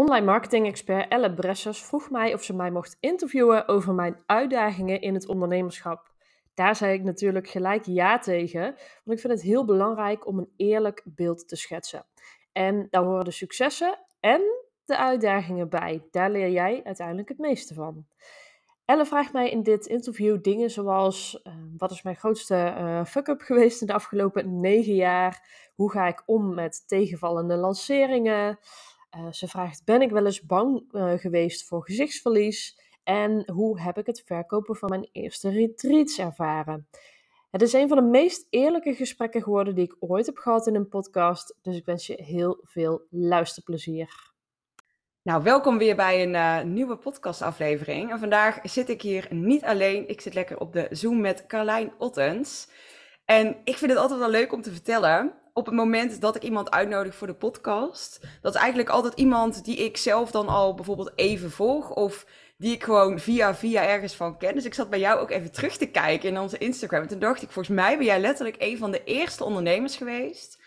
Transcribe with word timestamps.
Online 0.00 0.26
marketing-expert 0.26 1.08
Elle 1.10 1.34
Bressers 1.34 1.82
vroeg 1.82 2.10
mij 2.10 2.34
of 2.34 2.42
ze 2.42 2.54
mij 2.54 2.70
mocht 2.70 2.96
interviewen 3.00 3.68
over 3.68 3.94
mijn 3.94 4.22
uitdagingen 4.26 5.00
in 5.00 5.14
het 5.14 5.28
ondernemerschap. 5.28 6.12
Daar 6.54 6.76
zei 6.76 6.92
ik 6.92 7.02
natuurlijk 7.02 7.48
gelijk 7.48 7.84
ja 7.84 8.18
tegen, 8.18 8.62
want 9.04 9.18
ik 9.18 9.20
vind 9.20 9.32
het 9.32 9.42
heel 9.42 9.64
belangrijk 9.64 10.26
om 10.26 10.38
een 10.38 10.52
eerlijk 10.56 11.02
beeld 11.04 11.48
te 11.48 11.56
schetsen. 11.56 12.06
En 12.52 12.86
daar 12.90 13.02
horen 13.02 13.24
de 13.24 13.30
successen 13.30 13.98
en 14.20 14.40
de 14.84 14.96
uitdagingen 14.96 15.68
bij. 15.68 16.06
Daar 16.10 16.30
leer 16.30 16.50
jij 16.50 16.80
uiteindelijk 16.84 17.28
het 17.28 17.38
meeste 17.38 17.74
van. 17.74 18.06
Elle 18.84 19.06
vraagt 19.06 19.32
mij 19.32 19.50
in 19.50 19.62
dit 19.62 19.86
interview 19.86 20.42
dingen 20.42 20.70
zoals: 20.70 21.40
uh, 21.44 21.52
wat 21.76 21.90
is 21.90 22.02
mijn 22.02 22.16
grootste 22.16 22.74
uh, 22.78 23.04
fuck-up 23.04 23.40
geweest 23.40 23.80
in 23.80 23.86
de 23.86 23.92
afgelopen 23.92 24.60
negen 24.60 24.94
jaar? 24.94 25.48
Hoe 25.74 25.90
ga 25.90 26.06
ik 26.06 26.22
om 26.26 26.54
met 26.54 26.88
tegenvallende 26.88 27.56
lanceringen? 27.56 28.58
Uh, 29.16 29.32
ze 29.32 29.48
vraagt: 29.48 29.84
ben 29.84 30.02
ik 30.02 30.10
wel 30.10 30.24
eens 30.24 30.42
bang 30.42 30.84
geweest 30.92 31.66
voor 31.66 31.84
gezichtsverlies? 31.84 32.78
En 33.04 33.50
hoe 33.52 33.80
heb 33.80 33.98
ik 33.98 34.06
het 34.06 34.22
verkopen 34.26 34.76
van 34.76 34.88
mijn 34.88 35.08
eerste 35.12 35.50
retreats 35.50 36.18
ervaren? 36.18 36.88
Het 37.50 37.62
is 37.62 37.72
een 37.72 37.88
van 37.88 37.96
de 37.96 38.02
meest 38.02 38.46
eerlijke 38.50 38.94
gesprekken 38.94 39.42
geworden 39.42 39.74
die 39.74 39.84
ik 39.84 39.96
ooit 39.98 40.26
heb 40.26 40.36
gehad 40.36 40.66
in 40.66 40.74
een 40.74 40.88
podcast. 40.88 41.56
Dus 41.62 41.76
ik 41.76 41.84
wens 41.84 42.06
je 42.06 42.22
heel 42.22 42.60
veel 42.62 43.06
luisterplezier. 43.10 44.32
Nou, 45.22 45.42
welkom 45.42 45.78
weer 45.78 45.96
bij 45.96 46.22
een 46.22 46.34
uh, 46.34 46.62
nieuwe 46.62 46.96
podcastaflevering. 46.96 48.10
En 48.10 48.18
vandaag 48.18 48.58
zit 48.62 48.88
ik 48.88 49.02
hier 49.02 49.26
niet 49.30 49.64
alleen. 49.64 50.08
Ik 50.08 50.20
zit 50.20 50.34
lekker 50.34 50.60
op 50.60 50.72
de 50.72 50.86
Zoom 50.90 51.20
met 51.20 51.46
Carlijn 51.46 51.92
Ottens. 51.98 52.68
En 53.24 53.56
ik 53.64 53.76
vind 53.76 53.90
het 53.90 54.00
altijd 54.00 54.20
wel 54.20 54.30
leuk 54.30 54.52
om 54.52 54.62
te 54.62 54.72
vertellen. 54.72 55.39
Op 55.52 55.66
het 55.66 55.74
moment 55.74 56.20
dat 56.20 56.36
ik 56.36 56.42
iemand 56.42 56.70
uitnodig 56.70 57.14
voor 57.14 57.26
de 57.26 57.34
podcast, 57.34 58.20
dat 58.42 58.54
is 58.54 58.60
eigenlijk 58.60 58.90
altijd 58.90 59.14
iemand 59.14 59.64
die 59.64 59.76
ik 59.76 59.96
zelf 59.96 60.30
dan 60.30 60.48
al 60.48 60.74
bijvoorbeeld 60.74 61.12
even 61.14 61.50
volg. 61.50 61.90
Of 61.90 62.26
die 62.56 62.72
ik 62.72 62.82
gewoon 62.82 63.18
via 63.18 63.54
via 63.54 63.86
ergens 63.86 64.14
van 64.14 64.38
ken. 64.38 64.54
Dus 64.54 64.64
ik 64.64 64.74
zat 64.74 64.90
bij 64.90 64.98
jou 64.98 65.20
ook 65.20 65.30
even 65.30 65.52
terug 65.52 65.76
te 65.76 65.86
kijken 65.86 66.28
in 66.28 66.38
onze 66.38 66.58
Instagram. 66.58 67.02
En 67.02 67.08
toen 67.08 67.18
dacht 67.18 67.42
ik, 67.42 67.50
volgens 67.50 67.76
mij 67.76 67.96
ben 67.96 68.06
jij 68.06 68.20
letterlijk 68.20 68.56
een 68.58 68.78
van 68.78 68.90
de 68.90 69.04
eerste 69.04 69.44
ondernemers 69.44 69.96
geweest 69.96 70.58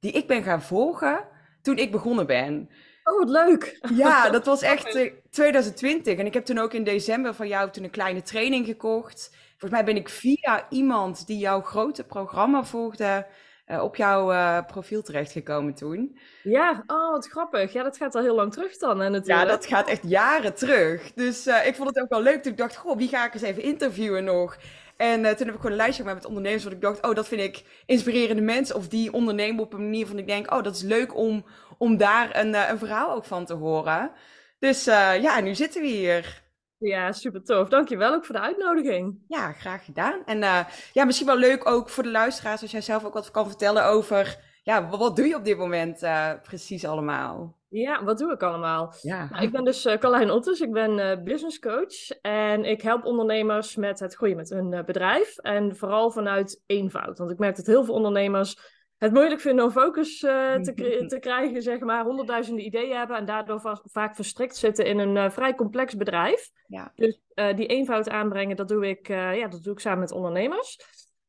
die 0.00 0.12
ik 0.12 0.26
ben 0.26 0.42
gaan 0.42 0.62
volgen 0.62 1.28
toen 1.62 1.76
ik 1.76 1.90
begonnen 1.90 2.26
ben. 2.26 2.70
Oh, 3.04 3.18
wat 3.18 3.28
leuk. 3.28 3.78
Ja, 3.96 4.30
dat 4.30 4.46
was 4.46 4.62
echt 4.74 5.12
2020. 5.30 6.12
Eh, 6.12 6.18
en 6.18 6.26
ik 6.26 6.34
heb 6.34 6.44
toen 6.44 6.58
ook 6.58 6.72
in 6.72 6.84
december 6.84 7.34
van 7.34 7.48
jou 7.48 7.70
toen 7.70 7.84
een 7.84 7.90
kleine 7.90 8.22
training 8.22 8.66
gekocht. 8.66 9.30
Volgens 9.50 9.70
mij 9.70 9.84
ben 9.84 9.96
ik 9.96 10.08
via 10.08 10.66
iemand 10.70 11.26
die 11.26 11.38
jouw 11.38 11.60
grote 11.60 12.04
programma 12.04 12.64
volgde, 12.64 13.26
uh, 13.66 13.82
op 13.82 13.96
jouw 13.96 14.32
uh, 14.32 14.58
profiel 14.66 15.02
terechtgekomen 15.02 15.74
toen. 15.74 16.18
Ja, 16.42 16.82
oh, 16.86 17.10
wat 17.10 17.28
grappig. 17.28 17.72
Ja, 17.72 17.82
dat 17.82 17.96
gaat 17.96 18.14
al 18.14 18.22
heel 18.22 18.34
lang 18.34 18.52
terug 18.52 18.76
dan. 18.76 18.96
Natuurlijk. 18.96 19.26
Ja, 19.26 19.44
dat 19.44 19.66
gaat 19.66 19.88
echt 19.88 20.02
jaren 20.06 20.54
terug. 20.54 21.12
Dus 21.12 21.46
ik 21.46 21.74
vond 21.74 21.88
het 21.88 22.00
ook 22.00 22.08
wel 22.08 22.22
leuk. 22.22 22.42
Toen 22.42 22.52
ik 22.52 22.58
dacht, 22.58 22.76
goh, 22.76 22.96
wie 22.96 23.08
ga 23.08 23.26
ik 23.26 23.34
eens 23.34 23.42
even 23.42 23.62
interviewen 23.62 24.24
nog? 24.24 24.56
En 24.96 25.16
toen 25.16 25.46
heb 25.46 25.48
ik 25.48 25.54
gewoon 25.54 25.70
een 25.70 25.76
lijstje 25.76 26.02
gemaakt 26.02 26.18
met 26.18 26.28
ondernemers. 26.28 26.62
Want 26.62 26.74
ik 26.74 26.82
dacht, 26.82 27.06
oh, 27.06 27.14
dat 27.14 27.28
vind 27.28 27.40
ik 27.40 27.64
inspirerende 27.86 28.42
mensen. 28.42 28.76
Of 28.76 28.88
die 28.88 29.12
ondernemen 29.12 29.64
op 29.64 29.72
een 29.72 29.82
manier 29.82 30.06
van 30.06 30.18
ik 30.18 30.26
denk, 30.26 30.52
oh, 30.52 30.62
dat 30.62 30.74
is 30.74 30.82
leuk 30.82 31.16
om 31.16 31.44
om 31.78 31.96
daar 31.96 32.36
een, 32.36 32.54
eh, 32.54 32.68
een 32.68 32.78
verhaal 32.78 33.14
ook 33.14 33.24
van 33.24 33.44
te 33.44 33.54
horen. 33.54 34.10
Dus 34.58 34.84
ja, 34.84 35.40
nu 35.40 35.54
zitten 35.54 35.82
we 35.82 35.88
hier. 35.88 36.43
Ja, 36.84 37.12
super 37.12 37.44
tof. 37.44 37.68
Dankjewel 37.68 38.14
ook 38.14 38.24
voor 38.24 38.34
de 38.34 38.40
uitnodiging. 38.40 39.18
Ja, 39.28 39.52
graag 39.52 39.84
gedaan. 39.84 40.22
En 40.24 40.38
uh, 40.38 40.60
ja, 40.92 41.04
misschien 41.04 41.26
wel 41.26 41.36
leuk 41.36 41.68
ook 41.68 41.88
voor 41.88 42.02
de 42.02 42.10
luisteraars 42.10 42.62
als 42.62 42.70
jij 42.70 42.80
zelf 42.80 43.04
ook 43.04 43.14
wat 43.14 43.30
kan 43.30 43.46
vertellen 43.46 43.84
over, 43.84 44.38
ja, 44.62 44.88
wat 44.88 45.16
doe 45.16 45.26
je 45.26 45.36
op 45.36 45.44
dit 45.44 45.58
moment 45.58 46.02
uh, 46.02 46.30
precies 46.42 46.84
allemaal? 46.84 47.56
Ja, 47.68 48.04
wat 48.04 48.18
doe 48.18 48.32
ik 48.32 48.42
allemaal? 48.42 48.94
Ja. 49.00 49.28
Nou, 49.30 49.44
ik 49.44 49.52
ben 49.52 49.64
dus 49.64 49.86
uh, 49.86 49.96
Carlijn 49.96 50.30
Otters, 50.30 50.60
ik 50.60 50.72
ben 50.72 50.98
uh, 50.98 51.22
business 51.22 51.58
coach 51.58 52.10
en 52.22 52.64
ik 52.64 52.82
help 52.82 53.04
ondernemers 53.04 53.76
met 53.76 54.00
het 54.00 54.14
groeien 54.14 54.36
met 54.36 54.50
hun 54.50 54.84
bedrijf 54.84 55.38
en 55.38 55.76
vooral 55.76 56.10
vanuit 56.10 56.62
eenvoud. 56.66 57.18
Want 57.18 57.30
ik 57.30 57.38
merk 57.38 57.56
dat 57.56 57.66
heel 57.66 57.84
veel 57.84 57.94
ondernemers 57.94 58.73
het 59.04 59.12
moeilijk 59.12 59.40
vinden 59.40 59.64
om 59.64 59.70
focus 59.70 60.22
uh, 60.22 60.54
te, 60.54 60.74
te, 61.08 61.18
krijgen, 61.18 61.62
zeg 61.62 61.80
maar, 61.80 62.04
honderdduizenden 62.04 62.64
ideeën 62.64 62.96
hebben 62.96 63.16
en 63.16 63.24
daardoor 63.24 63.80
vaak 63.84 64.14
verstrikt 64.14 64.56
zitten 64.56 64.86
in 64.86 64.98
een 64.98 65.16
uh, 65.16 65.30
vrij 65.30 65.54
complex 65.54 65.96
bedrijf. 65.96 66.50
Ja. 66.66 66.92
Dus 66.96 67.20
uh, 67.34 67.56
die 67.56 67.66
eenvoud 67.66 68.08
aanbrengen, 68.08 68.56
dat 68.56 68.68
doe, 68.68 68.88
ik, 68.88 69.08
ja, 69.08 69.48
dat 69.48 69.62
doe 69.62 69.72
ik 69.72 69.80
samen 69.80 69.98
met 69.98 70.12
ondernemers. 70.12 70.78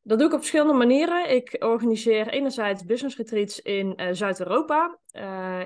Dat 0.02 0.18
doe 0.18 0.28
ik 0.28 0.34
op 0.34 0.40
verschillende 0.40 0.74
manieren. 0.74 1.32
Ik 1.32 1.56
organiseer 1.60 2.28
enerzijds 2.28 2.86
business 2.86 3.18
retreats 3.18 3.62
in 3.62 4.00
Zuid-Europa. 4.12 4.98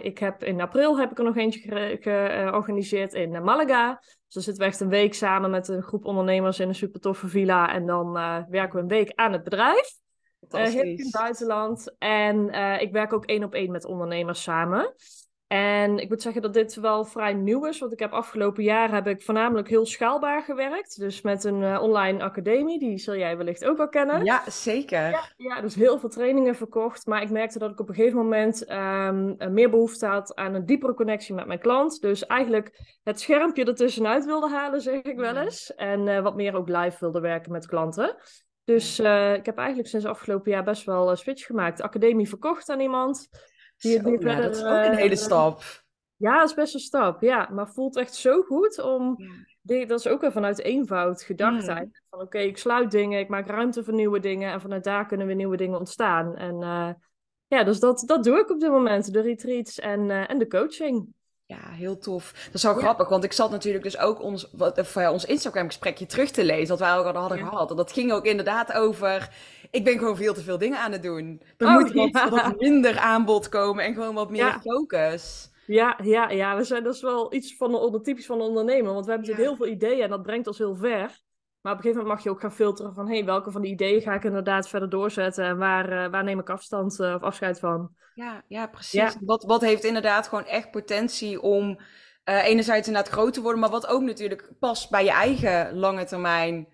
ik 0.01 0.17
heb 0.17 0.43
in 0.43 0.61
april 0.61 0.99
heb 0.99 1.11
ik 1.11 1.17
er 1.17 1.23
nog 1.23 1.37
eentje 1.37 1.97
georganiseerd 1.99 3.13
in 3.13 3.43
Malaga. 3.43 3.97
Dus 3.99 4.33
dan 4.33 4.43
zitten 4.43 4.63
we 4.63 4.69
echt 4.69 4.79
een 4.79 4.89
week 4.89 5.13
samen 5.13 5.49
met 5.49 5.67
een 5.67 5.81
groep 5.81 6.05
ondernemers 6.05 6.59
in 6.59 6.67
een 6.67 6.75
super 6.75 6.99
toffe 6.99 7.27
villa. 7.27 7.73
En 7.73 7.85
dan 7.85 8.11
werken 8.49 8.75
we 8.75 8.81
een 8.81 8.87
week 8.87 9.11
aan 9.15 9.31
het 9.31 9.43
bedrijf. 9.43 9.99
Uh, 10.55 10.63
heel 10.63 10.81
in 10.81 10.99
het 10.99 11.11
buitenland. 11.11 11.95
En 11.97 12.55
uh, 12.55 12.81
ik 12.81 12.91
werk 12.91 13.13
ook 13.13 13.25
één 13.25 13.43
op 13.43 13.53
één 13.53 13.71
met 13.71 13.85
ondernemers 13.85 14.43
samen. 14.43 14.93
En 15.47 15.97
ik 15.97 16.09
moet 16.09 16.21
zeggen 16.21 16.41
dat 16.41 16.53
dit 16.53 16.75
wel 16.75 17.05
vrij 17.05 17.33
nieuw 17.33 17.65
is. 17.65 17.79
Want 17.79 17.91
ik 17.91 17.99
heb 17.99 18.11
afgelopen 18.11 18.63
jaar 18.63 18.93
heb 18.93 19.07
ik 19.07 19.21
voornamelijk 19.21 19.69
heel 19.69 19.85
schaalbaar 19.85 20.41
gewerkt. 20.41 20.99
Dus 20.99 21.21
met 21.21 21.43
een 21.43 21.61
uh, 21.61 21.81
online 21.81 22.23
academie. 22.23 22.79
Die 22.79 22.97
zul 22.97 23.15
jij 23.15 23.37
wellicht 23.37 23.65
ook 23.65 23.77
wel 23.77 23.89
kennen. 23.89 24.23
Ja, 24.23 24.43
zeker. 24.49 25.09
Ja, 25.09 25.21
ja, 25.37 25.61
dus 25.61 25.75
heel 25.75 25.99
veel 25.99 26.09
trainingen 26.09 26.55
verkocht. 26.55 27.05
Maar 27.05 27.21
ik 27.21 27.29
merkte 27.29 27.59
dat 27.59 27.71
ik 27.71 27.79
op 27.79 27.89
een 27.89 27.95
gegeven 27.95 28.17
moment 28.17 28.71
um, 28.71 29.53
meer 29.53 29.69
behoefte 29.69 30.05
had 30.05 30.35
aan 30.35 30.53
een 30.53 30.65
diepere 30.65 30.93
connectie 30.93 31.35
met 31.35 31.47
mijn 31.47 31.59
klant. 31.59 32.01
Dus 32.01 32.25
eigenlijk 32.25 32.97
het 33.03 33.19
schermpje 33.19 33.65
ertussenuit 33.65 34.25
wilde 34.25 34.49
halen, 34.49 34.81
zeg 34.81 35.01
ik 35.01 35.17
wel 35.17 35.35
eens. 35.35 35.75
En 35.75 36.23
wat 36.23 36.35
meer 36.35 36.55
ook 36.55 36.69
live 36.69 36.97
wilde 36.99 37.19
werken 37.19 37.51
met 37.51 37.67
klanten. 37.67 38.15
Dus 38.69 38.99
uh, 38.99 39.33
ik 39.33 39.45
heb 39.45 39.57
eigenlijk 39.57 39.87
sinds 39.87 40.05
afgelopen 40.05 40.51
jaar 40.51 40.63
best 40.63 40.85
wel 40.85 41.09
een 41.09 41.17
switch 41.17 41.45
gemaakt. 41.45 41.77
De 41.77 41.83
academie 41.83 42.27
verkocht 42.27 42.69
aan 42.69 42.79
iemand. 42.79 43.29
Die, 43.77 43.99
Zo, 43.99 44.01
verder, 44.01 44.41
dat 44.41 44.55
is 44.55 44.63
ook 44.63 44.83
een 44.83 44.95
hele 44.95 45.13
uh, 45.13 45.17
stap. 45.17 45.61
Ja, 46.15 46.39
dat 46.39 46.49
is 46.49 46.55
best 46.55 46.73
een 46.73 46.79
stap, 46.79 47.21
ja. 47.21 47.49
Maar 47.51 47.69
voelt 47.69 47.97
echt 47.97 48.15
zo 48.15 48.41
goed 48.41 48.81
om... 48.81 49.15
Ja. 49.61 49.85
dat 49.85 49.99
is 49.99 50.07
ook 50.07 50.21
wel 50.21 50.31
vanuit 50.31 50.61
eenvoud 50.61 51.21
gedacht 51.21 51.67
mm. 51.67 51.91
Van 52.09 52.21
oké, 52.21 52.37
ik 52.37 52.57
sluit 52.57 52.91
dingen, 52.91 53.19
ik 53.19 53.29
maak 53.29 53.47
ruimte 53.47 53.83
voor 53.83 53.93
nieuwe 53.93 54.19
dingen. 54.19 54.51
En 54.51 54.61
vanuit 54.61 54.83
daar 54.83 55.05
kunnen 55.05 55.27
weer 55.27 55.35
nieuwe 55.35 55.57
dingen 55.57 55.79
ontstaan. 55.79 56.35
En 56.35 56.61
uh, 56.61 56.89
ja, 57.47 57.63
dus 57.63 57.79
dat, 57.79 58.03
dat 58.05 58.23
doe 58.23 58.39
ik 58.39 58.49
op 58.49 58.59
dit 58.59 58.69
moment. 58.69 59.13
De 59.13 59.21
retreats 59.21 59.79
en, 59.79 60.09
en 60.27 60.37
de 60.37 60.47
coaching. 60.47 61.13
Ja, 61.49 61.69
heel 61.69 61.97
tof. 61.97 62.31
Dat 62.45 62.53
is 62.53 62.63
wel 62.63 62.73
grappig, 62.73 63.09
want 63.09 63.23
ik 63.23 63.33
zat 63.33 63.51
natuurlijk 63.51 63.83
dus 63.83 63.97
ook 63.97 64.21
ons, 64.21 64.49
wat, 64.51 64.91
ja, 64.93 65.11
ons 65.11 65.25
Instagram-gesprekje 65.25 66.05
terug 66.05 66.31
te 66.31 66.43
lezen, 66.43 66.67
wat 66.67 66.79
wij 66.79 66.97
ook 66.97 67.05
al 67.05 67.21
hadden 67.21 67.37
gehad. 67.37 67.69
En 67.69 67.75
dat 67.75 67.91
ging 67.91 68.11
ook 68.11 68.25
inderdaad 68.25 68.73
over, 68.73 69.29
ik 69.71 69.83
ben 69.83 69.97
gewoon 69.97 70.15
veel 70.15 70.33
te 70.33 70.41
veel 70.41 70.57
dingen 70.57 70.79
aan 70.79 70.91
het 70.91 71.03
doen. 71.03 71.41
Er 71.57 71.67
oh, 71.67 71.73
moet 71.73 71.93
wat, 71.93 72.29
wat, 72.29 72.59
minder 72.59 72.97
aanbod 72.97 73.49
komen 73.49 73.83
en 73.83 73.93
gewoon 73.93 74.15
wat 74.15 74.29
meer 74.29 74.59
focus. 74.61 75.51
Ja, 75.65 75.99
ja, 76.03 76.29
ja, 76.29 76.57
we 76.57 76.63
zijn, 76.63 76.83
dat 76.83 76.95
is 76.95 77.01
wel 77.01 77.33
iets 77.33 77.55
van 77.55 77.71
de, 77.71 78.01
typisch 78.01 78.25
van 78.25 78.41
een 78.41 78.47
ondernemer, 78.47 78.93
want 78.93 79.05
we 79.05 79.11
hebben 79.11 79.29
natuurlijk 79.29 79.57
heel 79.57 79.67
veel 79.67 79.75
ideeën 79.75 80.03
en 80.03 80.09
dat 80.09 80.23
brengt 80.23 80.47
ons 80.47 80.57
heel 80.57 80.75
ver. 80.75 81.19
Maar 81.61 81.71
op 81.71 81.77
een 81.77 81.83
gegeven 81.83 82.03
moment 82.03 82.15
mag 82.15 82.23
je 82.23 82.29
ook 82.29 82.41
gaan 82.41 82.55
filteren 82.55 82.93
van 82.93 83.07
hey, 83.07 83.25
welke 83.25 83.51
van 83.51 83.61
die 83.61 83.71
ideeën 83.71 84.01
ga 84.01 84.13
ik 84.13 84.23
inderdaad 84.23 84.69
verder 84.69 84.89
doorzetten 84.89 85.45
en 85.45 85.57
waar, 85.57 85.91
uh, 85.91 86.11
waar 86.11 86.23
neem 86.23 86.39
ik 86.39 86.49
afstand 86.49 86.99
uh, 86.99 87.13
of 87.13 87.21
afscheid 87.21 87.59
van. 87.59 87.95
Ja, 88.13 88.43
ja 88.47 88.67
precies. 88.67 89.17
Wat, 89.19 89.43
wat 89.43 89.61
heeft 89.61 89.83
inderdaad 89.83 90.27
gewoon 90.27 90.45
echt 90.45 90.71
potentie 90.71 91.41
om 91.41 91.79
uh, 92.29 92.45
enerzijds 92.45 92.87
inderdaad 92.87 93.11
groot 93.11 93.33
te 93.33 93.41
worden, 93.41 93.59
maar 93.59 93.69
wat 93.69 93.87
ook 93.87 94.01
natuurlijk 94.01 94.53
past 94.59 94.89
bij 94.89 95.03
je 95.03 95.11
eigen 95.11 95.77
lange 95.77 96.05
termijn 96.05 96.67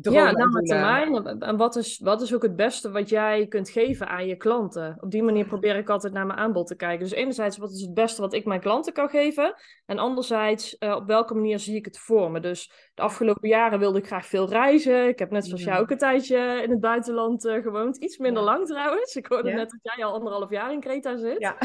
ja, 0.00 0.32
lange 0.32 0.62
termijn. 0.62 1.40
En 1.40 1.56
wat 1.56 1.76
is, 1.76 1.98
wat 1.98 2.22
is 2.22 2.34
ook 2.34 2.42
het 2.42 2.56
beste 2.56 2.90
wat 2.90 3.08
jij 3.08 3.46
kunt 3.46 3.70
geven 3.70 4.08
aan 4.08 4.26
je 4.26 4.36
klanten? 4.36 4.96
Op 5.00 5.10
die 5.10 5.22
manier 5.22 5.46
probeer 5.46 5.76
ik 5.76 5.88
altijd 5.88 6.12
naar 6.12 6.26
mijn 6.26 6.38
aanbod 6.38 6.66
te 6.66 6.76
kijken. 6.76 6.98
Dus 6.98 7.12
enerzijds, 7.12 7.56
wat 7.56 7.70
is 7.70 7.80
het 7.80 7.94
beste 7.94 8.20
wat 8.20 8.32
ik 8.32 8.44
mijn 8.44 8.60
klanten 8.60 8.92
kan 8.92 9.08
geven? 9.08 9.54
En 9.86 9.98
anderzijds, 9.98 10.76
uh, 10.78 10.94
op 10.94 11.06
welke 11.06 11.34
manier 11.34 11.58
zie 11.58 11.76
ik 11.76 11.84
het 11.84 11.98
voor 11.98 12.30
me? 12.30 12.40
Dus 12.40 12.90
de 12.94 13.02
afgelopen 13.02 13.48
jaren 13.48 13.78
wilde 13.78 13.98
ik 13.98 14.06
graag 14.06 14.26
veel 14.26 14.48
reizen. 14.48 15.08
Ik 15.08 15.18
heb 15.18 15.30
net 15.30 15.46
zoals 15.46 15.64
jou 15.64 15.80
ook 15.80 15.90
een 15.90 15.98
tijdje 15.98 16.62
in 16.62 16.70
het 16.70 16.80
buitenland 16.80 17.44
uh, 17.44 17.62
gewoond. 17.62 17.96
Iets 17.96 18.18
minder 18.18 18.42
lang 18.42 18.66
trouwens. 18.66 19.16
Ik 19.16 19.26
hoorde 19.26 19.52
net 19.52 19.70
dat 19.70 19.94
jij 19.94 20.04
al 20.04 20.12
anderhalf 20.12 20.50
jaar 20.50 20.72
in 20.72 20.80
Creta 20.80 21.16
zit. 21.16 21.38
Ja. 21.38 21.56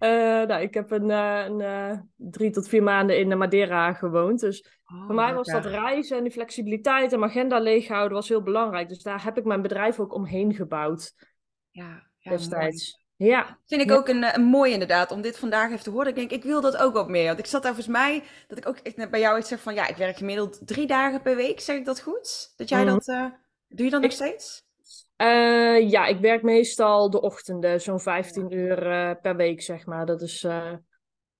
Uh, 0.00 0.10
nou, 0.46 0.62
ik 0.62 0.74
heb 0.74 0.90
een, 0.90 1.08
uh, 1.08 1.44
een 1.44 1.60
uh, 1.60 1.98
drie 2.16 2.50
tot 2.50 2.68
vier 2.68 2.82
maanden 2.82 3.18
in 3.18 3.38
Madeira 3.38 3.92
gewoond. 3.92 4.40
Dus 4.40 4.80
oh, 4.84 5.06
voor 5.06 5.14
mij 5.14 5.34
was 5.34 5.46
dat 5.46 5.64
reizen 5.64 6.16
en 6.16 6.22
die 6.22 6.32
flexibiliteit 6.32 7.12
en 7.12 7.18
mijn 7.18 7.30
agenda 7.30 7.58
leeghouden 7.58 8.16
was 8.16 8.28
heel 8.28 8.42
belangrijk. 8.42 8.88
Dus 8.88 9.02
daar 9.02 9.24
heb 9.24 9.38
ik 9.38 9.44
mijn 9.44 9.62
bedrijf 9.62 10.00
ook 10.00 10.14
omheen 10.14 10.54
gebouwd. 10.54 11.12
Ja, 11.70 12.02
ja 12.18 12.30
destijds. 12.30 13.06
Ja. 13.16 13.58
Vind 13.66 13.82
ik 13.82 13.90
ook 13.90 14.08
een, 14.08 14.34
een 14.34 14.44
mooi 14.44 14.72
inderdaad, 14.72 15.10
om 15.10 15.20
dit 15.20 15.38
vandaag 15.38 15.70
even 15.70 15.84
te 15.84 15.90
horen. 15.90 16.08
Ik 16.08 16.14
denk, 16.14 16.30
ik 16.30 16.42
wil 16.42 16.60
dat 16.60 16.76
ook 16.76 16.92
wat 16.92 17.08
meer. 17.08 17.26
Want 17.26 17.38
ik 17.38 17.46
zat 17.46 17.62
daar 17.62 17.74
volgens 17.74 17.96
mij, 17.96 18.22
dat 18.46 18.58
ik 18.58 18.68
ook 18.68 19.10
bij 19.10 19.20
jou 19.20 19.38
iets 19.38 19.48
zeg 19.48 19.60
van, 19.60 19.74
ja, 19.74 19.86
ik 19.86 19.96
werk 19.96 20.16
gemiddeld 20.16 20.66
drie 20.66 20.86
dagen 20.86 21.22
per 21.22 21.36
week. 21.36 21.60
Zeg 21.60 21.76
ik 21.76 21.84
dat 21.84 22.00
goed? 22.00 22.52
Dat 22.56 22.68
jij 22.68 22.84
mm. 22.84 22.86
dat, 22.86 23.04
doe 23.68 23.84
je 23.84 23.90
dat 23.90 24.02
nog 24.02 24.12
steeds? 24.12 24.66
Uh, 25.22 25.90
ja, 25.90 26.06
ik 26.06 26.18
werk 26.18 26.42
meestal 26.42 27.10
de 27.10 27.20
ochtenden, 27.20 27.80
zo'n 27.80 28.00
15 28.00 28.52
uur 28.52 28.86
uh, 28.86 29.10
per 29.22 29.36
week, 29.36 29.62
zeg 29.62 29.86
maar. 29.86 30.06
Dat 30.06 30.22
is, 30.22 30.44
uh, 30.44 30.72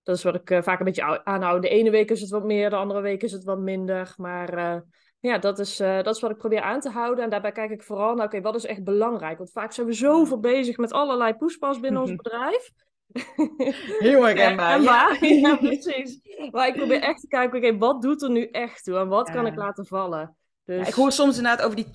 dat 0.02 0.16
is 0.16 0.22
wat 0.22 0.34
ik 0.34 0.62
vaak 0.62 0.78
een 0.78 0.84
beetje 0.84 1.25
aanhoud. 1.25 1.62
De 1.62 1.69
ene 1.69 1.90
week 1.90 2.10
is 2.10 2.20
het 2.20 2.30
wat 2.30 2.44
meer, 2.44 2.70
de 2.70 2.76
andere 2.76 3.00
week 3.00 3.22
is 3.22 3.32
het 3.32 3.44
wat 3.44 3.58
minder. 3.58 4.14
Maar 4.16 4.82
ja, 5.20 5.38
dat 5.38 5.58
is, 5.58 5.76
dat 5.76 6.14
is 6.14 6.20
wat 6.20 6.30
ik 6.30 6.36
probeer 6.36 6.60
aan 6.60 6.80
te 6.80 6.90
houden. 6.90 7.25
En 7.25 7.30
daarbij 7.30 7.52
kijk 7.52 7.70
ik 7.70 7.82
vooral 7.82 8.14
naar, 8.14 8.26
oké, 8.26 8.40
wat 8.40 8.54
is 8.54 8.66
echt 8.66 8.84
belangrijk? 8.84 9.38
Want 9.38 9.52
vaak 9.52 9.72
zijn 9.72 9.86
we 9.86 9.92
zoveel 9.92 10.40
bezig 10.40 10.76
met 10.76 10.92
allerlei 10.92 11.34
poespas 11.34 11.80
binnen 11.80 12.00
ons 12.00 12.14
bedrijf. 12.14 12.70
Heel 13.98 14.22
herkenbaar. 14.22 14.82
Ja, 14.82 15.16
ja, 15.20 15.56
precies. 15.66 16.20
Maar 16.50 16.69
ik 16.69 16.75
probeer 16.75 17.00
echt 17.00 17.20
te 17.20 17.28
kijken, 17.28 17.58
oké, 17.58 17.78
wat 17.78 18.02
doet 18.02 18.22
er 18.22 18.30
nu 18.30 18.44
echt 18.44 18.84
toe? 18.84 18.96
En 18.96 19.08
wat 19.08 19.30
kan 19.30 19.46
ik 19.46 19.56
laten 19.56 19.86
vallen? 19.86 20.36
Dus... 20.69 20.81
Ja, 20.81 20.87
ik 20.87 20.94
hoor 20.94 21.12
soms 21.12 21.37
inderdaad 21.37 21.65
over 21.65 21.76
die 21.76 21.87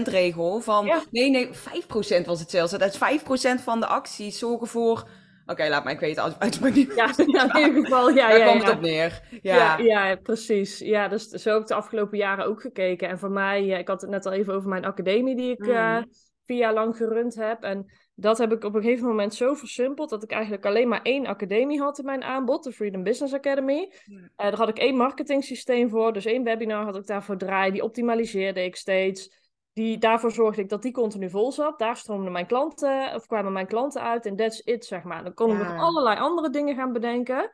80% 0.00 0.02
regel 0.02 0.60
van, 0.60 0.92
nee, 1.10 1.30
nee, 1.30 1.48
5% 1.48 1.50
was 2.24 2.40
het 2.40 2.50
zelfs. 2.50 2.72
Dat 2.72 2.94
is 2.94 3.20
5% 3.60 3.62
van 3.62 3.80
de 3.80 3.86
acties 3.86 4.38
zorgen 4.38 4.66
voor 4.66 5.08
Oké, 5.46 5.68
laat 5.68 5.84
maar, 5.84 5.92
ik 5.92 6.00
weet 6.00 6.16
het 6.16 6.38
uitspraak 6.38 6.74
niet. 6.74 6.92
Ja, 6.96 7.16
in 7.16 7.26
ieder 7.26 7.82
geval, 7.82 8.08
ja. 8.08 8.28
Daar 8.28 8.38
ja, 8.38 8.44
kwam 8.44 8.58
het 8.58 8.74
op 8.74 8.80
neer. 8.80 9.22
Ja. 9.42 9.78
ja. 9.78 10.08
Ja, 10.08 10.16
precies. 10.16 10.78
Ja, 10.78 11.08
dus 11.08 11.28
zo 11.28 11.52
heb 11.52 11.60
ik 11.60 11.66
de 11.66 11.74
afgelopen 11.74 12.18
jaren 12.18 12.46
ook 12.46 12.60
gekeken. 12.60 13.08
En 13.08 13.18
voor 13.18 13.30
mij, 13.30 13.66
ik 13.66 13.88
had 13.88 14.00
het 14.00 14.10
net 14.10 14.26
al 14.26 14.32
even 14.32 14.54
over 14.54 14.68
mijn 14.68 14.84
academie 14.84 15.36
die 15.36 15.50
ik 15.50 15.58
mm. 15.58 15.70
uh, 15.70 16.02
vier 16.52 16.60
jaar 16.60 16.72
lang 16.72 16.96
gerund 16.96 17.34
heb. 17.34 17.62
En 17.62 17.86
dat 18.14 18.38
heb 18.38 18.52
ik 18.52 18.64
op 18.64 18.74
een 18.74 18.82
gegeven 18.82 19.06
moment 19.06 19.34
zo 19.34 19.54
versimpeld 19.54 20.10
dat 20.10 20.22
ik 20.22 20.30
eigenlijk 20.30 20.66
alleen 20.66 20.88
maar 20.88 21.02
één 21.02 21.26
academie 21.26 21.80
had 21.80 21.98
in 21.98 22.04
mijn 22.04 22.22
aanbod, 22.22 22.64
de 22.64 22.72
Freedom 22.72 23.02
Business 23.02 23.34
Academy. 23.34 23.92
Uh, 24.06 24.22
daar 24.36 24.56
had 24.56 24.68
ik 24.68 24.78
één 24.78 24.96
marketing 24.96 25.44
systeem 25.44 25.88
voor, 25.90 26.12
dus 26.12 26.24
één 26.24 26.44
webinar 26.44 26.84
had 26.84 26.96
ik 26.96 27.06
daarvoor 27.06 27.36
draaien. 27.36 27.72
Die 27.72 27.82
optimaliseerde 27.82 28.64
ik 28.64 28.76
steeds. 28.76 29.40
Die, 29.72 29.98
daarvoor 29.98 30.30
zorgde 30.30 30.62
ik 30.62 30.68
dat 30.68 30.82
die 30.82 30.92
continu 30.92 31.30
vol 31.30 31.52
zat. 31.52 31.78
Daar 31.78 31.96
stroomden 31.96 32.32
mijn 32.32 32.46
klanten, 32.46 33.14
of 33.14 33.26
kwamen 33.26 33.52
mijn 33.52 33.66
klanten 33.66 34.02
uit 34.02 34.26
en 34.26 34.36
that's 34.36 34.60
it, 34.64 34.84
zeg 34.84 35.02
maar. 35.02 35.24
Dan 35.24 35.34
kon 35.34 35.50
ik 35.50 35.58
nog 35.58 35.78
allerlei 35.78 36.18
andere 36.18 36.50
dingen 36.50 36.74
gaan 36.74 36.92
bedenken. 36.92 37.50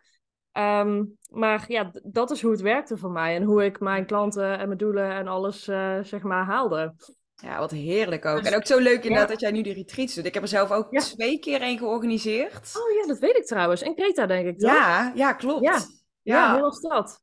Ehm, 0.53 1.05
maar 1.31 1.65
ja, 1.69 1.91
dat 2.03 2.31
is 2.31 2.43
hoe 2.43 2.51
het 2.51 2.61
werkte 2.61 2.97
voor 2.97 3.11
mij 3.11 3.37
en 3.37 3.43
hoe 3.43 3.65
ik 3.65 3.81
mijn 3.81 4.07
klanten 4.07 4.59
en 4.59 4.67
mijn 4.67 4.79
doelen 4.79 5.11
en 5.11 5.29
alles, 5.29 5.69
uh, 5.69 5.99
zeg 6.03 6.23
maar, 6.23 6.45
haalde. 6.45 6.95
Ja, 7.43 7.59
wat 7.59 7.71
heerlijk 7.71 8.25
ook. 8.25 8.39
Dus 8.39 8.51
en 8.51 8.57
ook 8.57 8.67
zo 8.67 8.79
leuk 8.79 9.05
inderdaad 9.05 9.29
dat 9.29 9.41
jij 9.41 9.51
nu 9.51 9.63
die 9.63 9.75
retreats 9.75 10.15
doet. 10.15 10.25
Ik 10.25 10.35
heb 10.35 10.43
er 10.43 10.49
zelf 10.49 10.71
ook 10.71 10.99
twee 10.99 11.39
keer 11.39 11.63
een 11.63 11.79
georganiseerd. 11.79 12.77
Oh 12.77 13.01
ja, 13.01 13.07
dat 13.07 13.19
weet 13.19 13.37
ik 13.37 13.47
trouwens. 13.47 13.83
In 13.83 13.95
Creta 13.95 14.27
denk 14.27 14.47
ik 14.47 14.59
toch? 14.59 14.71
Ja, 14.71 15.13
ja 15.15 15.33
klopt. 15.33 15.65
Ja, 15.65 15.79
ja. 16.23 16.53
hoe 16.53 16.61
was 16.61 16.81
dat? 16.81 17.23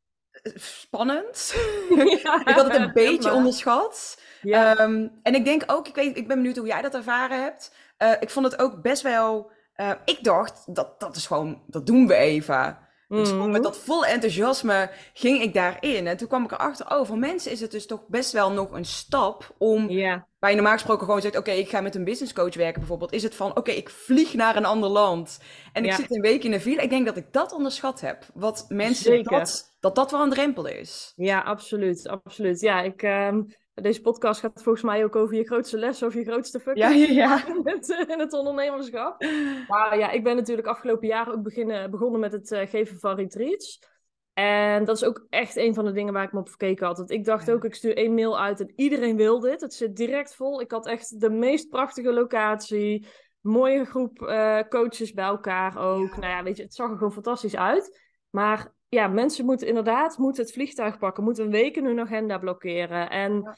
Spannend. 0.56 1.56
ik 2.45 2.56
had 2.56 2.65
het 2.65 2.75
een 2.75 2.94
beetje 2.94 3.33
onderschat. 3.33 4.21
Ehm, 4.41 5.07
en 5.23 5.35
ik 5.35 5.45
denk 5.45 5.63
ook, 5.67 5.88
ik, 5.88 5.95
weet, 5.95 6.18
ik 6.18 6.27
ben 6.27 6.38
benieuwd 6.38 6.57
hoe 6.57 6.68
jij 6.68 6.81
dat 6.81 6.94
ervaren 6.94 7.41
hebt. 7.41 7.75
Uh, 8.03 8.11
ik 8.19 8.29
vond 8.29 8.45
het 8.45 8.59
ook 8.59 8.81
best 8.81 9.01
wel. 9.01 9.51
Uh, 9.75 9.91
ik 10.06 10.23
dacht, 10.23 10.75
dat, 10.75 11.00
dat 11.00 11.15
is 11.15 11.27
gewoon, 11.27 11.63
dat 11.68 11.85
doen 11.85 12.07
we 12.07 12.15
even. 12.15 12.77
Dus 13.07 13.34
met 13.34 13.63
dat 13.63 13.78
vol 13.78 14.06
enthousiasme 14.06 14.90
ging 15.13 15.42
ik 15.42 15.54
daarin. 15.54 16.07
En 16.07 16.18
toen 16.18 16.28
kwam 16.28 16.44
ik 16.44 16.52
erachter, 16.52 16.98
oh, 16.98 17.06
voor 17.06 17.18
mensen 17.18 17.52
is 17.52 17.62
het 17.62 17.72
dus 17.72 17.86
toch 17.86 18.07
best 18.07 18.31
wel 18.31 18.52
nog 18.52 18.72
een 18.72 18.86
stap 18.86 19.56
om... 19.57 19.90
Ja. 19.90 20.28
Waar 20.40 20.50
je 20.50 20.56
normaal 20.56 20.75
gesproken 20.75 21.06
gewoon 21.06 21.22
zegt, 21.22 21.38
oké, 21.38 21.52
ik 21.52 21.69
ga 21.69 21.81
met 21.81 21.96
een 21.96 22.04
business 22.04 22.34
coach 22.34 22.56
werken 22.56 22.80
bijvoorbeeld. 22.80 23.13
Is 23.13 23.24
het 23.24 23.36
van, 23.36 23.57
oké, 23.57 23.72
ik 23.72 23.90
vlieg 23.90 24.34
naar 24.34 24.56
een 24.56 24.66
ander 24.66 24.90
land. 24.90 25.40
En 25.74 25.86
ik 25.86 25.94
zit 25.94 26.16
een 26.16 26.22
week 26.22 26.44
in 26.44 26.54
een 26.54 26.62
file. 26.62 26.81
Ik 26.81 26.90
denk 26.90 27.06
dat 27.06 27.18
ik 27.18 27.34
dat 27.34 27.54
onderschat 27.54 28.02
heb. 28.02 28.25
Wat 28.34 28.66
mensen, 28.69 29.24
dat, 29.24 29.75
dat 29.80 29.96
dat 29.96 30.12
wel 30.12 30.22
een 30.22 30.30
drempel 30.30 30.66
is. 30.66 31.13
Ja, 31.16 31.40
absoluut. 31.40 32.07
Absoluut. 32.07 32.60
Ja, 32.60 32.81
ik... 32.81 33.02
Um 33.02 33.48
deze 33.81 34.01
podcast 34.01 34.39
gaat 34.39 34.63
volgens 34.63 34.83
mij 34.83 35.04
ook 35.04 35.16
over 35.16 35.36
je 35.36 35.45
grootste 35.45 35.77
les 35.77 36.04
of 36.04 36.13
je 36.13 36.24
grootste 36.24 36.60
fuck 36.60 36.77
ja, 36.77 36.89
ja, 36.89 37.07
ja. 37.07 37.48
In, 37.56 37.62
het, 37.63 38.06
in 38.07 38.19
het 38.19 38.33
ondernemerschap. 38.33 39.22
Maar 39.68 39.98
ja, 39.98 40.12
ik 40.12 40.24
ben 40.24 40.36
natuurlijk 40.36 40.68
afgelopen 40.68 41.07
jaren 41.07 41.33
ook 41.33 41.44
beginnen, 41.44 41.92
begonnen 41.92 42.19
met 42.19 42.31
het 42.31 42.51
uh, 42.51 42.68
geven 42.68 43.00
van 43.00 43.16
retreats. 43.16 43.80
En 44.33 44.86
dat 44.86 44.95
is 44.95 45.04
ook 45.04 45.25
echt 45.30 45.56
een 45.56 45.74
van 45.74 45.86
de 45.86 45.92
dingen 45.92 46.13
waar 46.13 46.24
ik 46.24 46.31
me 46.31 46.39
op 46.39 46.50
verkeken 46.50 46.86
had. 46.86 46.98
Want 46.98 47.12
ik 47.12 47.25
dacht 47.25 47.51
ook, 47.51 47.63
ik 47.63 47.75
stuur 47.75 47.98
één 47.98 48.13
mail 48.13 48.39
uit 48.39 48.60
en 48.60 48.74
iedereen 48.75 49.16
wil 49.16 49.39
dit. 49.39 49.62
Het 49.62 49.74
zit 49.74 49.95
direct 49.95 50.36
vol. 50.36 50.62
Ik 50.62 50.71
had 50.71 50.88
echt 50.88 51.19
de 51.19 51.30
meest 51.30 51.69
prachtige 51.69 52.13
locatie. 52.13 53.07
Mooie 53.42 53.86
groep 53.86 54.21
uh, 54.21 54.60
coaches 54.69 55.13
bij 55.13 55.25
elkaar 55.25 55.78
ook. 55.78 56.18
Nou 56.18 56.31
ja, 56.31 56.44
weet 56.44 56.57
je, 56.57 56.63
het 56.63 56.74
zag 56.74 56.89
er 56.89 56.98
gewoon 56.98 57.13
fantastisch 57.13 57.56
uit. 57.56 58.01
Maar 58.30 58.75
ja, 58.89 59.07
mensen 59.07 59.45
moeten 59.45 59.67
inderdaad 59.67 60.17
moeten 60.17 60.43
het 60.43 60.53
vliegtuig 60.53 60.97
pakken, 60.97 61.23
moeten 61.23 61.43
een 61.43 61.51
week 61.51 61.75
in 61.75 61.85
hun 61.85 61.99
agenda 61.99 62.37
blokkeren. 62.37 63.09
En 63.09 63.57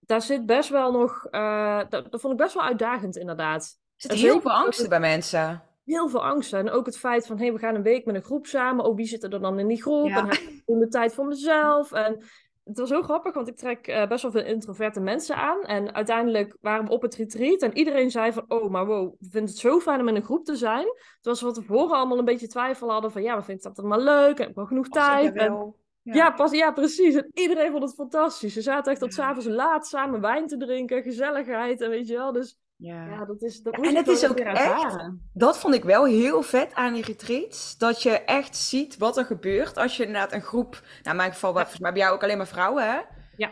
daar 0.00 0.22
zit 0.22 0.46
best 0.46 0.68
wel 0.68 0.92
nog, 0.92 1.26
uh, 1.30 1.78
dat, 1.88 2.10
dat, 2.10 2.20
vond 2.20 2.32
ik 2.32 2.38
best 2.38 2.54
wel 2.54 2.62
uitdagend 2.64 3.16
inderdaad. 3.16 3.78
Er 3.96 4.10
zit 4.10 4.12
heel 4.12 4.40
veel 4.40 4.52
angsten 4.52 4.88
bij 4.88 5.00
mensen. 5.00 5.62
Heel 5.84 6.08
veel 6.08 6.24
angsten. 6.24 6.58
En 6.58 6.70
ook 6.70 6.86
het 6.86 6.98
feit 6.98 7.26
van, 7.26 7.36
hé, 7.36 7.44
hey, 7.44 7.52
we 7.52 7.58
gaan 7.58 7.74
een 7.74 7.82
week 7.82 8.04
met 8.04 8.14
een 8.14 8.22
groep 8.22 8.46
samen. 8.46 8.84
Oh, 8.84 8.96
wie 8.96 9.06
zit 9.06 9.22
er 9.22 9.30
dan 9.30 9.58
in 9.58 9.66
die 9.66 9.82
groep? 9.82 10.08
En 10.08 10.26
heb 10.26 10.32
ik 10.32 10.62
de 10.66 10.88
tijd 10.88 11.14
voor 11.14 11.26
mezelf? 11.26 11.92
En 11.92 12.22
het 12.70 12.78
was 12.78 12.90
heel 12.90 13.02
grappig, 13.02 13.34
want 13.34 13.48
ik 13.48 13.56
trek 13.56 13.88
uh, 13.88 14.06
best 14.06 14.22
wel 14.22 14.30
veel 14.30 14.44
introverte 14.44 15.00
mensen 15.00 15.36
aan. 15.36 15.62
En 15.62 15.94
uiteindelijk 15.94 16.56
waren 16.60 16.84
we 16.84 16.90
op 16.90 17.02
het 17.02 17.14
retreat 17.14 17.62
en 17.62 17.76
iedereen 17.76 18.10
zei 18.10 18.32
van... 18.32 18.44
Oh, 18.48 18.70
maar 18.70 18.86
wow, 18.86 19.10
we 19.18 19.28
vinden 19.30 19.50
het 19.50 19.58
zo 19.58 19.80
fijn 19.80 20.00
om 20.00 20.08
in 20.08 20.16
een 20.16 20.22
groep 20.22 20.44
te 20.44 20.56
zijn. 20.56 20.86
Terwijl 21.14 21.36
ze 21.36 21.44
van 21.44 21.54
tevoren 21.54 21.96
allemaal 21.96 22.18
een 22.18 22.24
beetje 22.24 22.46
twijfel 22.46 22.90
hadden 22.90 23.10
van... 23.10 23.22
Ja, 23.22 23.36
we 23.36 23.42
vinden 23.42 23.64
dat 23.64 23.78
allemaal 23.78 24.02
leuk 24.02 24.38
en 24.38 24.48
ik 24.48 24.54
heb 24.56 24.66
genoeg 24.66 24.88
tijd. 24.88 25.36
En, 25.36 25.74
ja. 26.02 26.14
ja. 26.14 26.30
pas, 26.30 26.52
ja, 26.52 26.72
precies. 26.72 27.14
En 27.14 27.30
iedereen 27.34 27.70
vond 27.70 27.82
het 27.82 27.94
fantastisch. 27.94 28.52
Ze 28.52 28.62
zaten 28.62 28.92
echt 28.92 29.00
tot 29.00 29.14
s'avonds 29.14 29.46
laat 29.46 29.86
samen 29.86 30.20
wijn 30.20 30.46
te 30.46 30.56
drinken, 30.56 31.02
gezelligheid 31.02 31.80
en 31.80 31.90
weet 31.90 32.08
je 32.08 32.16
wel. 32.16 32.32
Dus 32.32 32.58
ja, 32.80 33.04
ja 33.04 33.24
dat 33.24 33.42
is. 33.42 33.62
Dat 33.62 33.74
en 33.74 33.96
het 33.96 34.08
is 34.08 34.28
ook 34.28 34.38
echt. 34.38 35.10
Dat 35.32 35.58
vond 35.58 35.74
ik 35.74 35.84
wel 35.84 36.04
heel 36.04 36.42
vet 36.42 36.74
aan 36.74 36.92
die 36.92 37.04
retreats. 37.04 37.78
Dat 37.78 38.02
je 38.02 38.10
echt 38.10 38.56
ziet 38.56 38.98
wat 38.98 39.16
er 39.16 39.24
gebeurt 39.24 39.76
als 39.76 39.96
je 39.96 40.04
inderdaad 40.04 40.32
een 40.32 40.42
groep. 40.42 40.70
Nou, 40.72 41.10
in 41.10 41.16
mijn 41.16 41.32
geval, 41.32 41.58
ja. 41.58 41.68
mij 41.78 41.92
bij 41.92 42.00
jou 42.00 42.14
ook 42.14 42.22
alleen 42.22 42.36
maar 42.36 42.46
vrouwen, 42.46 42.90
hè? 42.90 42.98
Ja. 43.36 43.50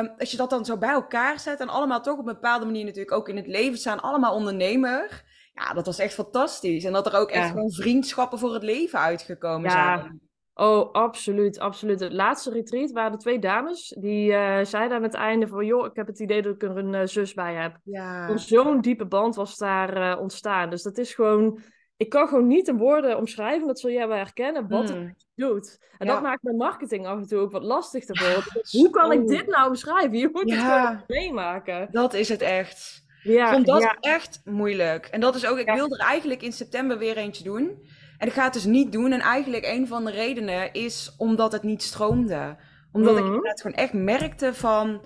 Um, 0.00 0.14
als 0.18 0.30
je 0.30 0.36
dat 0.36 0.50
dan 0.50 0.64
zo 0.64 0.78
bij 0.78 0.90
elkaar 0.90 1.40
zet 1.40 1.60
en 1.60 1.68
allemaal 1.68 2.00
toch 2.00 2.18
op 2.18 2.26
een 2.26 2.34
bepaalde 2.34 2.64
manier 2.64 2.84
natuurlijk 2.84 3.16
ook 3.16 3.28
in 3.28 3.36
het 3.36 3.46
leven 3.46 3.78
staan, 3.78 4.00
allemaal 4.00 4.34
ondernemer. 4.34 5.24
Ja, 5.52 5.72
dat 5.72 5.86
was 5.86 5.98
echt 5.98 6.14
fantastisch. 6.14 6.84
En 6.84 6.92
dat 6.92 7.06
er 7.06 7.16
ook 7.16 7.30
echt 7.30 7.48
gewoon 7.48 7.72
vriendschappen 7.72 8.38
voor 8.38 8.54
het 8.54 8.62
leven 8.62 8.98
uitgekomen 8.98 9.70
zijn. 9.70 10.20
Oh, 10.54 10.92
absoluut, 10.92 11.58
absoluut. 11.58 12.00
Het 12.00 12.12
laatste 12.12 12.50
retreat 12.50 12.90
waren 12.90 13.18
twee 13.18 13.38
dames. 13.38 13.96
Die 13.98 14.30
uh, 14.30 14.64
zeiden 14.64 14.96
aan 14.96 15.02
het 15.02 15.14
einde 15.14 15.46
van... 15.46 15.66
joh, 15.66 15.86
ik 15.86 15.96
heb 15.96 16.06
het 16.06 16.18
idee 16.18 16.42
dat 16.42 16.54
ik 16.54 16.62
er 16.62 16.76
een 16.76 16.92
uh, 16.92 17.00
zus 17.04 17.34
bij 17.34 17.54
heb. 17.54 17.76
Ja. 17.84 18.36
Zo'n 18.36 18.80
diepe 18.80 19.06
band 19.06 19.34
was 19.34 19.56
daar 19.56 19.96
uh, 19.96 20.20
ontstaan. 20.20 20.70
Dus 20.70 20.82
dat 20.82 20.98
is 20.98 21.14
gewoon... 21.14 21.60
Ik 21.96 22.08
kan 22.08 22.28
gewoon 22.28 22.46
niet 22.46 22.68
in 22.68 22.76
woorden 22.76 23.16
omschrijven, 23.16 23.66
dat 23.66 23.80
zul 23.80 23.90
jij 23.90 24.08
wel 24.08 24.16
herkennen, 24.16 24.68
wat 24.68 24.90
hmm. 24.90 25.06
het 25.06 25.26
doet. 25.34 25.78
En 25.98 26.06
ja. 26.06 26.12
dat 26.12 26.22
maakt 26.22 26.42
mijn 26.42 26.56
marketing 26.56 27.06
af 27.06 27.18
en 27.18 27.26
toe 27.26 27.38
ook 27.38 27.52
wat 27.52 27.62
lastig 27.62 28.04
te 28.04 28.20
worden. 28.20 28.62
Hoe 28.70 28.90
kan 28.90 29.12
ik 29.12 29.26
dit 29.26 29.46
nou 29.46 29.68
omschrijven? 29.68 30.18
Je 30.18 30.28
moet 30.32 30.50
het 30.50 30.60
gewoon 30.60 31.02
meemaken. 31.06 31.88
Dat 31.90 32.14
is 32.14 32.28
het 32.28 32.40
echt. 32.40 33.04
Ja, 33.22 33.46
ik 33.46 33.52
vond 33.52 33.66
dat 33.66 33.96
echt 34.00 34.40
moeilijk. 34.44 35.06
En 35.06 35.20
dat 35.20 35.34
is 35.34 35.46
ook... 35.46 35.58
Ik 35.58 35.70
wilde 35.70 35.98
er 35.98 36.06
eigenlijk 36.06 36.42
in 36.42 36.52
september 36.52 36.98
weer 36.98 37.16
eentje 37.16 37.44
doen... 37.44 37.82
En 38.24 38.30
ik 38.30 38.36
ga 38.36 38.44
het 38.44 38.52
dus 38.52 38.64
niet 38.64 38.92
doen. 38.92 39.12
En 39.12 39.20
eigenlijk 39.20 39.66
een 39.66 39.86
van 39.86 40.04
de 40.04 40.10
redenen 40.10 40.72
is 40.72 41.14
omdat 41.16 41.52
het 41.52 41.62
niet 41.62 41.82
stroomde. 41.82 42.56
Omdat 42.92 43.16
ik 43.16 43.24
het 43.42 43.60
gewoon 43.60 43.76
echt 43.76 43.92
merkte 43.92 44.54
van... 44.54 45.04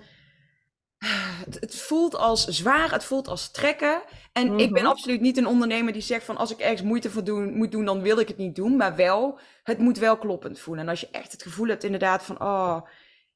Het, 1.59 1.75
voelt 1.75 2.15
als 2.15 2.45
zwaar, 2.47 2.91
het 2.91 3.03
voelt 3.03 3.27
als 3.27 3.51
trekken. 3.51 4.01
En 4.33 4.59
ik 4.59 4.73
ben 4.73 4.81
mhm. 4.81 4.91
absoluut 4.91 5.21
niet 5.21 5.37
een 5.37 5.47
ondernemer 5.47 5.93
die 5.93 6.01
zegt 6.01 6.25
van... 6.25 6.37
als 6.37 6.51
ik 6.51 6.59
ergens 6.59 6.81
moeite 6.81 7.09
voor 7.09 7.23
doen, 7.23 7.53
moet 7.53 7.71
doen, 7.71 7.85
dan 7.85 8.01
wil 8.01 8.19
ik 8.19 8.27
het 8.27 8.37
niet 8.37 8.55
doen. 8.55 8.75
Maar 8.75 8.95
wel, 8.95 9.39
het 9.63 9.79
moet 9.79 9.97
wel 9.97 10.17
kloppend 10.17 10.59
voelen. 10.59 10.83
En 10.83 10.89
als 10.89 10.99
je 10.99 11.09
echt 11.11 11.31
het 11.31 11.43
gevoel 11.43 11.67
hebt 11.67 11.83
inderdaad 11.83 12.23
van... 12.23 12.41
oh, 12.41 12.81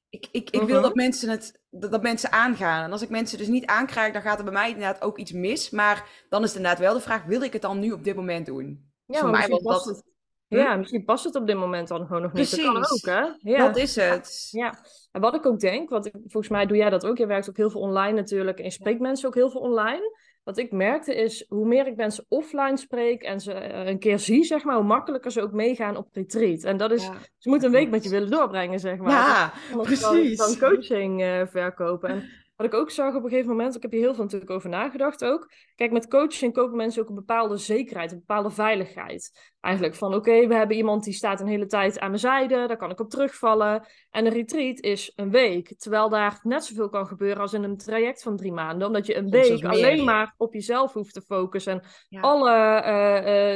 ik, 0.10 0.28
ik, 0.32 0.50
ik 0.50 0.62
wil 0.62 0.76
mhm. 0.76 0.82
dat 0.82 0.96
mensen 0.96 1.30
het 1.30 1.62
dat, 1.70 1.92
dat, 1.92 2.02
mensen 2.02 2.32
aangaan. 2.32 2.84
En 2.84 2.92
als 2.92 3.02
ik 3.02 3.10
mensen 3.10 3.38
dus 3.38 3.48
niet 3.48 3.66
aankrijg, 3.66 4.14
dan 4.14 4.22
gaat 4.22 4.38
er 4.38 4.44
bij 4.44 4.54
mij 4.54 4.70
inderdaad 4.70 5.02
ook 5.02 5.18
iets 5.18 5.32
mis. 5.32 5.70
Maar 5.70 6.26
dan 6.30 6.42
is 6.42 6.48
het 6.48 6.58
inderdaad 6.58 6.82
wel 6.82 6.94
de 6.94 7.02
vraag: 7.02 7.24
wil 7.24 7.42
ik 7.42 7.54
het 7.54 7.62
dan 7.62 7.80
nu 7.80 7.92
op 7.92 8.04
dit 8.04 8.16
moment 8.16 8.46
doen? 8.46 8.92
Ja, 9.06 9.20
voor 9.20 9.30
mij 9.30 9.48
was 9.48 9.62
dat... 9.62 9.86
Het, 9.86 10.04
hm? 10.48 10.56
Ja, 10.56 10.76
misschien 10.76 11.04
past 11.04 11.24
het 11.24 11.36
op 11.36 11.48
dit 11.48 11.58
moment 11.58 11.88
dan 11.88 12.06
gewoon 12.06 12.22
nog 12.22 12.34
niet. 12.34 12.48
Precies. 12.50 12.66
Dat 12.66 12.74
kan 12.74 12.84
ook, 12.92 13.38
hè? 13.42 13.52
Ja. 13.52 13.68
Dat 13.68 13.78
is 13.78 13.96
het. 13.96 14.48
Ja, 14.52 14.80
en 15.12 15.22
wat 15.22 15.36
ik 15.36 15.46
ook 15.46 15.60
denk, 15.60 15.90
want 15.90 16.10
volgens 16.12 16.50
mij 16.50 16.66
doe 16.66 16.78
jij 16.78 16.90
dat 16.90 17.06
ook. 17.06 17.18
Je 17.18 17.26
werkt 17.26 17.50
ook 17.50 17.58
heel 17.58 17.70
veel 17.70 17.82
online 17.82 18.14
natuurlijk 18.14 18.58
en 18.58 18.64
je 18.64 18.72
spreekt 18.72 19.00
mensen 19.00 19.28
ook 19.28 19.36
heel 19.36 19.50
veel 19.52 19.62
online. 19.62 20.22
Wat 20.44 20.58
ik 20.58 20.72
merkte 20.72 21.16
is, 21.16 21.46
hoe 21.48 21.68
meer 21.68 21.88
ik 21.88 21.96
mensen 21.96 22.26
offline 22.28 22.78
spreek 22.78 23.22
en 23.22 23.40
ze 23.40 23.54
eh, 23.54 23.88
een 23.88 24.00
keer 24.00 24.20
zie, 24.20 24.44
zeg 24.44 24.64
maar, 24.64 24.76
hoe 24.76 24.86
makkelijker 24.86 25.32
ze 25.32 25.42
ook 25.42 25.52
meegaan 25.52 25.98
op 25.98 26.08
retreat. 26.12 26.64
En 26.64 26.78
dat 26.78 26.92
is, 26.92 27.10
ze 27.38 27.50
moeten 27.50 27.68
een 27.68 27.74
week 27.74 27.90
met 27.90 28.04
je 28.04 28.10
willen 28.10 28.30
doorbrengen, 28.30 28.80
zeg 28.80 28.98
maar. 28.98 29.12
Ja, 29.12 29.54
precies. 29.82 30.38
Dan, 30.38 30.58
coaching 30.58 31.22
uh, 31.22 31.42
verkopen. 31.46 32.10
En 32.10 32.30
wat 32.64 32.74
ik 32.74 32.80
ook 32.80 32.92
zag 32.92 33.16
op 33.16 33.24
een 33.24 33.30
gegeven 33.30 33.50
moment, 33.50 33.76
ik 33.76 33.82
heb 33.82 33.92
hier 33.92 34.02
heel 34.02 34.14
veel 34.14 34.24
natuurlijk 34.24 34.52
over 34.52 34.70
nagedacht 34.70 35.26
ook. 35.26 35.52
Kijk, 35.76 35.92
met 35.92 36.08
coaching 36.08 36.54
kopen 36.54 36.78
mensen 36.78 37.02
ook 37.02 37.10
een 37.10 37.16
bepaalde 37.16 37.58
zekerheid, 37.58 38.12
een 38.12 38.18
bepaalde 38.18 38.50
veiligheid. 38.50 39.52
Eigenlijk 39.60 39.96
van, 39.96 40.14
oké, 40.14 40.48
we 40.48 40.56
hebben 40.56 40.78
iemand 40.78 41.04
die 41.04 41.14
staat 41.14 41.40
een 41.40 41.48
hele 41.48 41.66
tijd 41.66 42.00
aan 42.00 42.08
mijn 42.08 42.20
zijde, 42.20 42.68
daar 42.68 42.78
kan 42.78 42.92
ik 42.92 43.00
op 43.00 43.10
terugvallen. 43.10 43.88
En 44.10 44.26
een 44.26 44.32
retreat 44.32 44.80
is 44.80 45.12
een 45.16 45.32
week, 45.32 45.78
terwijl 45.78 46.10
daar 46.10 46.40
net 46.44 46.66
zoveel 46.66 46.90
kan 46.90 47.08
gebeuren 47.08 47.42
als 47.42 47.54
in 47.54 47.64
een 47.64 47.78
traject 47.78 48.24
van 48.24 48.38
drie 48.38 48.52
maanden. 48.52 48.88
Omdat 48.88 49.06
je 49.06 49.16
een 49.16 49.30
week 49.30 49.66
alleen 49.66 50.04
maar 50.04 50.34
op 50.38 50.54
jezelf 50.54 50.94
hoeft 50.94 51.14
te 51.14 51.22
focussen. 51.22 51.84
En 52.10 52.22
alle 52.22 52.84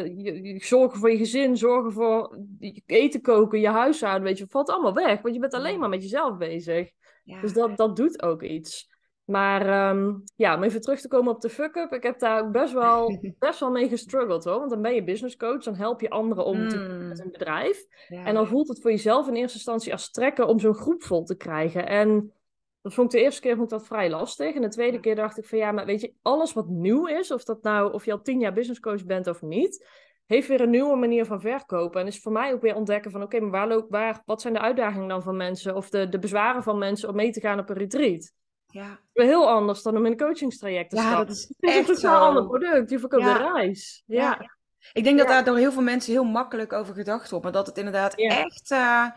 uh, 0.05 0.59
zorgen 0.59 0.99
voor 0.99 1.11
je 1.11 1.17
gezin, 1.17 1.57
zorgen 1.57 1.91
voor 1.91 2.37
eten 2.85 3.21
koken, 3.21 3.59
je 3.59 3.69
huishouden, 3.69 4.23
weet 4.23 4.37
je, 4.37 4.47
valt 4.47 4.69
allemaal 4.69 4.93
weg. 4.93 5.21
Want 5.21 5.33
je 5.33 5.41
bent 5.41 5.53
alleen 5.53 5.79
maar 5.79 5.89
met 5.89 6.01
jezelf 6.01 6.37
bezig. 6.37 6.91
Dus 7.41 7.53
dat, 7.53 7.77
dat 7.77 7.95
doet 7.95 8.21
ook 8.21 8.43
iets. 8.43 8.96
Maar 9.27 9.89
um, 9.89 10.23
ja, 10.35 10.55
om 10.55 10.63
even 10.63 10.81
terug 10.81 11.01
te 11.01 11.07
komen 11.07 11.33
op 11.33 11.41
de 11.41 11.49
fuck-up. 11.49 11.93
Ik 11.93 12.03
heb 12.03 12.19
daar 12.19 12.41
ook 12.41 12.51
best 12.51 12.73
wel, 12.73 13.19
best 13.39 13.59
wel 13.59 13.71
mee 13.71 13.89
gestruggeld 13.89 14.43
hoor. 14.43 14.57
Want 14.57 14.69
dan 14.69 14.81
ben 14.81 14.95
je 14.95 15.03
business 15.03 15.37
coach, 15.37 15.63
dan 15.63 15.75
help 15.75 16.01
je 16.01 16.09
anderen 16.09 16.45
om 16.45 16.69
te 16.69 16.77
mm. 16.77 17.07
met 17.07 17.19
een 17.19 17.31
bedrijf. 17.31 17.85
En 18.07 18.33
dan 18.33 18.47
voelt 18.47 18.67
het 18.67 18.81
voor 18.81 18.91
jezelf 18.91 19.27
in 19.27 19.35
eerste 19.35 19.57
instantie 19.57 19.91
als 19.91 20.11
trekken 20.11 20.47
om 20.47 20.59
zo'n 20.59 20.73
groep 20.73 21.03
vol 21.03 21.23
te 21.23 21.37
krijgen. 21.37 21.87
En 21.87 22.33
dat 22.81 22.93
vond 22.93 23.13
ik 23.13 23.19
de 23.19 23.25
eerste 23.25 23.41
keer 23.41 23.55
vond 23.55 23.71
ik 23.71 23.77
dat 23.77 23.87
vrij 23.87 24.09
lastig. 24.09 24.55
En 24.55 24.61
de 24.61 24.67
tweede 24.67 24.99
keer 24.99 25.15
dacht 25.15 25.37
ik 25.37 25.45
van 25.45 25.57
ja, 25.57 25.71
maar 25.71 25.85
weet 25.85 26.01
je, 26.01 26.13
alles 26.21 26.53
wat 26.53 26.67
nieuw 26.67 27.07
is, 27.07 27.31
of 27.31 27.43
dat 27.43 27.63
nou, 27.63 27.93
of 27.93 28.05
je 28.05 28.11
al 28.11 28.21
tien 28.21 28.39
jaar 28.39 28.53
business 28.53 28.79
coach 28.79 29.05
bent 29.05 29.27
of 29.27 29.41
niet, 29.41 29.87
heeft 30.25 30.47
weer 30.47 30.61
een 30.61 30.69
nieuwe 30.69 30.95
manier 30.95 31.25
van 31.25 31.41
verkopen. 31.41 32.01
En 32.01 32.07
is 32.07 32.21
voor 32.21 32.31
mij 32.31 32.53
ook 32.53 32.61
weer 32.61 32.75
ontdekken 32.75 33.11
van 33.11 33.23
oké, 33.23 33.39
maar 33.39 33.51
waar, 33.51 33.67
loop, 33.67 33.89
waar, 33.89 34.21
wat 34.25 34.41
zijn 34.41 34.53
de 34.53 34.59
uitdagingen 34.59 35.07
dan 35.07 35.23
van 35.23 35.37
mensen? 35.37 35.75
Of 35.75 35.89
de, 35.89 36.09
de 36.09 36.19
bezwaren 36.19 36.63
van 36.63 36.77
mensen 36.77 37.09
om 37.09 37.15
mee 37.15 37.31
te 37.31 37.39
gaan 37.39 37.59
op 37.59 37.69
een 37.69 37.77
retreat? 37.77 38.33
Ja. 38.67 38.99
Heel 39.13 39.49
anders 39.49 39.81
dan 39.81 39.97
om 39.97 40.05
in 40.05 40.11
een 40.11 40.17
coachingstraject 40.17 40.89
te 40.89 40.95
ja, 40.95 41.01
stappen. 41.01 41.27
dat 41.27 41.35
is 41.35 41.53
echt 41.59 41.89
een 41.89 41.95
totaal 41.95 42.27
ander 42.27 42.45
product. 42.45 42.89
Je 42.89 42.99
verkoopt 42.99 43.23
ja. 43.23 43.39
een 43.39 43.53
reis. 43.53 44.03
Ja. 44.05 44.51
Ik 44.93 45.03
denk 45.03 45.17
dat 45.17 45.27
daar 45.27 45.43
door 45.43 45.57
heel 45.57 45.71
veel 45.71 45.81
mensen 45.81 46.13
heel 46.13 46.23
makkelijk 46.23 46.73
over 46.73 46.93
gedacht 46.93 47.29
wordt. 47.29 47.43
Maar 47.43 47.53
dat 47.53 47.67
het 47.67 47.77
inderdaad 47.77 48.15
echt... 48.15 48.71
Uh, 48.71 49.07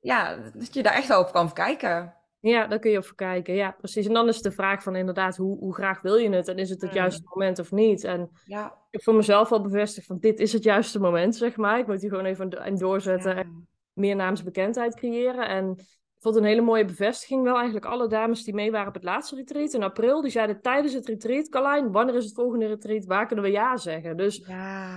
ja, 0.00 0.36
dat 0.54 0.74
je 0.74 0.82
daar 0.82 0.94
echt 0.94 1.16
op 1.16 1.32
kan 1.32 1.52
kijken. 1.52 2.14
Ja, 2.40 2.66
daar 2.66 2.78
kun 2.78 2.90
je 2.90 2.98
op 2.98 3.12
kijken. 3.14 3.54
Ja, 3.54 3.70
precies. 3.70 4.06
En 4.06 4.12
dan 4.12 4.28
is 4.28 4.42
de 4.42 4.52
vraag 4.52 4.82
van 4.82 4.96
inderdaad, 4.96 5.36
hoe, 5.36 5.58
hoe 5.58 5.74
graag 5.74 6.00
wil 6.00 6.16
je 6.16 6.30
het? 6.30 6.48
En 6.48 6.58
is 6.58 6.70
het 6.70 6.80
het 6.80 6.90
mm. 6.90 6.96
juiste 6.96 7.22
moment 7.24 7.58
of 7.58 7.72
niet? 7.72 8.04
En 8.04 8.30
ja. 8.44 8.66
ik 8.66 8.72
heb 8.90 9.02
voor 9.02 9.14
mezelf 9.14 9.52
al 9.52 9.60
bevestigd 9.60 10.06
van 10.06 10.18
dit 10.18 10.40
is 10.40 10.52
het 10.52 10.62
juiste 10.62 11.00
moment, 11.00 11.36
zeg 11.36 11.56
maar. 11.56 11.78
Ik 11.78 11.86
moet 11.86 12.00
hier 12.00 12.10
gewoon 12.10 12.24
even 12.24 12.50
en 12.50 12.76
doorzetten 12.76 13.36
en 13.36 13.68
meer 13.92 14.16
naamsbekendheid 14.16 14.94
creëren. 14.94 15.48
En 15.48 15.76
vond 16.20 16.36
een 16.36 16.44
hele 16.44 16.60
mooie 16.60 16.84
bevestiging 16.84 17.42
wel. 17.42 17.54
Eigenlijk 17.54 17.84
alle 17.84 18.08
dames 18.08 18.44
die 18.44 18.54
mee 18.54 18.70
waren 18.70 18.88
op 18.88 18.94
het 18.94 19.02
laatste 19.02 19.36
retreat 19.36 19.72
in 19.72 19.82
april, 19.82 20.20
die 20.20 20.30
zeiden 20.30 20.60
tijdens 20.60 20.92
het 20.92 21.06
retreat, 21.06 21.48
Carlijn, 21.48 21.92
wanneer 21.92 22.14
is 22.14 22.24
het 22.24 22.34
volgende 22.34 22.66
retreat? 22.66 23.04
Waar 23.04 23.26
kunnen 23.26 23.44
we 23.44 23.50
ja 23.50 23.76
zeggen? 23.76 24.16
Dus 24.16 24.48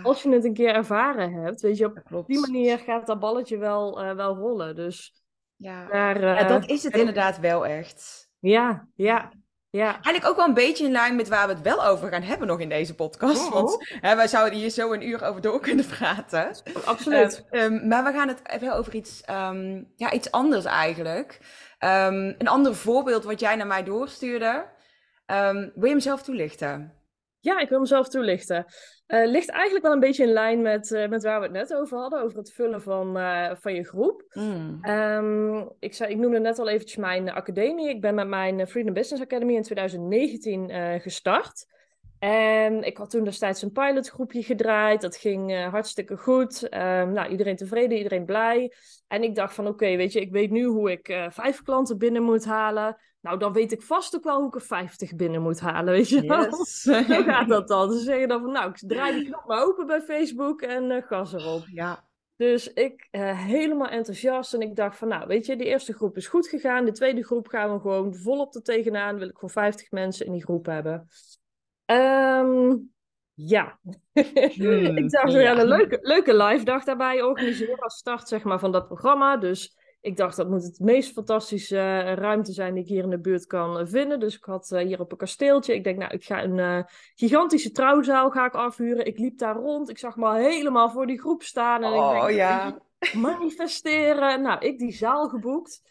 als 0.03 0.23
je 0.23 0.29
het 0.29 0.45
een 0.45 0.53
keer 0.53 0.73
ervaren 0.73 1.33
hebt, 1.33 1.61
weet 1.61 1.77
je, 1.77 2.01
op 2.11 2.27
die 2.27 2.39
manier 2.39 2.79
gaat 2.79 3.07
dat 3.07 3.19
balletje 3.19 3.57
wel, 3.57 4.03
uh, 4.03 4.15
wel 4.15 4.35
rollen. 4.35 4.75
Dus 4.75 5.23
ja, 5.55 5.87
ja 5.91 6.43
dat 6.43 6.69
is 6.69 6.83
het 6.83 6.95
inderdaad 6.95 7.39
wel 7.39 7.65
echt. 7.65 8.29
Ja, 8.39 8.87
ja. 8.95 9.31
Ja. 9.77 9.91
Eigenlijk 9.91 10.27
ook 10.27 10.35
wel 10.35 10.47
een 10.47 10.53
beetje 10.53 10.85
in 10.85 10.91
lijn 10.91 11.15
met 11.15 11.27
waar 11.27 11.47
we 11.47 11.53
het 11.53 11.63
wel 11.63 11.85
over 11.85 12.09
gaan 12.09 12.21
hebben 12.21 12.47
nog 12.47 12.59
in 12.59 12.69
deze 12.69 12.95
podcast. 12.95 13.45
Oh. 13.45 13.51
Want 13.51 13.93
hè, 14.01 14.15
wij 14.15 14.27
zouden 14.27 14.59
hier 14.59 14.69
zo 14.69 14.93
een 14.93 15.07
uur 15.07 15.23
over 15.23 15.41
door 15.41 15.59
kunnen 15.59 15.85
praten. 15.85 16.55
Absoluut. 16.85 17.45
Um, 17.51 17.87
maar 17.87 18.03
we 18.03 18.11
gaan 18.11 18.27
het 18.27 18.59
wel 18.59 18.73
over 18.73 18.95
iets, 18.95 19.23
um, 19.29 19.91
ja, 19.95 20.11
iets 20.11 20.31
anders 20.31 20.65
eigenlijk. 20.65 21.39
Um, 21.79 22.35
een 22.37 22.47
ander 22.47 22.75
voorbeeld 22.75 23.23
wat 23.23 23.39
jij 23.39 23.55
naar 23.55 23.67
mij 23.67 23.83
doorstuurde. 23.83 24.65
wil 25.25 25.71
je 25.83 25.89
hem 25.89 25.99
zelf 25.99 26.23
toelichten? 26.23 26.93
Ja, 27.43 27.59
ik 27.59 27.69
wil 27.69 27.79
mezelf 27.79 28.09
toelichten. 28.09 28.65
Uh, 29.07 29.25
ligt 29.25 29.49
eigenlijk 29.49 29.83
wel 29.83 29.93
een 29.93 29.99
beetje 29.99 30.23
in 30.23 30.31
lijn 30.31 30.61
met, 30.61 30.91
uh, 30.91 31.07
met 31.07 31.23
waar 31.23 31.39
we 31.39 31.45
het 31.45 31.55
net 31.55 31.73
over 31.73 31.97
hadden, 31.97 32.21
over 32.21 32.37
het 32.37 32.53
vullen 32.53 32.81
van, 32.81 33.17
uh, 33.17 33.51
van 33.55 33.73
je 33.73 33.83
groep. 33.83 34.25
Mm. 34.33 34.85
Um, 34.85 35.69
ik, 35.79 35.93
zei, 35.93 36.11
ik 36.11 36.17
noemde 36.17 36.39
net 36.39 36.59
al 36.59 36.69
eventjes 36.69 36.97
mijn 36.97 37.31
academie. 37.31 37.89
Ik 37.89 38.01
ben 38.01 38.15
met 38.15 38.27
mijn 38.27 38.67
Freedom 38.67 38.93
Business 38.93 39.23
Academy 39.23 39.53
in 39.53 39.61
2019 39.61 41.01
gestart. 41.01 41.65
En 42.19 42.83
ik 42.83 42.97
had 42.97 43.09
toen 43.09 43.23
destijds 43.23 43.61
een 43.61 43.71
pilotgroepje 43.71 44.43
gedraaid. 44.43 45.01
Dat 45.01 45.15
ging 45.15 45.65
hartstikke 45.69 46.17
goed. 46.17 46.63
Um, 46.63 47.11
nou, 47.11 47.27
iedereen 47.27 47.55
tevreden, 47.55 47.97
iedereen 47.97 48.25
blij. 48.25 48.73
En 49.07 49.23
ik 49.23 49.35
dacht 49.35 49.53
van 49.53 49.67
oké, 49.67 49.95
weet 49.95 50.13
je, 50.13 50.21
ik 50.21 50.31
weet 50.31 50.51
nu 50.51 50.65
hoe 50.65 50.91
ik 50.91 51.27
vijf 51.29 51.61
klanten 51.61 51.97
binnen 51.97 52.23
moet 52.23 52.45
halen. 52.45 52.97
Nou, 53.23 53.37
dan 53.37 53.53
weet 53.53 53.71
ik 53.71 53.81
vast 53.81 54.15
ook 54.15 54.23
wel 54.23 54.37
hoe 54.37 54.47
ik 54.47 54.55
er 54.55 54.61
50 54.61 55.15
binnen 55.15 55.41
moet 55.41 55.59
halen, 55.59 55.93
weet 55.93 56.09
je 56.09 56.21
wel. 56.21 56.43
Yes. 56.43 56.83
Hoe 57.07 57.23
gaat 57.23 57.49
dat 57.49 57.67
dan? 57.67 57.91
Ze 57.91 57.99
zeggen 57.99 58.27
dan 58.27 58.41
van, 58.41 58.51
nou, 58.51 58.69
ik 58.69 58.77
draai 58.77 59.13
die 59.13 59.25
knop 59.25 59.45
maar 59.45 59.63
open 59.63 59.87
bij 59.87 60.01
Facebook 60.01 60.61
en 60.61 60.91
uh, 60.91 61.01
gas 61.03 61.33
erop. 61.33 61.63
Ja. 61.71 62.07
Dus 62.35 62.73
ik 62.73 63.07
uh, 63.11 63.45
helemaal 63.45 63.87
enthousiast 63.87 64.53
en 64.53 64.61
ik 64.61 64.75
dacht 64.75 64.97
van, 64.97 65.07
nou, 65.07 65.27
weet 65.27 65.45
je, 65.45 65.55
de 65.55 65.65
eerste 65.65 65.93
groep 65.93 66.17
is 66.17 66.27
goed 66.27 66.47
gegaan. 66.47 66.85
De 66.85 66.91
tweede 66.91 67.23
groep 67.23 67.47
gaan 67.47 67.73
we 67.73 67.79
gewoon 67.79 68.15
volop 68.15 68.55
er 68.55 68.63
tegenaan. 68.63 69.17
Wil 69.17 69.27
ik 69.27 69.35
gewoon 69.35 69.49
50 69.49 69.91
mensen 69.91 70.25
in 70.25 70.31
die 70.31 70.43
groep 70.43 70.65
hebben. 70.65 71.07
Um, 71.85 72.93
ja. 73.33 73.79
Hmm, 74.53 74.97
ik 74.97 75.09
dacht, 75.09 75.31
ja. 75.31 75.57
een 75.57 75.67
leuke, 75.67 75.97
leuke 76.01 76.35
live 76.35 76.63
dag 76.63 76.83
daarbij 76.83 77.21
organiseren 77.21 77.79
als 77.79 77.97
start 77.97 78.27
zeg 78.27 78.43
maar, 78.43 78.59
van 78.59 78.71
dat 78.71 78.87
programma. 78.87 79.37
Dus 79.37 79.77
ik 80.03 80.17
dacht 80.17 80.35
dat 80.35 80.49
moet 80.49 80.63
het 80.63 80.79
meest 80.79 81.11
fantastische 81.11 81.75
uh, 81.75 82.13
ruimte 82.13 82.51
zijn 82.51 82.73
die 82.73 82.83
ik 82.83 82.89
hier 82.89 83.03
in 83.03 83.09
de 83.09 83.19
buurt 83.19 83.45
kan 83.45 83.79
uh, 83.79 83.85
vinden. 83.85 84.19
Dus 84.19 84.35
ik 84.35 84.43
had 84.43 84.71
uh, 84.73 84.79
hier 84.79 84.99
op 84.99 85.11
een 85.11 85.17
kasteeltje. 85.17 85.73
Ik 85.73 85.83
denk, 85.83 85.97
nou, 85.97 86.13
ik 86.13 86.23
ga 86.23 86.43
een 86.43 86.85
gigantische 87.15 87.71
trouwzaal 87.71 88.29
ga 88.29 88.45
ik 88.45 88.53
afhuren. 88.53 89.05
Ik 89.05 89.17
liep 89.17 89.37
daar 89.37 89.55
rond. 89.55 89.89
Ik 89.89 89.97
zag 89.97 90.15
me 90.15 90.35
helemaal 90.35 90.89
voor 90.89 91.07
die 91.07 91.19
groep 91.19 91.43
staan. 91.43 91.83
En 91.83 91.91
oh, 91.91 92.15
ik 92.15 92.21
denk, 92.21 92.37
ja. 92.37 92.79
manifesteren. 93.13 94.41
Nou, 94.41 94.65
ik 94.65 94.79
die 94.79 94.93
zaal 94.93 95.29
geboekt. 95.29 95.81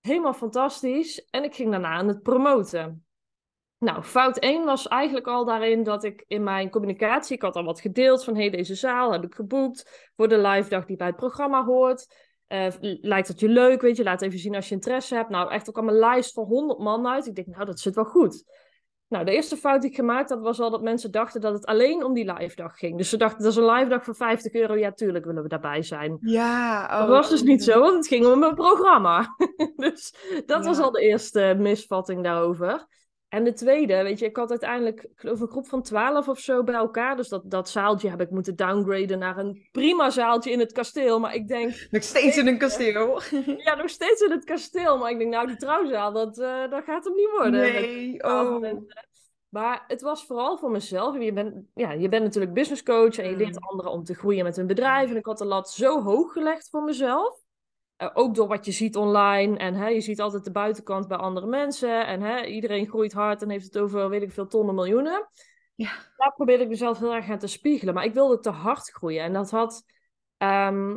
Helemaal 0.00 0.34
fantastisch. 0.34 1.24
En 1.30 1.44
ik 1.44 1.54
ging 1.54 1.70
daarna 1.70 1.88
aan 1.88 2.08
het 2.08 2.22
promoten. 2.22 3.04
Nou, 3.78 4.02
fout 4.02 4.38
1 4.38 4.64
was 4.64 4.88
eigenlijk 4.88 5.26
al 5.26 5.44
daarin 5.44 5.82
dat 5.82 6.04
ik 6.04 6.24
in 6.26 6.42
mijn 6.42 6.70
communicatie, 6.70 7.36
ik 7.36 7.42
had 7.42 7.56
al 7.56 7.64
wat 7.64 7.80
gedeeld 7.80 8.24
van, 8.24 8.34
hé, 8.34 8.40
hey, 8.40 8.50
deze 8.50 8.74
zaal 8.74 9.12
heb 9.12 9.24
ik 9.24 9.34
geboekt 9.34 10.10
voor 10.16 10.28
de 10.28 10.38
live 10.38 10.68
dag 10.68 10.84
die 10.84 10.96
bij 10.96 11.06
het 11.06 11.16
programma 11.16 11.64
hoort. 11.64 12.30
Uh, 12.52 12.66
lijkt 13.00 13.28
het 13.28 13.40
je 13.40 13.48
leuk, 13.48 13.80
weet 13.80 13.96
je, 13.96 14.02
laat 14.02 14.22
even 14.22 14.38
zien 14.38 14.54
als 14.54 14.68
je 14.68 14.74
interesse 14.74 15.14
hebt. 15.14 15.28
Nou, 15.28 15.50
echt 15.50 15.68
ook 15.68 15.76
al 15.76 15.82
mijn 15.82 15.96
lijst 15.96 16.32
van 16.32 16.44
100 16.44 16.78
man 16.78 17.06
uit. 17.06 17.26
Ik 17.26 17.34
denk, 17.34 17.46
nou, 17.46 17.64
dat 17.64 17.80
zit 17.80 17.94
wel 17.94 18.04
goed. 18.04 18.44
Nou, 19.12 19.24
de 19.24 19.32
eerste 19.32 19.56
fout 19.56 19.80
die 19.80 19.90
ik 19.90 19.96
gemaakt 19.96 20.30
had, 20.30 20.40
was 20.40 20.60
al 20.60 20.70
dat 20.70 20.82
mensen 20.82 21.10
dachten 21.10 21.40
dat 21.40 21.52
het 21.52 21.66
alleen 21.66 22.04
om 22.04 22.14
die 22.14 22.32
live 22.32 22.56
dag 22.56 22.78
ging. 22.78 22.96
Dus 22.96 23.08
ze 23.08 23.16
dachten, 23.16 23.42
dat 23.42 23.52
is 23.52 23.56
een 23.56 23.70
live 23.70 23.88
dag 23.88 24.04
voor 24.04 24.14
50 24.14 24.52
euro. 24.52 24.74
Ja, 24.74 24.92
tuurlijk 24.92 25.24
willen 25.24 25.42
we 25.42 25.48
daarbij 25.48 25.82
zijn. 25.82 26.18
Ja. 26.20 26.88
Oh. 26.90 26.98
Dat 26.98 27.08
was 27.08 27.28
dus 27.28 27.42
niet 27.42 27.64
zo, 27.64 27.80
want 27.80 27.94
het 27.94 28.06
ging 28.06 28.26
om 28.26 28.42
een 28.42 28.54
programma. 28.54 29.36
dus 29.76 30.14
dat 30.46 30.64
was 30.64 30.78
al 30.78 30.90
de 30.90 31.00
eerste 31.00 31.54
misvatting 31.58 32.22
daarover. 32.22 32.86
En 33.32 33.44
de 33.44 33.52
tweede, 33.52 34.02
weet 34.02 34.18
je, 34.18 34.26
ik 34.26 34.36
had 34.36 34.50
uiteindelijk, 34.50 35.02
ik 35.02 35.10
geloof 35.14 35.40
een 35.40 35.48
groep 35.48 35.66
van 35.66 35.82
twaalf 35.82 36.28
of 36.28 36.38
zo 36.38 36.64
bij 36.64 36.74
elkaar. 36.74 37.16
Dus 37.16 37.28
dat, 37.28 37.50
dat 37.50 37.68
zaaltje 37.68 38.08
heb 38.08 38.20
ik 38.20 38.30
moeten 38.30 38.56
downgraden 38.56 39.18
naar 39.18 39.38
een 39.38 39.68
prima 39.70 40.10
zaaltje 40.10 40.50
in 40.50 40.58
het 40.58 40.72
kasteel. 40.72 41.20
Maar 41.20 41.34
ik 41.34 41.48
denk... 41.48 41.74
Nog 41.90 42.02
steeds 42.02 42.36
in 42.36 42.46
een 42.46 42.58
kasteel. 42.58 43.20
Ja, 43.56 43.74
nog 43.74 43.88
steeds 43.88 44.20
in 44.20 44.30
het 44.30 44.44
kasteel. 44.44 44.98
Maar 44.98 45.10
ik 45.10 45.18
denk, 45.18 45.30
nou, 45.30 45.46
die 45.46 45.56
trouwzaal, 45.56 46.12
dat, 46.12 46.38
uh, 46.38 46.70
dat 46.70 46.84
gaat 46.84 47.04
hem 47.04 47.14
niet 47.14 47.30
worden. 47.30 47.60
Nee, 47.60 48.22
oh. 48.24 48.64
Maar 49.48 49.84
het 49.86 50.02
was 50.02 50.26
vooral 50.26 50.58
voor 50.58 50.70
mezelf. 50.70 51.18
Je 51.18 51.32
bent, 51.32 51.54
ja, 51.74 51.92
je 51.92 52.08
bent 52.08 52.22
natuurlijk 52.22 52.54
business 52.54 52.82
coach 52.82 53.18
en 53.18 53.30
je 53.30 53.36
leert 53.36 53.60
mm. 53.60 53.68
anderen 53.68 53.92
om 53.92 54.04
te 54.04 54.14
groeien 54.14 54.44
met 54.44 54.56
hun 54.56 54.66
bedrijf. 54.66 55.10
En 55.10 55.16
ik 55.16 55.26
had 55.26 55.38
de 55.38 55.44
lat 55.44 55.70
zo 55.70 56.02
hoog 56.02 56.32
gelegd 56.32 56.70
voor 56.70 56.82
mezelf. 56.82 57.41
Eh, 58.02 58.10
ook 58.12 58.34
door 58.34 58.48
wat 58.48 58.64
je 58.64 58.72
ziet 58.72 58.96
online. 58.96 59.58
En 59.58 59.74
hè, 59.74 59.88
je 59.88 60.00
ziet 60.00 60.20
altijd 60.20 60.44
de 60.44 60.50
buitenkant 60.50 61.08
bij 61.08 61.16
andere 61.16 61.46
mensen. 61.46 62.06
En 62.06 62.20
hè, 62.20 62.44
iedereen 62.44 62.88
groeit 62.88 63.12
hard 63.12 63.42
en 63.42 63.50
heeft 63.50 63.64
het 63.64 63.78
over, 63.78 64.08
weet 64.08 64.22
ik 64.22 64.32
veel, 64.32 64.46
tonnen, 64.46 64.74
miljoenen. 64.74 65.28
Ja. 65.74 65.90
Daar 66.16 66.32
probeerde 66.34 66.62
ik 66.62 66.68
mezelf 66.68 66.98
heel 66.98 67.14
erg 67.14 67.30
aan 67.30 67.38
te 67.38 67.46
spiegelen. 67.46 67.94
Maar 67.94 68.04
ik 68.04 68.14
wilde 68.14 68.38
te 68.38 68.50
hard 68.50 68.90
groeien. 68.90 69.22
En 69.22 69.32
dat 69.32 69.50
had... 69.50 69.84
Ehm, 70.36 70.96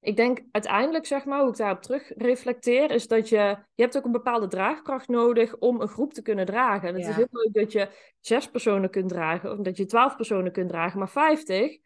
ik 0.00 0.16
denk 0.16 0.42
uiteindelijk, 0.50 1.06
zeg 1.06 1.24
maar, 1.24 1.40
hoe 1.40 1.50
ik 1.50 1.56
daarop 1.56 1.82
terug 1.82 2.12
reflecteer, 2.16 2.90
is 2.90 3.08
dat 3.08 3.28
je... 3.28 3.56
Je 3.74 3.82
hebt 3.82 3.96
ook 3.96 4.04
een 4.04 4.12
bepaalde 4.12 4.48
draagkracht 4.48 5.08
nodig 5.08 5.56
om 5.56 5.80
een 5.80 5.88
groep 5.88 6.12
te 6.12 6.22
kunnen 6.22 6.46
dragen. 6.46 6.88
En 6.88 6.94
het 6.94 7.06
is 7.06 7.14
heel 7.14 7.28
leuk 7.30 7.52
dat 7.52 7.72
je 7.72 7.88
zes 8.20 8.50
personen 8.50 8.90
kunt 8.90 9.08
dragen. 9.08 9.52
Of 9.52 9.58
dat 9.58 9.76
je 9.76 9.86
twaalf 9.86 10.16
personen 10.16 10.52
kunt 10.52 10.68
dragen. 10.68 10.98
Maar 10.98 11.10
vijftig 11.10 11.78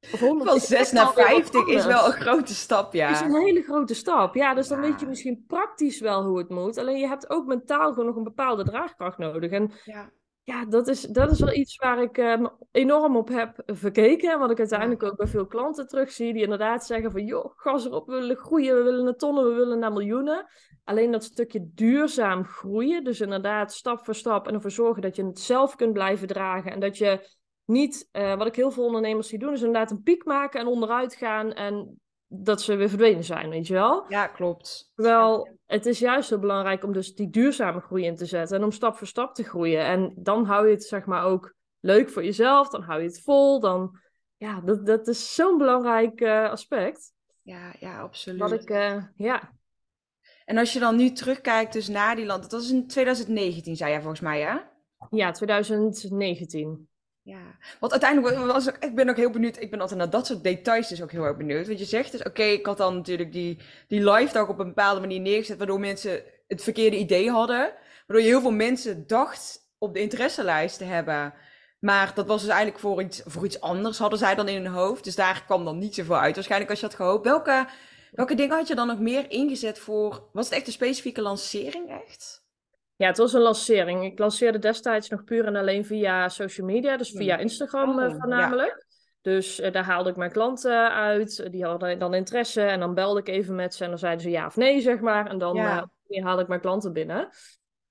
van 0.00 0.60
6 0.60 0.92
naar 0.92 1.12
50 1.12 1.66
is 1.66 1.84
wel 1.84 2.06
een 2.06 2.12
grote 2.12 2.54
stap, 2.54 2.92
ja. 2.92 3.10
is 3.10 3.20
een 3.20 3.34
hele 3.34 3.62
grote 3.62 3.94
stap. 3.94 4.34
Ja, 4.34 4.54
dus 4.54 4.68
dan 4.68 4.80
weet 4.80 5.00
je 5.00 5.06
misschien 5.06 5.44
praktisch 5.46 6.00
wel 6.00 6.24
hoe 6.24 6.38
het 6.38 6.48
moet. 6.48 6.78
Alleen 6.78 6.98
je 6.98 7.06
hebt 7.06 7.30
ook 7.30 7.46
mentaal 7.46 7.88
gewoon 7.88 8.06
nog 8.06 8.16
een 8.16 8.22
bepaalde 8.22 8.64
draagkracht 8.64 9.18
nodig. 9.18 9.50
En 9.50 9.72
ja. 9.84 10.10
ja, 10.42 10.64
dat 10.64 10.88
is, 10.88 11.00
dat 11.00 11.30
is 11.30 11.40
wel 11.40 11.54
iets 11.54 11.76
waar 11.76 12.02
ik 12.02 12.18
uh, 12.18 12.46
enorm 12.70 13.16
op 13.16 13.28
heb 13.28 13.62
verkeken. 13.66 14.32
En 14.32 14.38
wat 14.38 14.50
ik 14.50 14.58
uiteindelijk 14.58 15.02
ook 15.02 15.16
bij 15.16 15.26
veel 15.26 15.46
klanten 15.46 15.86
terugzie. 15.86 16.32
Die 16.32 16.42
inderdaad 16.42 16.86
zeggen 16.86 17.10
van, 17.10 17.24
joh, 17.24 17.52
gas 17.56 17.84
erop, 17.84 18.06
we 18.06 18.12
willen 18.12 18.36
groeien. 18.36 18.76
We 18.76 18.82
willen 18.82 19.04
naar 19.04 19.16
tonnen, 19.16 19.48
we 19.48 19.54
willen 19.54 19.78
naar 19.78 19.92
miljoenen. 19.92 20.46
Alleen 20.84 21.10
dat 21.10 21.24
stukje 21.24 21.70
duurzaam 21.74 22.44
groeien. 22.44 23.04
Dus 23.04 23.20
inderdaad 23.20 23.72
stap 23.72 24.04
voor 24.04 24.14
stap. 24.14 24.48
En 24.48 24.54
ervoor 24.54 24.70
zorgen 24.70 25.02
dat 25.02 25.16
je 25.16 25.24
het 25.24 25.40
zelf 25.40 25.76
kunt 25.76 25.92
blijven 25.92 26.26
dragen. 26.26 26.72
En 26.72 26.80
dat 26.80 26.98
je 26.98 27.36
niet, 27.68 28.08
uh, 28.12 28.34
wat 28.34 28.46
ik 28.46 28.56
heel 28.56 28.70
veel 28.70 28.84
ondernemers 28.84 29.28
zie 29.28 29.38
doen, 29.38 29.52
is 29.52 29.62
inderdaad 29.62 29.90
een 29.90 30.02
piek 30.02 30.24
maken 30.24 30.60
en 30.60 30.66
onderuit 30.66 31.14
gaan. 31.14 31.52
En 31.52 32.00
dat 32.26 32.62
ze 32.62 32.76
weer 32.76 32.88
verdwenen 32.88 33.24
zijn, 33.24 33.50
weet 33.50 33.66
je 33.66 33.72
wel? 33.72 34.04
Ja, 34.08 34.26
klopt. 34.26 34.92
Terwijl 34.94 35.58
het 35.66 35.86
is 35.86 35.98
juist 35.98 36.28
heel 36.28 36.38
belangrijk 36.38 36.84
om 36.84 36.92
dus 36.92 37.14
die 37.14 37.30
duurzame 37.30 37.80
groei 37.80 38.04
in 38.04 38.16
te 38.16 38.26
zetten 38.26 38.56
en 38.56 38.64
om 38.64 38.72
stap 38.72 38.96
voor 38.96 39.06
stap 39.06 39.34
te 39.34 39.44
groeien. 39.44 39.84
En 39.84 40.12
dan 40.16 40.44
hou 40.44 40.66
je 40.66 40.74
het 40.74 40.84
zeg 40.84 41.04
maar 41.04 41.24
ook 41.24 41.54
leuk 41.80 42.10
voor 42.10 42.24
jezelf, 42.24 42.68
dan 42.68 42.82
hou 42.82 43.00
je 43.00 43.06
het 43.06 43.22
vol, 43.22 43.60
dan... 43.60 43.98
Ja, 44.36 44.60
dat, 44.60 44.86
dat 44.86 45.08
is 45.08 45.34
zo'n 45.34 45.58
belangrijk 45.58 46.20
uh, 46.20 46.50
aspect. 46.50 47.12
Ja, 47.42 47.72
ja, 47.80 48.00
absoluut. 48.00 48.40
Wat 48.40 48.52
ik, 48.52 48.70
uh, 48.70 49.02
ja. 49.14 49.52
En 50.44 50.58
als 50.58 50.72
je 50.72 50.78
dan 50.78 50.96
nu 50.96 51.12
terugkijkt 51.12 51.72
dus 51.72 51.88
naar 51.88 52.16
die 52.16 52.26
land, 52.26 52.42
dat 52.42 52.52
was 52.52 52.70
in 52.70 52.86
2019, 52.86 53.76
zei 53.76 53.90
jij 53.90 54.00
volgens 54.00 54.20
mij, 54.20 54.40
hè? 54.40 54.56
Ja, 55.10 55.30
2019. 55.30 56.88
Ja, 57.28 57.58
want 57.80 57.92
uiteindelijk 57.92 58.36
was 58.46 58.66
ik, 58.66 58.76
ik 58.80 58.94
ben 58.94 59.08
ook 59.08 59.16
heel 59.16 59.30
benieuwd. 59.30 59.60
Ik 59.60 59.70
ben 59.70 59.80
altijd 59.80 59.98
naar 59.98 60.10
dat 60.10 60.26
soort 60.26 60.42
details 60.42 60.88
dus 60.88 61.02
ook 61.02 61.12
heel 61.12 61.24
erg 61.24 61.36
benieuwd. 61.36 61.66
Want 61.66 61.78
je 61.78 61.84
zegt 61.84 62.12
dus, 62.12 62.22
oké, 62.22 62.42
ik 62.42 62.66
had 62.66 62.76
dan 62.76 62.94
natuurlijk 62.94 63.32
die, 63.32 63.58
die 63.88 64.10
live 64.10 64.32
dag 64.32 64.48
op 64.48 64.58
een 64.58 64.66
bepaalde 64.66 65.00
manier 65.00 65.20
neergezet, 65.20 65.58
waardoor 65.58 65.80
mensen 65.80 66.22
het 66.46 66.62
verkeerde 66.62 66.98
idee 66.98 67.30
hadden. 67.30 67.72
Waardoor 68.06 68.26
je 68.26 68.32
heel 68.32 68.40
veel 68.40 68.50
mensen 68.50 69.06
dacht 69.06 69.60
op 69.78 69.94
de 69.94 70.00
interesselijst 70.00 70.78
te 70.78 70.84
hebben. 70.84 71.34
Maar 71.78 72.12
dat 72.14 72.26
was 72.26 72.40
dus 72.40 72.50
eigenlijk 72.50 72.80
voor 72.80 73.02
iets, 73.02 73.22
voor 73.24 73.44
iets 73.44 73.60
anders, 73.60 73.98
hadden 73.98 74.18
zij 74.18 74.34
dan 74.34 74.48
in 74.48 74.62
hun 74.62 74.72
hoofd. 74.72 75.04
Dus 75.04 75.14
daar 75.14 75.44
kwam 75.44 75.64
dan 75.64 75.78
niet 75.78 75.94
zoveel 75.94 76.18
uit, 76.18 76.34
waarschijnlijk 76.34 76.70
als 76.70 76.80
je 76.80 76.86
had 76.86 76.94
gehoopt. 76.94 77.24
Welke, 77.24 77.66
welke 78.12 78.34
dingen 78.34 78.56
had 78.56 78.68
je 78.68 78.74
dan 78.74 78.86
nog 78.86 78.98
meer 78.98 79.30
ingezet 79.30 79.78
voor, 79.78 80.28
was 80.32 80.44
het 80.44 80.54
echt 80.54 80.66
een 80.66 80.72
specifieke 80.72 81.22
lancering 81.22 82.02
echt? 82.06 82.37
Ja, 82.98 83.06
het 83.06 83.18
was 83.18 83.32
een 83.32 83.40
lancering. 83.40 84.04
Ik 84.04 84.18
lanceerde 84.18 84.58
destijds 84.58 85.08
nog 85.08 85.24
puur 85.24 85.44
en 85.44 85.56
alleen 85.56 85.84
via 85.84 86.28
social 86.28 86.66
media, 86.66 86.96
dus 86.96 87.10
via 87.10 87.34
hmm. 87.34 87.42
Instagram 87.42 87.98
oh, 87.98 88.10
voornamelijk. 88.10 88.86
Dus 89.20 89.60
uh, 89.60 89.72
daar 89.72 89.84
haalde 89.84 90.10
ik 90.10 90.16
mijn 90.16 90.32
klanten 90.32 90.92
uit. 90.92 91.52
Die 91.52 91.64
hadden 91.64 91.98
dan 91.98 92.14
interesse 92.14 92.62
en 92.62 92.80
dan 92.80 92.94
belde 92.94 93.20
ik 93.20 93.28
even 93.28 93.54
met 93.54 93.74
ze 93.74 93.84
en 93.84 93.90
dan 93.90 93.98
zeiden 93.98 94.22
ze 94.22 94.30
ja 94.30 94.46
of 94.46 94.56
nee, 94.56 94.80
zeg 94.80 95.00
maar. 95.00 95.26
En 95.26 95.38
dan 95.38 95.54
ja. 95.54 95.90
uh, 96.08 96.24
haalde 96.24 96.42
ik 96.42 96.48
mijn 96.48 96.60
klanten 96.60 96.92
binnen. 96.92 97.28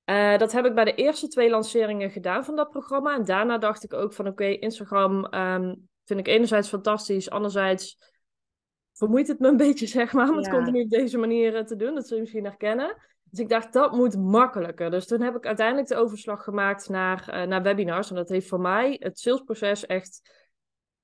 Uh, 0.06 0.38
dat 0.38 0.52
heb 0.52 0.66
ik 0.66 0.76
bij 0.76 0.84
de 0.84 0.96
eerste 0.96 1.28
twee 1.28 1.50
lanceringen 1.50 2.12
gedaan 2.12 2.46
van 2.46 2.56
dat 2.56 2.70
programma. 2.70 3.16
En 3.16 3.26
daarna 3.26 3.58
dacht 3.58 3.84
ik 3.84 3.94
ook 3.94 4.14
van 4.14 4.28
oké, 4.28 4.46
Instagram 4.46 5.34
um, 5.34 5.90
vind 6.06 6.20
ik 6.20 6.28
enerzijds 6.28 6.70
fantastisch, 6.70 7.30
anderzijds 7.30 7.98
vermoeit 8.94 9.28
het 9.28 9.40
me 9.40 9.48
een 9.48 9.58
beetje, 9.68 9.88
zeg 9.88 10.14
maar, 10.14 10.30
om 10.30 10.38
het 10.38 10.50
continu 10.50 10.82
op 10.82 10.90
deze 10.90 11.18
manier 11.18 11.66
te 11.66 11.76
doen. 11.76 11.96
Dat 11.96 12.08
zul 12.08 12.16
je 12.16 12.22
misschien 12.22 12.46
herkennen. 12.46 12.96
Dus 13.29 13.39
ik 13.39 13.50
dacht, 13.50 13.74
dat 13.74 13.91
moet 13.91 14.17
makkelijker. 14.17 14.91
Dus 14.91 15.07
toen 15.07 15.22
heb 15.22 15.36
ik 15.36 15.46
uiteindelijk 15.46 15.88
de 15.88 15.96
overslag 15.96 16.43
gemaakt 16.43 16.89
naar, 16.89 17.29
uh, 17.29 17.43
naar 17.43 17.62
webinars. 17.62 18.10
En 18.10 18.15
dat 18.15 18.29
heeft 18.29 18.48
voor 18.48 18.60
mij 18.60 18.98
het 19.00 19.19
salesproces 19.19 19.86
echt 19.86 20.22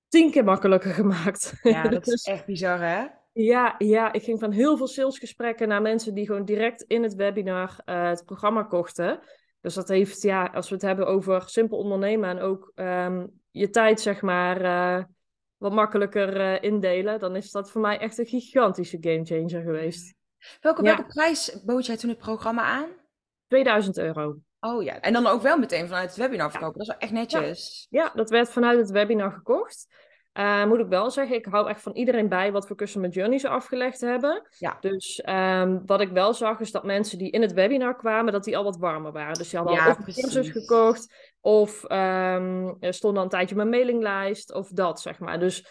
tien 0.08 0.32
keer 0.32 0.44
makkelijker 0.44 0.94
gemaakt. 1.04 1.54
Ja, 1.62 1.84
dat 1.88 2.08
is 2.08 2.24
echt 2.34 2.46
bizar, 2.46 2.80
hè? 2.80 3.06
Ja, 3.34 3.76
ja, 3.78 4.14
ik 4.14 4.24
ging 4.24 4.40
van 4.40 4.52
heel 4.52 4.78
veel 4.78 4.88
salesgesprekken 4.88 5.68
naar 5.68 5.82
mensen 5.82 6.14
die 6.14 6.26
gewoon 6.26 6.46
direct 6.46 6.82
in 6.82 7.04
het 7.04 7.16
webinar 7.16 7.82
uh, 7.86 8.08
het 8.08 8.26
programma 8.26 8.64
kochten. 8.64 9.20
Dus 9.62 9.74
dat 9.74 9.88
heeft, 9.88 10.22
ja, 10.22 10.46
als 10.46 10.70
we 10.70 10.76
het 10.76 10.84
hebben 10.84 11.08
over 11.08 11.50
simpel 11.50 11.78
ondernemen 11.78 12.30
en 12.30 12.40
ook 12.40 12.72
um, 12.76 13.42
je 13.52 13.70
tijd, 13.70 14.02
zeg 14.02 14.22
maar, 14.22 14.62
uh, 14.62 15.04
wat 15.58 15.74
makkelijker 15.74 16.64
indelen, 16.64 17.20
dan 17.20 17.36
is 17.36 17.52
dat 17.52 17.72
voor 17.72 17.82
mij 17.82 17.98
echt 17.98 18.18
een 18.18 18.26
gigantische 18.26 18.98
gamechanger 19.02 19.62
geweest. 19.62 20.16
Welke, 20.62 20.82
welke 20.82 21.06
prijs 21.06 21.64
bood 21.66 21.86
jij 21.86 21.98
toen 21.98 22.10
het 22.10 22.20
programma 22.20 22.64
aan? 22.64 22.90
2000 23.48 23.98
euro. 23.98 24.38
Oh 24.60 24.84
ja, 24.84 25.00
en 25.00 25.14
dan 25.14 25.28
ook 25.28 25.42
wel 25.42 25.58
meteen 25.58 25.88
vanuit 25.88 26.10
het 26.10 26.18
webinar 26.18 26.52
verkopen. 26.52 26.78
Dat 26.78 26.82
is 26.82 26.88
wel 26.88 26.98
echt 26.98 27.12
netjes. 27.12 27.88
Ja, 27.90 28.12
dat 28.16 28.30
werd 28.30 28.50
vanuit 28.50 28.80
het 28.80 28.90
webinar 28.90 29.32
gekocht. 29.32 29.88
Uh, 30.34 30.66
moet 30.66 30.80
ik 30.80 30.88
wel 30.88 31.12
zeggen, 31.12 31.36
ik 31.36 31.46
hou 31.46 31.70
echt 31.70 31.82
van 31.82 31.96
iedereen 31.96 32.30
bij 32.30 32.52
wat 32.52 32.68
voor 32.68 32.76
customer 32.76 33.10
journey 33.10 33.38
ze 33.38 33.50
afgelegd 33.50 34.02
hebben. 34.02 34.48
Ja. 34.58 34.78
Dus 34.80 35.24
um, 35.30 35.82
wat 35.86 36.02
ik 36.02 36.10
wel 36.10 36.34
zag, 36.34 36.60
is 36.60 36.72
dat 36.72 36.84
mensen 36.84 37.18
die 37.18 37.32
in 37.32 37.42
het 37.42 37.54
webinar 37.54 37.96
kwamen, 37.96 38.34
dat 38.34 38.44
die 38.44 38.58
al 38.58 38.64
wat 38.64 38.78
warmer 38.78 39.12
waren. 39.12 39.34
Dus 39.34 39.50
die 39.50 39.60
hadden 39.60 39.78
ja, 39.78 39.86
al 39.86 39.92
of 39.92 39.98
een 39.98 40.14
cursus 40.14 40.50
gekocht, 40.50 41.34
of 41.42 41.92
um, 41.92 42.78
stonden 42.80 43.18
al 43.18 43.24
een 43.24 43.30
tijdje 43.30 43.56
op 43.56 43.62
mijn 43.62 43.70
mailinglijst, 43.70 44.54
of 44.54 44.70
dat, 44.70 45.02
zeg 45.02 45.20
maar. 45.20 45.40
Dus 45.40 45.66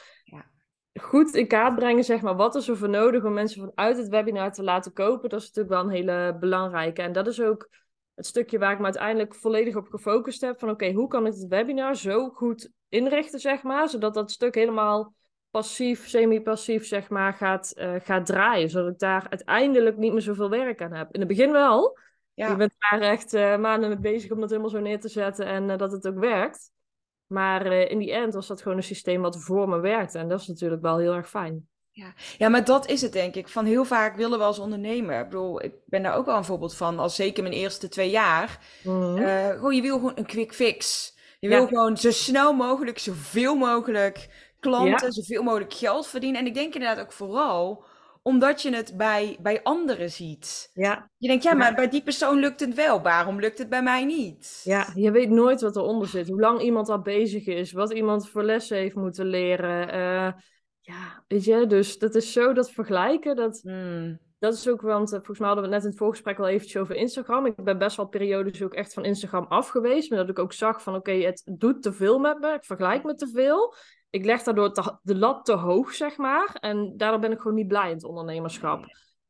goed 1.00 1.34
in 1.34 1.46
kaart 1.46 1.74
brengen, 1.74 2.04
zeg 2.04 2.20
maar, 2.20 2.36
wat 2.36 2.54
is 2.54 2.68
er 2.68 2.76
voor 2.76 2.88
nodig 2.88 3.24
om 3.24 3.32
mensen 3.32 3.72
vanuit 3.74 3.96
het 3.96 4.08
webinar 4.08 4.52
te 4.52 4.62
laten 4.62 4.92
kopen. 4.92 5.28
Dat 5.28 5.40
is 5.40 5.46
natuurlijk 5.46 5.74
wel 5.74 5.84
een 5.84 5.96
hele 5.96 6.36
belangrijke. 6.40 7.02
En 7.02 7.12
dat 7.12 7.26
is 7.26 7.40
ook 7.40 7.68
het 8.14 8.26
stukje 8.26 8.58
waar 8.58 8.72
ik 8.72 8.78
me 8.78 8.84
uiteindelijk 8.84 9.34
volledig 9.34 9.76
op 9.76 9.88
gefocust 9.88 10.40
heb. 10.40 10.58
Van 10.58 10.70
oké, 10.70 10.92
hoe 10.92 11.08
kan 11.08 11.26
ik 11.26 11.32
het 11.32 11.46
webinar 11.48 11.96
zo 11.96 12.28
goed 12.28 12.70
inrichten, 12.88 13.40
zeg 13.40 13.62
maar, 13.62 13.88
zodat 13.88 14.14
dat 14.14 14.30
stuk 14.30 14.54
helemaal 14.54 15.14
passief, 15.50 16.08
semi-passief, 16.08 16.86
zeg 16.86 17.08
maar, 17.08 17.34
gaat, 17.34 17.72
uh, 17.76 17.94
gaat 17.98 18.26
draaien. 18.26 18.70
Zodat 18.70 18.92
ik 18.92 18.98
daar 18.98 19.26
uiteindelijk 19.28 19.96
niet 19.96 20.12
meer 20.12 20.22
zoveel 20.22 20.50
werk 20.50 20.82
aan 20.82 20.92
heb. 20.92 21.14
In 21.14 21.20
het 21.20 21.28
begin 21.28 21.52
wel. 21.52 21.98
Ja. 22.34 22.48
Je 22.48 22.56
bent 22.56 22.74
daar 22.78 23.00
echt 23.00 23.34
uh, 23.34 23.56
maanden 23.56 23.88
mee 23.88 23.98
bezig 23.98 24.30
om 24.30 24.40
dat 24.40 24.48
helemaal 24.50 24.70
zo 24.70 24.80
neer 24.80 25.00
te 25.00 25.08
zetten 25.08 25.46
en 25.46 25.68
uh, 25.68 25.76
dat 25.76 25.92
het 25.92 26.08
ook 26.08 26.18
werkt. 26.18 26.70
Maar 27.32 27.66
uh, 27.66 27.90
in 27.90 27.98
die 27.98 28.12
end 28.12 28.34
was 28.34 28.46
dat 28.46 28.62
gewoon 28.62 28.76
een 28.76 28.82
systeem 28.82 29.20
wat 29.20 29.42
voor 29.42 29.68
me 29.68 29.80
werkte. 29.80 30.18
En 30.18 30.28
dat 30.28 30.40
is 30.40 30.46
natuurlijk 30.46 30.82
wel 30.82 30.98
heel 30.98 31.14
erg 31.14 31.28
fijn. 31.28 31.66
Ja. 31.90 32.12
ja, 32.38 32.48
maar 32.48 32.64
dat 32.64 32.88
is 32.88 33.02
het 33.02 33.12
denk 33.12 33.34
ik. 33.34 33.48
Van 33.48 33.64
heel 33.64 33.84
vaak 33.84 34.16
willen 34.16 34.38
we 34.38 34.44
als 34.44 34.58
ondernemer. 34.58 35.20
Ik 35.20 35.28
bedoel, 35.28 35.62
ik 35.62 35.72
ben 35.86 36.02
daar 36.02 36.16
ook 36.16 36.26
wel 36.26 36.36
een 36.36 36.44
voorbeeld 36.44 36.76
van. 36.76 36.98
Als 36.98 37.14
zeker 37.14 37.42
mijn 37.42 37.54
eerste 37.54 37.88
twee 37.88 38.10
jaar. 38.10 38.58
Mm 38.82 39.16
gewoon, 39.16 39.74
je 39.74 39.82
wil 39.82 39.96
gewoon 39.96 40.12
een 40.14 40.26
quick 40.26 40.54
fix. 40.54 41.10
Je 41.40 41.48
wil 41.48 41.66
gewoon 41.66 41.96
zo 41.96 42.10
snel 42.10 42.52
mogelijk, 42.52 42.98
zoveel 42.98 43.54
mogelijk 43.54 44.28
klanten, 44.60 45.12
zoveel 45.12 45.42
mogelijk 45.42 45.74
geld 45.74 46.06
verdienen. 46.06 46.40
En 46.40 46.46
ik 46.46 46.54
denk 46.54 46.74
inderdaad 46.74 47.04
ook 47.04 47.12
vooral 47.12 47.84
omdat 48.22 48.62
je 48.62 48.74
het 48.74 48.96
bij, 48.96 49.38
bij 49.40 49.62
anderen 49.62 50.10
ziet. 50.10 50.70
Ja. 50.72 51.10
Je 51.16 51.28
denkt, 51.28 51.42
ja, 51.42 51.54
maar 51.54 51.74
bij 51.74 51.88
die 51.88 52.02
persoon 52.02 52.38
lukt 52.38 52.60
het 52.60 52.74
wel. 52.74 53.02
Waarom 53.02 53.40
lukt 53.40 53.58
het 53.58 53.68
bij 53.68 53.82
mij 53.82 54.04
niet? 54.04 54.60
Ja, 54.64 54.86
je 54.94 55.10
weet 55.10 55.30
nooit 55.30 55.60
wat 55.60 55.76
eronder 55.76 56.08
zit. 56.08 56.28
Hoe 56.28 56.40
lang 56.40 56.60
iemand 56.60 56.88
al 56.88 57.00
bezig 57.02 57.46
is. 57.46 57.72
Wat 57.72 57.92
iemand 57.92 58.28
voor 58.28 58.42
lessen 58.42 58.76
heeft 58.76 58.94
moeten 58.94 59.26
leren. 59.26 59.94
Uh, 59.94 60.32
ja, 60.80 61.24
weet 61.28 61.44
je. 61.44 61.66
Dus 61.66 61.98
dat 61.98 62.14
is 62.14 62.32
zo 62.32 62.52
dat 62.52 62.70
vergelijken. 62.70 63.36
Dat, 63.36 63.60
hmm. 63.62 64.18
dat 64.38 64.54
is 64.54 64.68
ook, 64.68 64.80
want 64.80 65.08
uh, 65.08 65.16
volgens 65.16 65.38
mij 65.38 65.48
hadden 65.48 65.64
we 65.68 65.70
het 65.70 65.78
net 65.78 65.84
in 65.84 65.90
het 65.90 65.98
voorgesprek 65.98 66.38
al 66.38 66.48
eventjes 66.48 66.82
over 66.82 66.94
Instagram. 66.94 67.46
Ik 67.46 67.64
ben 67.64 67.78
best 67.78 67.96
wel 67.96 68.06
periodes 68.06 68.62
ook 68.62 68.74
echt 68.74 68.92
van 68.94 69.04
Instagram 69.04 69.46
af 69.48 69.68
geweest. 69.68 70.10
Maar 70.10 70.18
dat 70.18 70.28
ik 70.28 70.38
ook 70.38 70.52
zag 70.52 70.82
van, 70.82 70.94
oké, 70.94 71.12
het 71.12 71.42
doet 71.44 71.82
te 71.82 71.92
veel 71.92 72.18
met 72.18 72.38
me. 72.40 72.52
Ik 72.52 72.64
vergelijk 72.64 73.04
me 73.04 73.14
te 73.14 73.28
veel 73.28 73.74
ik 74.12 74.24
leg 74.24 74.42
daardoor 74.42 74.98
de 75.02 75.16
lat 75.16 75.44
te 75.44 75.52
hoog, 75.52 75.92
zeg 75.92 76.16
maar. 76.16 76.56
En 76.60 76.96
daardoor 76.96 77.20
ben 77.20 77.32
ik 77.32 77.40
gewoon 77.40 77.56
niet 77.56 77.68
blij 77.68 77.88
in 77.88 77.94
het 77.94 78.04
ondernemerschap. 78.04 78.84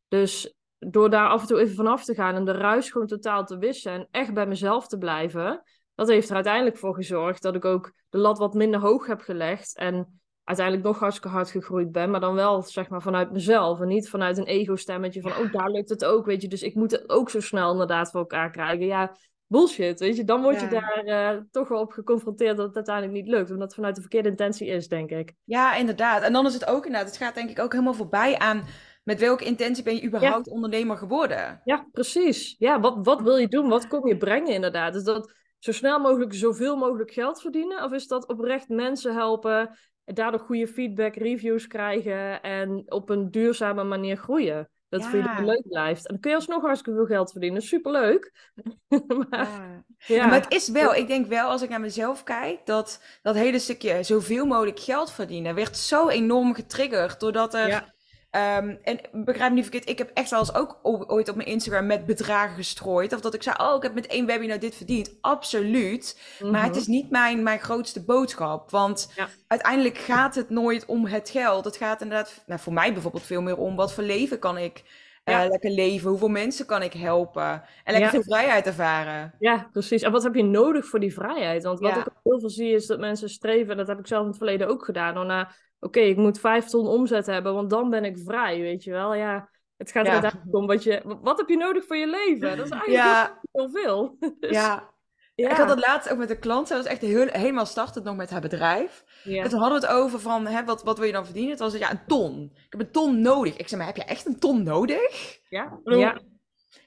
Dus 0.09 0.55
door 0.79 1.11
daar 1.11 1.29
af 1.29 1.41
en 1.41 1.47
toe 1.47 1.61
even 1.61 1.75
vanaf 1.75 2.05
te 2.05 2.15
gaan 2.15 2.35
en 2.35 2.45
de 2.45 2.53
ruis 2.53 2.91
gewoon 2.91 3.07
totaal 3.07 3.45
te 3.45 3.59
wissen 3.59 3.93
en 3.93 4.09
echt 4.11 4.35
bij 4.35 4.47
mezelf 4.47 4.87
te 4.87 4.99
blijven, 4.99 5.63
dat 5.95 6.09
heeft 6.09 6.29
er 6.29 6.35
uiteindelijk 6.35 6.77
voor 6.77 6.95
gezorgd 6.95 7.43
dat 7.43 7.55
ik 7.55 7.65
ook 7.65 7.93
de 8.09 8.19
lat 8.19 8.39
wat 8.39 8.55
minder 8.55 8.81
hoog 8.81 9.07
heb 9.07 9.21
gelegd 9.21 9.77
en 9.77 10.21
uiteindelijk 10.45 10.87
nog 10.87 10.99
hartstikke 10.99 11.37
hard 11.37 11.51
gegroeid 11.51 11.93
ben, 11.93 12.11
maar 12.11 12.21
dan 12.21 12.35
wel 12.35 12.63
zeg 12.63 12.89
maar 12.89 13.03
vanuit 13.03 13.33
mezelf 13.33 13.81
en 13.81 13.89
niet 13.89 14.09
vanuit 14.09 14.39
een 14.39 14.45
ego-stemmetje 14.45 15.21
van, 15.21 15.31
oh 15.31 15.53
daar 15.53 15.71
lukt 15.71 15.89
het 15.89 16.05
ook, 16.05 16.27
weet 16.27 16.43
je, 16.43 16.49
dus 16.49 16.63
ik 16.63 16.75
moet 16.75 16.91
het 16.91 17.09
ook 17.11 17.31
zo 17.31 17.41
snel 17.41 17.73
inderdaad 17.73 18.11
voor 18.11 18.21
elkaar 18.21 18.51
krijgen. 18.51 18.87
Ja, 18.87 19.17
bullshit, 19.53 20.01
weet 20.01 20.17
je. 20.17 20.25
Dan 20.25 20.43
word 20.43 20.61
je 20.61 20.69
daar 20.69 21.03
uh, 21.05 21.41
toch 21.51 21.69
wel 21.69 21.81
op 21.81 21.93
geconfronteerd 21.93 22.57
dat 22.57 22.67
het 22.67 22.77
uiteindelijk 22.77 23.15
niet 23.15 23.29
lukt. 23.29 23.51
Omdat 23.51 23.63
het 23.63 23.75
vanuit 23.75 23.95
de 23.95 24.01
verkeerde 24.01 24.29
intentie 24.29 24.67
is, 24.67 24.89
denk 24.89 25.11
ik. 25.11 25.33
Ja, 25.45 25.75
inderdaad. 25.75 26.23
En 26.23 26.33
dan 26.33 26.47
is 26.47 26.55
het 26.55 26.67
ook 26.67 26.87
inderdaad, 26.87 27.09
het 27.09 27.19
gaat 27.19 27.35
denk 27.35 27.51
ik 27.51 27.59
ook 27.59 27.73
helemaal 27.73 27.95
voorbij 27.95 28.39
aan 28.39 28.65
met 29.05 29.21
welke 29.21 29.45
intentie 29.45 29.85
ben 29.85 29.95
je 29.95 30.05
überhaupt 30.05 30.49
ondernemer 30.49 30.97
geworden. 30.97 31.61
Ja, 31.65 31.89
precies. 31.93 32.55
Ja, 32.59 32.81
wat, 32.81 32.99
wat 33.03 33.23
wil 33.23 33.37
je 33.37 33.49
doen? 33.49 33.69
Wat 33.69 33.89
kom 33.89 34.07
je 34.07 34.17
brengen 34.17 34.53
inderdaad? 34.53 34.95
Is 34.95 35.05
dat 35.05 35.33
zo 35.59 35.73
snel 35.73 36.01
mogelijk 36.01 36.35
zoveel 36.35 36.77
mogelijk 36.77 37.13
geld 37.13 37.41
verdienen? 37.41 37.85
Of 37.85 37.93
is 37.93 38.07
dat 38.07 38.29
oprecht 38.29 38.69
mensen 38.69 39.15
helpen 39.15 39.79
en 40.05 40.15
daardoor 40.15 40.41
goede 40.41 40.69
feedback, 40.69 41.15
reviews 41.15 41.67
krijgen 41.67 42.43
en 42.43 42.83
op 42.87 43.11
een 43.11 43.31
duurzame 43.31 43.85
manier 43.85 44.17
groeien? 44.17 44.71
Dat 44.93 45.03
het 45.03 45.11
voor 45.11 45.45
leuk 45.45 45.69
blijft. 45.69 46.07
En 46.07 46.13
dan 46.13 46.21
kun 46.21 46.31
je 46.31 46.37
alsnog 46.37 46.63
hartstikke 46.63 46.99
veel 46.99 47.07
geld 47.07 47.31
verdienen. 47.31 47.63
Superleuk. 47.63 48.53
maar, 49.31 49.85
ja. 50.07 50.27
maar 50.27 50.41
het 50.41 50.53
is 50.53 50.69
wel, 50.69 50.95
ik 50.95 51.07
denk 51.07 51.27
wel 51.27 51.49
als 51.49 51.63
ik 51.63 51.69
naar 51.69 51.81
mezelf 51.81 52.23
kijk, 52.23 52.67
dat 52.67 53.03
dat 53.23 53.35
hele 53.35 53.59
stukje 53.59 54.03
zoveel 54.03 54.47
mogelijk 54.47 54.81
geld 54.81 55.13
verdienen 55.13 55.55
werd 55.55 55.77
zo 55.77 56.09
enorm 56.09 56.55
getriggerd. 56.55 57.21
Doordat 57.21 57.55
er 57.55 57.95
Um, 58.37 58.79
en 58.83 59.01
begrijp 59.13 59.51
me 59.51 59.55
niet 59.55 59.69
verkeerd, 59.69 59.89
ik 59.89 59.99
heb 59.99 60.11
echt 60.15 60.31
wel 60.31 60.39
eens 60.39 60.55
ook 60.55 60.79
ooit 60.83 61.29
op 61.29 61.37
mijn 61.37 61.49
Instagram 61.49 61.87
met 61.87 62.07
bedragen 62.07 62.57
gestrooid. 62.57 63.13
Of 63.13 63.21
dat 63.21 63.35
ik 63.35 63.43
zei, 63.43 63.57
oh, 63.59 63.77
ik 63.77 63.83
heb 63.83 63.95
met 63.95 64.07
één 64.07 64.27
webinar 64.27 64.59
dit 64.59 64.75
verdiend. 64.75 65.11
Absoluut. 65.21 66.21
Maar 66.41 66.63
het 66.63 66.71
mhm. 66.71 66.81
is 66.81 66.87
niet 66.87 67.11
mijn, 67.11 67.43
mijn 67.43 67.61
grootste 67.61 68.03
boodschap. 68.05 68.71
Want 68.71 69.09
uiteindelijk 69.47 69.99
gaat 69.99 70.35
het 70.35 70.51
nooit 70.51 70.87
om 70.87 71.07
het 71.07 71.31
geld. 71.31 71.65
Het 71.65 71.77
gaat 71.77 72.03
inderdaad, 72.03 72.43
nou, 72.47 72.61
voor 72.61 72.73
mij 72.73 72.93
bijvoorbeeld 72.93 73.27
veel 73.27 73.43
meer 73.43 73.57
om 73.57 73.77
wat 73.77 73.93
voor 73.93 74.05
leven 74.05 74.39
kan 74.39 74.59
ik 74.59 74.83
uh, 75.25 75.45
lekker 75.49 75.71
leven. 75.71 76.11
Hoeveel 76.11 76.29
mensen 76.29 76.67
kan 76.67 76.83
ik 76.83 76.93
helpen? 76.93 77.63
En 77.85 77.93
lekker 77.93 78.11
veel 78.11 78.23
vrijheid 78.23 78.67
ervaren. 78.67 79.35
Ja, 79.39 79.69
precies. 79.73 80.03
En 80.03 80.13
wat 80.13 80.23
heb 80.23 80.35
je 80.35 80.45
nodig 80.45 80.87
voor 80.87 81.01
die 81.01 81.13
vrijheid? 81.13 81.63
Want 81.63 81.81
wat 81.81 81.97
ik 81.97 82.07
heel 82.23 82.41
veel 82.41 82.51
zie 82.51 82.75
is 82.75 82.87
dat 82.87 82.99
mensen 82.99 83.29
streven, 83.29 83.71
en 83.71 83.77
dat 83.77 83.87
heb 83.87 83.99
ik 83.99 84.07
zelf 84.07 84.23
in 84.23 84.29
het 84.29 84.37
verleden 84.37 84.69
ook 84.69 84.85
gedaan, 84.85 85.15
door 85.15 85.27
naar 85.27 85.71
oké, 85.81 86.01
ik 86.01 86.17
moet 86.17 86.41
vijf 86.41 86.65
ton 86.65 86.87
omzet 86.87 87.27
hebben, 87.27 87.55
want 87.55 87.71
dan 87.71 87.91
ben 87.91 88.05
ik 88.05 88.19
vrij, 88.19 88.61
weet 88.61 88.85
je 88.85 88.91
wel. 88.91 89.15
Ja, 89.15 89.49
het 89.77 89.91
gaat 89.91 90.07
er 90.07 90.13
uiteindelijk 90.13 90.55
om 90.55 90.67
wat 90.67 90.83
je... 90.83 91.19
Wat 91.23 91.39
heb 91.39 91.49
je 91.49 91.57
nodig 91.57 91.87
voor 91.87 91.97
je 91.97 92.07
leven? 92.07 92.57
Dat 92.57 92.67
is 92.67 92.73
eigenlijk 92.73 93.03
ja. 93.05 93.41
heel 93.53 93.71
veel. 93.71 94.17
Dus, 94.41 94.51
ja. 94.51 94.92
Ja. 95.35 95.51
Ik 95.51 95.57
had 95.57 95.69
dat 95.69 95.87
laatst 95.87 96.11
ook 96.11 96.19
met 96.19 96.31
een 96.31 96.39
klant. 96.39 96.69
Zij 96.69 96.77
was 96.77 96.87
echt 96.87 97.01
heel, 97.01 97.27
helemaal 97.27 97.67
startend 97.67 98.05
nog 98.05 98.17
met 98.17 98.31
haar 98.31 98.41
bedrijf. 98.41 99.05
Ja. 99.25 99.43
En 99.43 99.49
toen 99.49 99.61
hadden 99.61 99.81
we 99.81 99.87
het 99.87 99.97
over 99.97 100.21
van, 100.21 100.47
hè, 100.47 100.65
wat, 100.65 100.83
wat 100.83 100.99
wil 100.99 101.07
je 101.07 101.13
dan 101.13 101.25
verdienen? 101.25 101.51
Het 101.51 101.61
was 101.61 101.73
ja, 101.73 101.91
een 101.91 102.07
ton. 102.07 102.53
Ik 102.55 102.73
heb 102.73 102.81
een 102.81 102.91
ton 102.91 103.21
nodig. 103.21 103.57
Ik 103.57 103.69
zei, 103.69 103.81
maar 103.81 103.95
heb 103.95 104.05
je 104.05 104.11
echt 104.11 104.27
een 104.27 104.39
ton 104.39 104.63
nodig? 104.63 105.41
Ja. 105.49 105.81
ja. 105.85 106.21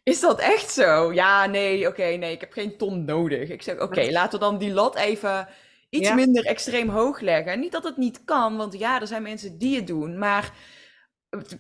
Is 0.04 0.20
dat 0.20 0.40
echt 0.40 0.72
zo? 0.72 1.14
Ja, 1.14 1.46
nee, 1.46 1.88
oké, 1.88 2.04
nee, 2.04 2.32
ik 2.32 2.40
heb 2.40 2.52
geen 2.52 2.78
ton 2.78 3.06
nodig. 3.06 3.50
Ik 3.50 3.62
zeg, 3.62 3.80
oké, 3.80 4.12
laten 4.12 4.40
we 4.40 4.46
dan 4.46 4.58
die 4.58 4.74
lat 4.74 4.96
even 4.96 5.48
iets 5.90 6.14
minder 6.14 6.46
extreem 6.46 6.90
hoog 6.90 7.20
leggen. 7.20 7.60
niet 7.60 7.72
dat 7.72 7.84
het 7.84 7.98
niet 7.98 8.24
kan, 8.24 8.58
want 8.58 8.80
ja, 8.80 9.02
er 9.02 9.08
zijn 9.08 9.22
mensen 9.22 9.58
die 9.58 9.76
het 9.76 9.88
doen. 9.88 10.18
Maar 10.18 10.54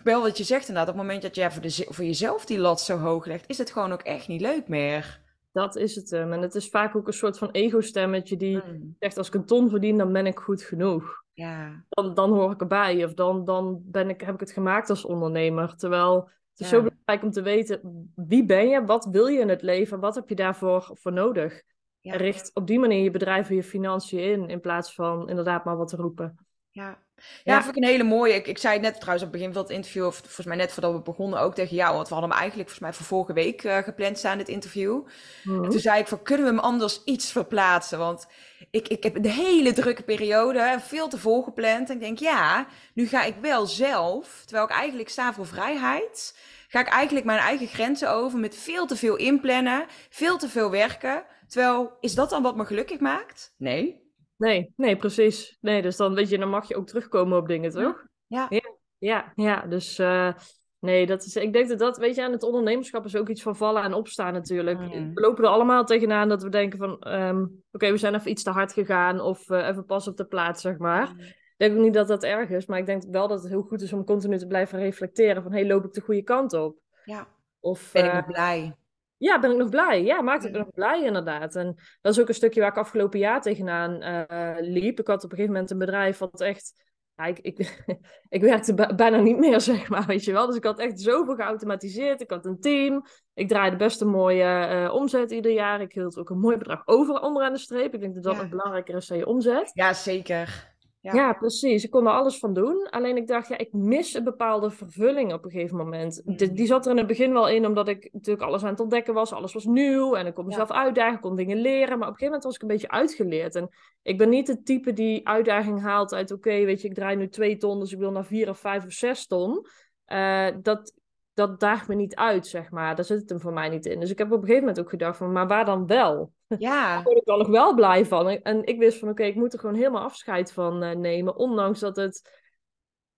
wel 0.03 0.21
wat 0.21 0.37
je 0.37 0.43
zegt 0.43 0.67
inderdaad, 0.67 0.93
op 0.93 0.99
het 0.99 1.03
moment 1.03 1.21
dat 1.21 1.35
je 1.35 1.51
voor, 1.51 1.61
de, 1.61 1.85
voor 1.89 2.05
jezelf 2.05 2.45
die 2.45 2.57
lat 2.57 2.81
zo 2.81 2.97
hoog 2.97 3.25
legt, 3.25 3.49
is 3.49 3.57
het 3.57 3.71
gewoon 3.71 3.91
ook 3.91 4.01
echt 4.01 4.27
niet 4.27 4.41
leuk 4.41 4.67
meer. 4.67 5.23
Dat 5.55 5.75
is 5.75 5.95
het 5.95 6.11
En 6.11 6.41
het 6.41 6.55
is 6.55 6.69
vaak 6.69 6.95
ook 6.95 7.07
een 7.07 7.13
soort 7.13 7.37
van 7.37 7.51
ego-stemmetje 7.51 8.37
die 8.37 8.57
hmm. 8.57 8.95
zegt: 8.99 9.17
als 9.17 9.27
ik 9.27 9.33
een 9.33 9.45
ton 9.45 9.69
verdien, 9.69 9.97
dan 9.97 10.11
ben 10.13 10.25
ik 10.25 10.39
goed 10.39 10.61
genoeg. 10.61 11.23
Ja. 11.33 11.83
Dan, 11.89 12.13
dan 12.13 12.31
hoor 12.31 12.51
ik 12.51 12.61
erbij. 12.61 13.05
Of 13.05 13.13
dan, 13.13 13.45
dan 13.45 13.81
ben 13.83 14.09
ik, 14.09 14.21
heb 14.21 14.33
ik 14.33 14.39
het 14.39 14.51
gemaakt 14.51 14.89
als 14.89 15.05
ondernemer. 15.05 15.75
Terwijl 15.75 16.29
het 16.51 16.59
is 16.59 16.69
zo 16.69 16.81
belangrijk 16.81 17.23
om 17.23 17.31
te 17.31 17.41
weten: 17.41 18.11
wie 18.15 18.45
ben 18.45 18.67
je? 18.67 18.85
Wat 18.85 19.05
wil 19.05 19.27
je 19.27 19.39
in 19.39 19.49
het 19.49 19.61
leven? 19.61 19.99
Wat 19.99 20.15
heb 20.15 20.29
je 20.29 20.35
daarvoor 20.35 20.89
voor 20.93 21.13
nodig? 21.13 21.61
Ja. 21.99 22.15
richt 22.15 22.51
op 22.53 22.67
die 22.67 22.79
manier 22.79 23.03
je 23.03 23.11
bedrijf 23.11 23.49
en 23.49 23.55
je 23.55 23.63
financiën 23.63 24.19
in, 24.19 24.49
in 24.49 24.59
plaats 24.59 24.93
van 24.93 25.29
inderdaad 25.29 25.65
maar 25.65 25.77
wat 25.77 25.87
te 25.87 25.95
roepen. 25.95 26.44
Ja, 26.75 26.97
ja, 27.43 27.53
ja. 27.53 27.63
vind 27.63 27.75
ik 27.75 27.83
een 27.83 27.89
hele 27.89 28.03
mooie. 28.03 28.33
Ik, 28.33 28.47
ik 28.47 28.57
zei 28.57 28.73
het 28.73 28.81
net 28.81 28.93
trouwens 28.93 29.25
op 29.25 29.31
het 29.31 29.39
begin 29.39 29.53
van 29.53 29.61
het 29.63 29.71
interview, 29.71 30.05
of 30.05 30.15
volgens 30.15 30.45
mij 30.45 30.55
net 30.55 30.71
voordat 30.71 30.93
we 30.93 31.01
begonnen 31.01 31.39
ook 31.39 31.55
tegen 31.55 31.75
jou, 31.75 31.95
want 31.95 32.07
we 32.07 32.13
hadden 32.13 32.31
hem 32.31 32.39
eigenlijk 32.39 32.69
volgens 32.69 32.89
mij 32.89 32.97
voor 32.97 33.17
vorige 33.17 33.33
week 33.33 33.63
uh, 33.63 33.77
gepland 33.77 34.17
staan, 34.17 34.37
dit 34.37 34.49
interview. 34.49 35.01
Mhm. 35.43 35.63
En 35.63 35.69
toen 35.69 35.79
zei 35.79 35.99
ik 35.99 36.07
van, 36.07 36.21
kunnen 36.21 36.45
we 36.45 36.51
hem 36.51 36.61
anders 36.61 37.03
iets 37.03 37.31
verplaatsen? 37.31 37.97
Want 37.97 38.27
ik, 38.71 38.87
ik 38.87 39.03
heb 39.03 39.15
een 39.15 39.25
hele 39.25 39.73
drukke 39.73 40.03
periode, 40.03 40.77
veel 40.79 41.07
te 41.07 41.17
vol 41.17 41.43
gepland. 41.43 41.89
En 41.89 41.95
ik 41.95 42.01
denk, 42.01 42.19
ja, 42.19 42.67
nu 42.93 43.07
ga 43.07 43.23
ik 43.23 43.35
wel 43.41 43.65
zelf, 43.65 44.41
terwijl 44.45 44.67
ik 44.67 44.73
eigenlijk 44.73 45.09
sta 45.09 45.33
voor 45.33 45.47
vrijheid, 45.47 46.39
ga 46.67 46.79
ik 46.79 46.87
eigenlijk 46.87 47.25
mijn 47.25 47.39
eigen 47.39 47.67
grenzen 47.67 48.11
over 48.11 48.39
met 48.39 48.55
veel 48.55 48.85
te 48.85 48.95
veel 48.95 49.15
inplannen, 49.15 49.85
veel 50.09 50.37
te 50.37 50.49
veel 50.49 50.71
werken. 50.71 51.23
Terwijl, 51.47 51.97
is 51.99 52.15
dat 52.15 52.29
dan 52.29 52.43
wat 52.43 52.55
me 52.55 52.65
gelukkig 52.65 52.99
maakt? 52.99 53.53
Nee. 53.57 54.04
Nee, 54.37 54.73
nee, 54.75 54.95
precies. 54.95 55.57
Nee, 55.61 55.81
dus 55.81 55.97
dan 55.97 56.13
weet 56.13 56.29
je, 56.29 56.37
dan 56.37 56.49
mag 56.49 56.67
je 56.67 56.75
ook 56.75 56.87
terugkomen 56.87 57.37
op 57.37 57.47
dingen, 57.47 57.71
toch? 57.71 58.03
Ja. 58.27 58.47
Ja, 58.49 58.61
ja, 58.97 59.31
ja. 59.35 59.65
dus 59.67 59.99
uh, 59.99 60.33
nee, 60.79 61.05
dat 61.05 61.23
is, 61.23 61.35
ik 61.35 61.53
denk 61.53 61.69
dat 61.69 61.79
dat, 61.79 61.97
weet 61.97 62.15
je, 62.15 62.23
aan 62.23 62.31
het 62.31 62.43
ondernemerschap 62.43 63.05
is 63.05 63.15
ook 63.15 63.29
iets 63.29 63.41
van 63.41 63.55
vallen 63.55 63.83
en 63.83 63.93
opstaan 63.93 64.33
natuurlijk. 64.33 64.79
Mm. 64.79 65.13
We 65.13 65.21
lopen 65.21 65.43
er 65.43 65.49
allemaal 65.49 65.85
tegenaan 65.85 66.29
dat 66.29 66.43
we 66.43 66.49
denken 66.49 66.79
van, 66.79 67.13
um, 67.13 67.63
oké, 67.71 67.91
we 67.91 67.97
zijn 67.97 68.15
even 68.15 68.31
iets 68.31 68.43
te 68.43 68.49
hard 68.49 68.73
gegaan 68.73 69.19
of 69.19 69.49
uh, 69.49 69.67
even 69.67 69.85
pas 69.85 70.07
op 70.07 70.17
de 70.17 70.25
plaats, 70.25 70.61
zeg 70.61 70.77
maar. 70.77 71.13
Mm. 71.13 71.19
Ik 71.19 71.61
denk 71.61 71.75
ook 71.75 71.83
niet 71.83 71.93
dat 71.93 72.07
dat 72.07 72.23
erg 72.23 72.49
is, 72.49 72.65
maar 72.65 72.79
ik 72.79 72.85
denk 72.85 73.03
wel 73.03 73.27
dat 73.27 73.41
het 73.41 73.51
heel 73.51 73.61
goed 73.61 73.81
is 73.81 73.93
om 73.93 74.05
continu 74.05 74.37
te 74.37 74.47
blijven 74.47 74.79
reflecteren 74.79 75.43
van, 75.43 75.51
hé, 75.51 75.59
hey, 75.59 75.67
loop 75.67 75.85
ik 75.85 75.93
de 75.93 76.01
goede 76.01 76.23
kant 76.23 76.53
op? 76.53 76.77
Ja. 77.05 77.27
Of, 77.59 77.89
ben 77.93 78.05
ik 78.05 78.13
uh, 78.13 78.27
blij? 78.27 78.75
Ja, 79.17 79.39
ben 79.39 79.51
ik 79.51 79.57
nog 79.57 79.69
blij. 79.69 80.03
Ja, 80.03 80.21
maakt 80.21 80.43
het 80.43 80.51
me 80.51 80.57
nog 80.57 80.69
blij 80.69 81.03
inderdaad. 81.03 81.55
En 81.55 81.75
dat 82.01 82.13
is 82.13 82.21
ook 82.21 82.27
een 82.27 82.33
stukje 82.33 82.59
waar 82.59 82.69
ik 82.69 82.77
afgelopen 82.77 83.19
jaar 83.19 83.41
tegenaan 83.41 84.03
uh, 84.03 84.55
liep. 84.59 84.99
Ik 84.99 85.07
had 85.07 85.23
op 85.23 85.31
een 85.31 85.37
gegeven 85.37 85.53
moment 85.53 85.71
een 85.71 85.77
bedrijf 85.77 86.17
wat 86.17 86.41
echt... 86.41 86.83
Ja, 87.15 87.25
ik, 87.25 87.39
ik, 87.39 87.83
ik 88.29 88.41
werkte 88.41 88.93
bijna 88.95 89.17
niet 89.17 89.37
meer, 89.37 89.61
zeg 89.71 89.89
maar, 89.89 90.05
weet 90.05 90.23
je 90.23 90.31
wel. 90.31 90.47
Dus 90.47 90.55
ik 90.55 90.63
had 90.63 90.79
echt 90.79 91.01
zoveel 91.01 91.35
geautomatiseerd. 91.35 92.21
Ik 92.21 92.29
had 92.29 92.45
een 92.45 92.59
team. 92.59 93.05
Ik 93.33 93.47
draaide 93.47 93.75
best 93.75 94.01
een 94.01 94.07
mooie 94.07 94.67
uh, 94.69 94.93
omzet 94.93 95.31
ieder 95.31 95.51
jaar. 95.51 95.81
Ik 95.81 95.93
hield 95.93 96.17
ook 96.17 96.29
een 96.29 96.39
mooi 96.39 96.57
bedrag 96.57 96.81
over 96.87 97.21
onderaan 97.21 97.53
de 97.53 97.59
streep. 97.59 97.93
Ik 97.93 98.01
denk 98.01 98.13
dat 98.13 98.23
dat 98.23 98.37
nog 98.37 98.49
belangrijker 98.49 98.95
is 98.95 99.07
dan 99.07 99.17
je 99.17 99.25
omzet. 99.25 99.71
Ja, 99.73 99.93
zeker. 99.93 100.74
Ja. 101.13 101.33
precies. 101.33 101.83
Ik 101.83 101.91
kon 101.91 102.05
er 102.05 102.13
alles 102.13 102.39
van 102.39 102.53
doen. 102.53 102.87
Alleen 102.89 103.17
ik 103.17 103.27
dacht, 103.27 103.47
ja, 103.47 103.57
ik 103.57 103.73
mis 103.73 104.13
een 104.13 104.23
bepaalde 104.23 104.69
vervulling 104.69 105.33
op 105.33 105.45
een 105.45 105.51
gegeven 105.51 105.77
moment. 105.77 106.21
Mm. 106.25 106.35
die 106.35 106.65
zat 106.65 106.85
er 106.85 106.91
in 106.91 106.97
het 106.97 107.07
begin 107.07 107.33
wel 107.33 107.49
in, 107.49 107.65
omdat 107.65 107.87
ik 107.87 108.09
natuurlijk 108.11 108.47
alles 108.47 108.63
aan 108.63 108.69
het 108.69 108.79
ontdekken 108.79 109.13
was. 109.13 109.33
Alles 109.33 109.53
was 109.53 109.65
nieuw 109.65 110.15
en 110.15 110.25
ik 110.25 110.33
kon 110.33 110.45
mezelf 110.45 110.71
uitdagen, 110.71 111.19
kon 111.19 111.35
dingen 111.35 111.57
leren. 111.57 111.99
Maar 111.99 112.07
op 112.07 112.13
een 112.13 112.19
gegeven 112.19 112.25
moment 112.25 112.43
was 112.43 112.55
ik 112.55 112.61
een 112.61 112.67
beetje 112.67 112.89
uitgeleerd. 112.89 113.55
En 113.55 113.69
ik 114.01 114.17
ben 114.17 114.29
niet 114.29 114.47
het 114.47 114.65
type 114.65 114.93
die 114.93 115.27
uitdaging 115.27 115.81
haalt 115.81 116.13
uit, 116.13 116.31
oké, 116.31 116.65
weet 116.65 116.81
je, 116.81 116.87
ik 116.87 116.93
draai 116.93 117.15
nu 117.15 117.29
twee 117.29 117.57
ton, 117.57 117.79
dus 117.79 117.91
ik 117.91 117.99
wil 117.99 118.11
naar 118.11 118.25
vier 118.25 118.49
of 118.49 118.59
vijf 118.59 118.85
of 118.85 118.91
zes 118.91 119.27
ton. 119.27 119.65
Uh, 120.07 120.47
dat, 120.61 120.93
dat 121.33 121.59
daagt 121.59 121.87
me 121.87 121.95
niet 121.95 122.15
uit, 122.15 122.47
zeg 122.47 122.71
maar. 122.71 122.95
Daar 122.95 123.05
zit 123.05 123.19
het 123.19 123.29
hem 123.29 123.39
voor 123.39 123.53
mij 123.53 123.69
niet 123.69 123.85
in. 123.85 123.99
Dus 123.99 124.11
ik 124.11 124.17
heb 124.17 124.27
op 124.27 124.33
een 124.33 124.39
gegeven 124.39 124.59
moment 124.59 124.79
ook 124.79 124.89
gedacht 124.89 125.17
van, 125.17 125.31
maar 125.31 125.47
waar 125.47 125.65
dan 125.65 125.87
wel? 125.87 126.31
Ja. 126.47 126.93
Daar 126.95 127.03
word 127.03 127.17
ik 127.17 127.25
wel 127.25 127.37
nog 127.37 127.47
wel 127.47 127.73
blij 127.73 128.05
van. 128.05 128.27
En 128.27 128.65
ik 128.65 128.79
wist 128.79 128.99
van, 128.99 129.09
oké, 129.09 129.23
ik 129.23 129.35
moet 129.35 129.53
er 129.53 129.59
gewoon 129.59 129.75
helemaal 129.75 130.03
afscheid 130.03 130.51
van 130.51 130.83
uh, 130.83 130.91
nemen. 130.91 131.35
Ondanks 131.35 131.79
dat 131.79 131.95
het 131.95 132.43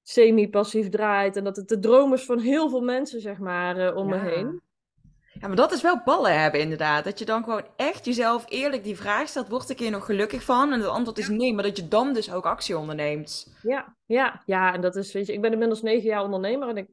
semi-passief 0.02 0.90
draait. 0.90 1.36
En 1.36 1.44
dat 1.44 1.56
het 1.56 1.68
de 1.68 1.80
droom 1.80 2.13
is 2.13 2.26
van 2.26 2.40
heel 2.40 2.70
veel 2.70 2.82
mensen, 2.82 3.22
zeg 3.22 3.38
maar, 3.38 3.78
uh, 3.80 3.96
om 3.96 4.10
me 4.10 4.18
heen. 4.18 4.62
Ja, 5.40 5.48
maar 5.48 5.56
dat 5.56 5.72
is 5.72 5.82
wel 5.82 6.02
ballen 6.04 6.42
hebben, 6.42 6.60
inderdaad. 6.60 7.04
Dat 7.04 7.20
je 7.20 7.26
dan 7.26 7.44
gewoon 7.44 7.66
echt 7.76 8.06
jezelf 8.06 8.46
eerlijk 8.48 8.84
die 8.84 8.98
vraag 8.98 9.28
stelt: 9.28 9.50
word 9.50 9.70
ik 9.70 9.80
hier 9.80 9.92
nog 9.92 10.06
gelukkig 10.06 10.44
van? 10.44 10.74
En 10.74 10.80
het 10.80 10.90
antwoord 10.90 11.18
is 11.18 11.30
nee, 11.30 11.54
maar 11.54 11.63
dat 11.63 11.78
je 11.78 11.88
dan 11.88 12.13
dus 12.13 12.34
ook 12.34 12.46
actie 12.46 12.78
onderneemt. 12.78 13.58
Ja, 13.62 13.96
ja, 14.06 14.42
ja. 14.46 14.74
En 14.74 14.82
dat 14.82 14.96
is, 14.96 15.13
weet 15.13 15.28
je, 15.28 15.34
ik 15.34 15.42
ben 15.42 15.52
inmiddels 15.52 15.82
negen 15.82 16.08
jaar 16.08 16.24
ondernemer. 16.24 16.70
En 16.70 16.78
ik 16.78 16.88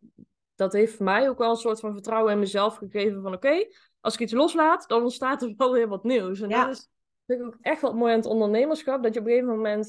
dat 0.55 0.73
heeft 0.73 1.01
mij 1.01 1.29
ook 1.29 1.38
wel 1.38 1.51
een 1.51 1.57
soort 1.57 1.81
van 1.81 1.92
vertrouwen 1.92 2.33
in 2.33 2.38
mezelf 2.38 2.77
gegeven 2.77 3.23
van 3.23 3.35
oké, 3.35 3.66
als 4.05 4.14
ik 4.14 4.21
iets 4.21 4.33
loslaat, 4.33 4.88
dan 4.88 5.03
ontstaat 5.03 5.43
er 5.43 5.55
wel 5.57 5.73
weer 5.73 5.88
wat 5.88 6.05
nieuws. 6.05 6.40
En 6.40 6.49
dat 6.49 6.69
is 6.69 6.88
ik 7.27 7.43
ook 7.43 7.57
echt 7.61 7.81
wat 7.81 7.95
mooi 7.95 8.12
aan 8.12 8.19
het 8.19 8.29
ondernemerschap, 8.29 9.03
dat 9.03 9.14
je 9.14 9.21
op 9.21 9.27
een 9.27 9.33
gegeven 9.33 9.55
moment 9.55 9.85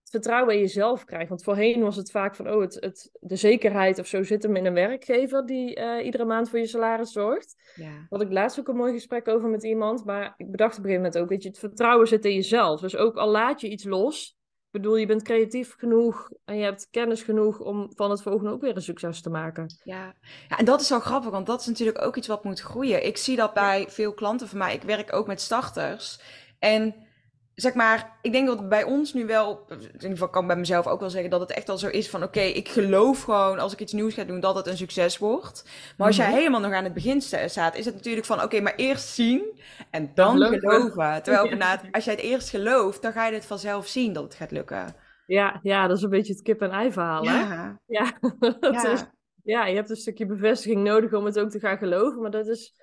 het 0.00 0.10
vertrouwen 0.10 0.54
in 0.54 0.60
jezelf 0.60 1.04
krijgt. 1.04 1.28
Want 1.28 1.42
voorheen 1.42 1.82
was 1.82 1.96
het 1.96 2.10
vaak 2.10 2.34
van, 2.34 2.50
oh, 2.50 2.60
het, 2.60 2.74
het, 2.74 3.10
de 3.20 3.36
zekerheid 3.36 3.98
of 3.98 4.06
zo 4.06 4.22
zit 4.22 4.42
hem 4.42 4.56
in 4.56 4.66
een 4.66 4.74
werkgever 4.74 5.46
die 5.46 5.78
uh, 5.78 6.04
iedere 6.04 6.24
maand 6.24 6.48
voor 6.48 6.58
je 6.58 6.66
salaris 6.66 7.12
zorgt. 7.12 7.72
Ja. 7.74 8.06
Had 8.08 8.22
ik 8.22 8.32
laatst 8.32 8.60
ook 8.60 8.68
een 8.68 8.76
mooi 8.76 8.92
gesprek 8.92 9.28
over 9.28 9.48
met 9.48 9.64
iemand, 9.64 10.04
maar 10.04 10.34
ik 10.36 10.50
bedacht 10.50 10.78
op 10.78 10.84
een 10.84 10.90
gegeven 10.90 11.02
moment 11.02 11.18
ook, 11.22 11.28
weet 11.28 11.42
je, 11.42 11.48
het 11.48 11.58
vertrouwen 11.58 12.06
zit 12.06 12.24
in 12.24 12.34
jezelf. 12.34 12.80
Dus 12.80 12.96
ook 12.96 13.16
al 13.16 13.28
laat 13.28 13.60
je 13.60 13.68
iets 13.68 13.84
los, 13.84 14.38
bedoel, 14.70 14.96
je 14.96 15.06
bent 15.06 15.22
creatief 15.22 15.74
genoeg 15.78 16.30
en 16.44 16.56
je 16.56 16.64
hebt 16.64 16.88
kennis 16.90 17.22
genoeg 17.22 17.58
om 17.58 17.90
van 17.94 18.10
het 18.10 18.22
volgende 18.22 18.50
ook 18.50 18.60
weer 18.60 18.76
een 18.76 18.82
succes 18.82 19.20
te 19.20 19.30
maken. 19.30 19.78
Ja. 19.84 20.14
ja, 20.48 20.58
en 20.58 20.64
dat 20.64 20.80
is 20.80 20.88
wel 20.88 21.00
grappig, 21.00 21.30
want 21.30 21.46
dat 21.46 21.60
is 21.60 21.66
natuurlijk 21.66 22.02
ook 22.02 22.16
iets 22.16 22.26
wat 22.26 22.44
moet 22.44 22.60
groeien. 22.60 23.06
Ik 23.06 23.16
zie 23.16 23.36
dat 23.36 23.54
bij 23.54 23.86
veel 23.88 24.14
klanten 24.14 24.48
van 24.48 24.58
mij. 24.58 24.74
Ik 24.74 24.82
werk 24.82 25.12
ook 25.12 25.26
met 25.26 25.40
starters. 25.40 26.20
En 26.58 26.94
zeg 27.60 27.74
maar, 27.74 28.18
ik 28.22 28.32
denk 28.32 28.46
dat 28.46 28.68
bij 28.68 28.84
ons 28.84 29.12
nu 29.12 29.26
wel, 29.26 29.66
in 29.68 29.80
ieder 29.80 30.10
geval 30.10 30.28
kan 30.28 30.42
ik 30.42 30.48
bij 30.48 30.56
mezelf 30.56 30.86
ook 30.86 31.00
wel 31.00 31.10
zeggen 31.10 31.30
dat 31.30 31.40
het 31.40 31.50
echt 31.50 31.68
al 31.68 31.78
zo 31.78 31.88
is 31.88 32.10
van 32.10 32.22
oké, 32.22 32.40
ik 32.40 32.68
geloof 32.68 33.22
gewoon 33.22 33.58
als 33.58 33.72
ik 33.72 33.80
iets 33.80 33.92
nieuws 33.92 34.14
ga 34.14 34.24
doen 34.24 34.40
dat 34.40 34.54
het 34.54 34.66
een 34.66 34.76
succes 34.76 35.18
wordt. 35.18 35.64
Maar 35.96 36.06
als 36.06 36.16
jij 36.16 36.26
mhm. 36.26 36.36
helemaal 36.36 36.60
nog 36.60 36.72
aan 36.72 36.84
het 36.84 36.94
begin 36.94 37.20
staat, 37.20 37.76
is 37.76 37.84
het 37.84 37.94
natuurlijk 37.94 38.26
van 38.26 38.42
oké, 38.42 38.60
maar 38.60 38.74
eerst 38.74 39.08
zien 39.08 39.60
en 39.90 40.10
dan 40.14 40.42
geloven. 40.42 41.22
Terwijl 41.22 41.54
ja. 41.56 41.80
als 41.90 42.04
jij 42.04 42.14
het 42.14 42.22
eerst 42.22 42.48
gelooft, 42.48 43.02
dan 43.02 43.12
ga 43.12 43.26
je 43.26 43.34
het 43.34 43.46
vanzelf 43.46 43.86
zien 43.86 44.12
dat 44.12 44.22
het 44.22 44.34
gaat 44.34 44.50
lukken. 44.50 44.94
Ja, 45.26 45.60
ja 45.62 45.86
dat 45.86 45.96
is 45.96 46.02
een 46.02 46.10
beetje 46.10 46.32
het 46.32 46.42
kip-en-ei 46.42 46.92
verhaal. 46.92 47.24
Ja. 47.24 47.46
Hè? 47.46 47.94
Ja. 47.94 48.12
ja. 48.70 48.92
Is, 48.92 49.04
ja, 49.42 49.66
je 49.66 49.74
hebt 49.74 49.90
een 49.90 49.96
stukje 49.96 50.26
bevestiging 50.26 50.82
nodig 50.82 51.12
om 51.12 51.24
het 51.24 51.38
ook 51.38 51.50
te 51.50 51.58
gaan 51.58 51.78
geloven, 51.78 52.20
maar 52.20 52.30
dat 52.30 52.46
is 52.46 52.74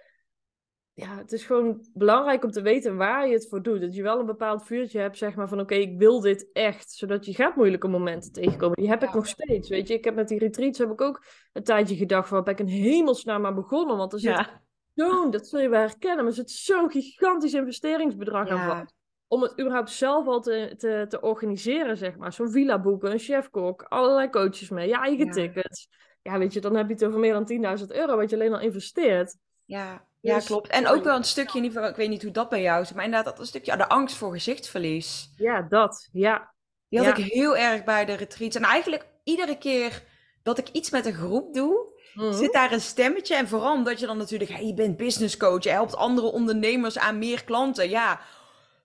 ja, 0.99 1.17
het 1.17 1.31
is 1.31 1.45
gewoon 1.45 1.87
belangrijk 1.93 2.43
om 2.43 2.51
te 2.51 2.61
weten 2.61 2.97
waar 2.97 3.27
je 3.27 3.33
het 3.33 3.47
voor 3.49 3.61
doet. 3.61 3.81
Dat 3.81 3.95
je 3.95 4.01
wel 4.01 4.19
een 4.19 4.25
bepaald 4.25 4.65
vuurtje 4.65 4.99
hebt, 4.99 5.17
zeg 5.17 5.35
maar, 5.35 5.47
van 5.47 5.59
oké, 5.59 5.75
ik 5.75 5.97
wil 5.97 6.19
dit 6.19 6.49
echt. 6.53 6.91
Zodat 6.91 7.25
je 7.25 7.33
gaat 7.33 7.55
moeilijke 7.55 7.87
momenten 7.87 8.31
tegenkomen. 8.31 8.77
Die 8.77 8.89
heb 8.89 9.03
ik 9.03 9.13
nog 9.13 9.27
steeds, 9.27 9.69
weet 9.69 9.87
je. 9.87 9.93
Ik 9.93 10.03
heb 10.03 10.15
met 10.15 10.27
die 10.27 10.39
retreats 10.39 10.79
heb 10.79 10.91
ik 10.91 11.01
ook 11.01 11.23
een 11.53 11.63
tijdje 11.63 11.95
gedacht 11.95 12.27
van, 12.27 12.43
ben 12.43 12.53
ik 12.53 12.59
een 12.59 12.67
hemelsnaam 12.67 13.41
maar 13.41 13.53
begonnen? 13.53 13.97
Want 13.97 14.13
er 14.13 14.19
zit 14.19 14.31
ja. 14.31 14.61
zo'n, 14.93 15.31
dat 15.31 15.47
zul 15.47 15.59
je 15.59 15.69
wel 15.69 15.79
herkennen, 15.79 16.17
maar 16.17 16.27
er 16.27 16.33
zit 16.33 16.51
zo'n 16.51 16.91
gigantisch 16.91 17.53
investeringsbedrag 17.53 18.49
aan 18.49 18.69
vast. 18.69 18.93
Om 19.27 19.41
het 19.41 19.59
überhaupt 19.59 19.89
zelf 19.89 20.27
al 20.27 20.41
te, 20.41 20.73
te, 20.77 21.05
te 21.09 21.21
organiseren, 21.21 21.97
zeg 21.97 22.17
maar. 22.17 22.33
Zo'n 22.33 22.51
villa 22.51 22.81
boeken, 22.81 23.11
een 23.11 23.19
chefkok, 23.19 23.81
allerlei 23.81 24.29
coaches 24.29 24.69
mee, 24.69 24.87
je 24.87 24.97
eigen 24.97 25.31
tickets 25.31 25.87
ja, 26.21 26.37
weet 26.37 26.53
je, 26.53 26.61
dan 26.61 26.75
heb 26.75 26.87
je 26.87 26.93
het 26.93 27.05
over 27.05 27.19
meer 27.19 27.33
dan 27.33 27.77
10.000 27.79 27.85
euro 27.87 28.15
wat 28.15 28.29
je 28.29 28.35
alleen 28.35 28.53
al 28.53 28.59
investeert. 28.59 29.37
Ja, 29.67 30.05
ja, 30.21 30.35
dus 30.35 30.45
klopt. 30.45 30.67
En 30.67 30.87
ook 30.87 31.03
wel 31.03 31.15
een 31.15 31.23
stukje, 31.23 31.57
in 31.57 31.63
ieder 31.63 31.77
geval, 31.77 31.89
ik 31.89 31.97
weet 31.97 32.09
niet 32.09 32.23
hoe 32.23 32.31
dat 32.31 32.49
bij 32.49 32.61
jou 32.61 32.81
is, 32.81 32.93
maar 32.93 33.03
inderdaad 33.03 33.29
dat 33.29 33.39
een 33.39 33.45
stukje 33.45 33.77
de 33.77 33.89
angst 33.89 34.15
voor 34.15 34.31
gezichtsverlies. 34.31 35.33
Ja, 35.35 35.61
dat, 35.61 36.09
ja. 36.11 36.53
Die 36.89 36.99
had 36.99 37.17
ik 37.17 37.25
heel 37.25 37.57
erg 37.57 37.83
bij 37.83 38.05
de 38.05 38.13
retreats. 38.13 38.55
En 38.55 38.63
eigenlijk 38.63 39.05
iedere 39.23 39.57
keer 39.57 40.03
dat 40.43 40.57
ik 40.57 40.69
iets 40.69 40.89
met 40.89 41.05
een 41.05 41.13
groep 41.13 41.53
doe, 41.53 41.99
mhm. 42.13 42.33
zit 42.33 42.53
daar 42.53 42.71
een 42.71 42.81
stemmetje. 42.81 43.35
En 43.35 43.47
vooral 43.47 43.73
omdat 43.73 43.99
je 43.99 44.05
dan 44.05 44.17
natuurlijk, 44.17 44.51
hey, 44.51 44.65
je 44.65 44.73
bent 44.73 44.97
business 44.97 45.37
coach, 45.37 45.63
je 45.63 45.69
helpt 45.69 45.95
andere 45.95 46.31
ondernemers 46.31 46.97
aan 46.97 47.17
meer 47.17 47.43
klanten. 47.43 47.89
Ja, 47.89 48.19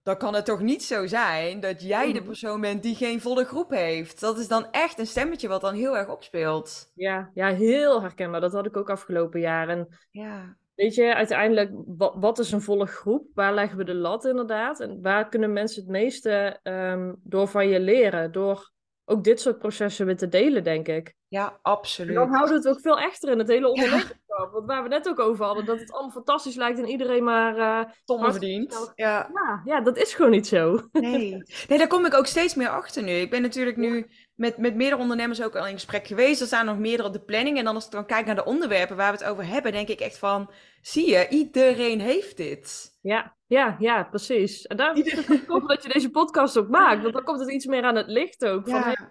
dan 0.03 0.17
kan 0.17 0.35
het 0.35 0.45
toch 0.45 0.61
niet 0.61 0.85
zo 0.85 1.07
zijn 1.07 1.61
dat 1.61 1.83
jij 1.83 2.13
de 2.13 2.19
mhm. 2.19 2.29
persoon 2.29 2.61
bent 2.61 2.83
die 2.83 2.95
geen 2.95 3.21
volle 3.21 3.45
groep 3.45 3.71
heeft. 3.71 4.21
Dat 4.21 4.39
is 4.39 4.49
dan 4.49 4.71
echt 4.71 4.99
een 4.99 5.07
stemmetje 5.07 5.49
wat 5.49 5.61
dan 5.61 5.75
heel 5.75 5.97
erg 5.97 6.09
opspeelt. 6.09 6.91
Ja, 6.95 7.31
ja 7.35 7.55
heel 7.55 8.01
herkenbaar. 8.01 8.41
Dat 8.41 8.53
had 8.53 8.67
ik 8.67 8.77
ook 8.77 8.91
afgelopen 8.91 9.41
jaren. 9.41 9.99
Ja. 10.11 10.57
Weet 10.75 10.95
je, 10.95 11.15
uiteindelijk, 11.15 11.71
wat, 11.87 12.15
wat, 12.17 12.39
is 12.39 12.53
een 12.53 12.61
volle 12.61 12.87
groep? 12.87 13.27
Waar 13.35 13.55
leggen 13.55 13.79
we 13.79 13.85
de 13.85 13.95
lat 13.95 14.25
inderdaad? 14.25 14.81
En 14.81 15.03
waar 15.03 15.29
kunnen 15.29 15.53
mensen 15.53 15.83
het 15.83 15.91
meeste 15.91 16.61
um, 16.63 17.17
door 17.23 17.49
van 17.49 17.69
je 17.69 17.81
leren? 17.81 18.33
Door 18.33 18.71
ook 19.05 19.25
dit 19.25 19.41
soort 19.41 19.59
processen 19.59 20.07
weer 20.07 20.17
te 20.17 20.29
delen, 20.29 20.65
denk 20.65 20.89
ik. 20.89 21.15
Ja, 21.29 21.59
absoluut. 21.63 22.15
dan 22.15 22.29
houden 22.29 22.49
we 22.49 22.69
het 22.69 22.77
ook 22.77 22.83
veel 22.83 22.99
echter 22.99 23.31
in 23.31 23.39
het 23.39 23.49
hele 23.49 23.69
ondernemerschap. 23.69 24.21
Want 24.53 24.67
waar 24.67 24.83
we 24.83 24.89
net 24.89 25.09
ook 25.09 25.19
over 25.19 25.45
hadden, 25.45 25.65
dat 25.65 25.79
het 25.81 25.93
allemaal 25.93 26.11
fantastisch 26.11 26.55
lijkt 26.55 26.79
en 26.79 26.89
iedereen 26.89 27.25
maar... 27.25 27.57
Uh, 27.57 28.31
verdient. 28.31 28.93
Ja. 28.95 29.31
ja. 29.33 29.63
Ja, 29.65 29.81
dat 29.81 29.97
is 29.97 30.15
gewoon 30.15 30.31
niet 30.31 30.47
zo. 30.47 30.81
Nee. 30.93 31.43
nee, 31.69 31.79
daar 31.79 31.87
kom 31.87 32.07
ik 32.07 32.15
ook 32.15 32.27
steeds 32.27 32.55
meer 32.55 32.69
achter 32.69 33.03
nu. 33.03 33.13
Ik 33.13 33.31
ben 33.31 33.43
natuurlijk 33.43 33.77
nu 33.77 34.11
met, 34.43 34.59
met 34.59 34.75
meerdere 34.75 35.03
ondernemers 35.03 35.43
ook 35.43 35.57
al 35.57 35.67
in 35.67 35.73
gesprek 35.73 36.07
geweest. 36.07 36.41
Er 36.41 36.47
staan 36.47 36.67
nog 36.67 36.79
meerdere 36.79 37.09
op 37.09 37.15
de 37.15 37.25
planning. 37.25 37.59
En 37.59 37.65
dan 37.65 37.75
als 37.75 37.85
ik 37.85 37.91
dan 37.91 38.07
kijk 38.07 38.27
naar 38.27 38.35
de 38.35 38.45
onderwerpen 38.45 38.97
waar 38.97 39.13
we 39.13 39.19
het 39.19 39.27
over 39.27 39.47
hebben, 39.47 39.73
denk 39.73 39.89
ik 39.89 40.01
echt 40.01 40.19
van... 40.19 40.51
Zie 40.81 41.11
je, 41.11 41.29
iedereen 41.29 42.01
heeft 42.01 42.37
dit. 42.37 42.99
Ja, 43.03 43.37
ja, 43.47 43.77
ja, 43.79 44.05
precies. 44.05 44.67
En 44.67 44.77
daarom 44.77 45.03
is 45.03 45.13
het 45.13 45.45
goed 45.49 45.69
dat 45.69 45.83
je 45.83 45.93
deze 45.93 46.11
podcast 46.11 46.59
ook 46.59 46.69
maakt. 46.69 47.03
Want 47.03 47.15
dan 47.15 47.25
komt 47.25 47.41
het 47.41 47.51
iets 47.51 47.67
meer 47.67 47.83
aan 47.83 47.97
het 47.97 48.09
licht 48.09 48.45
ook. 48.45 48.69
Van, 48.69 48.81
ja. 48.81 49.11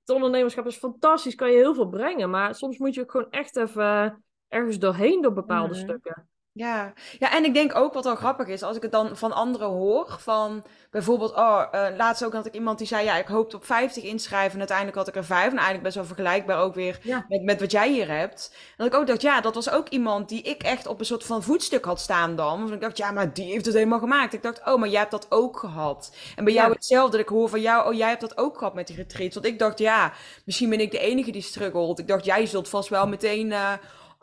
het 0.00 0.10
ondernemerschap 0.10 0.66
is 0.66 0.76
fantastisch, 0.76 1.34
kan 1.34 1.50
je 1.50 1.56
heel 1.56 1.74
veel 1.74 1.88
brengen. 1.88 2.30
Maar 2.30 2.54
soms 2.54 2.78
moet 2.78 2.94
je 2.94 3.00
ook 3.00 3.10
gewoon 3.10 3.30
echt 3.30 3.56
even 3.56 4.24
ergens 4.48 4.78
doorheen 4.78 5.22
door 5.22 5.32
bepaalde 5.32 5.74
stukken. 5.74 6.28
Ja. 6.56 6.92
ja, 7.18 7.32
en 7.32 7.44
ik 7.44 7.54
denk 7.54 7.74
ook 7.76 7.92
wat 7.92 8.04
wel 8.04 8.14
grappig 8.14 8.46
is, 8.46 8.62
als 8.62 8.76
ik 8.76 8.82
het 8.82 8.92
dan 8.92 9.16
van 9.16 9.32
anderen 9.32 9.68
hoor, 9.68 10.16
van 10.20 10.64
bijvoorbeeld, 10.90 11.34
oh, 11.34 11.62
uh, 11.74 11.86
laatst 11.96 12.24
ook 12.24 12.32
had 12.32 12.46
ik 12.46 12.54
iemand 12.54 12.78
die 12.78 12.86
zei, 12.86 13.04
ja, 13.04 13.16
ik 13.16 13.26
hoopte 13.26 13.56
op 13.56 13.64
50 13.64 14.02
inschrijven 14.02 14.52
en 14.52 14.58
uiteindelijk 14.58 14.96
had 14.96 15.08
ik 15.08 15.16
er 15.16 15.24
5. 15.24 15.44
En 15.44 15.52
eigenlijk 15.52 15.82
best 15.82 15.94
wel 15.94 16.04
vergelijkbaar 16.04 16.58
ook 16.58 16.74
weer 16.74 16.98
met, 17.28 17.42
met 17.42 17.60
wat 17.60 17.70
jij 17.70 17.90
hier 17.90 18.08
hebt. 18.08 18.50
En 18.52 18.74
dat 18.76 18.86
ik 18.86 18.94
ook 18.94 19.06
dacht, 19.06 19.22
ja, 19.22 19.40
dat 19.40 19.54
was 19.54 19.70
ook 19.70 19.88
iemand 19.88 20.28
die 20.28 20.42
ik 20.42 20.62
echt 20.62 20.86
op 20.86 21.00
een 21.00 21.06
soort 21.06 21.24
van 21.24 21.42
voetstuk 21.42 21.84
had 21.84 22.00
staan 22.00 22.36
dan. 22.36 22.60
Want 22.60 22.72
ik 22.72 22.80
dacht, 22.80 22.96
ja, 22.96 23.10
maar 23.10 23.32
die 23.32 23.52
heeft 23.52 23.66
het 23.66 23.74
helemaal 23.74 23.98
gemaakt. 23.98 24.32
Ik 24.32 24.42
dacht, 24.42 24.60
oh, 24.66 24.78
maar 24.78 24.88
jij 24.88 24.98
hebt 24.98 25.10
dat 25.10 25.26
ook 25.28 25.58
gehad. 25.58 26.16
En 26.36 26.44
bij 26.44 26.52
jou 26.52 26.72
hetzelfde, 26.72 27.10
dat 27.10 27.20
ik 27.20 27.28
hoor 27.28 27.48
van 27.48 27.60
jou, 27.60 27.88
oh, 27.88 27.94
jij 27.94 28.08
hebt 28.08 28.20
dat 28.20 28.38
ook 28.38 28.58
gehad 28.58 28.74
met 28.74 28.86
die 28.86 28.96
retreats. 28.96 29.34
Want 29.34 29.46
ik 29.46 29.58
dacht, 29.58 29.78
ja, 29.78 30.12
misschien 30.44 30.70
ben 30.70 30.80
ik 30.80 30.90
de 30.90 30.98
enige 30.98 31.30
die 31.30 31.42
struggelt. 31.42 31.98
Ik 31.98 32.08
dacht, 32.08 32.24
jij 32.24 32.46
zult 32.46 32.68
vast 32.68 32.88
wel 32.88 33.06
meteen... 33.06 33.46
Uh, 33.50 33.72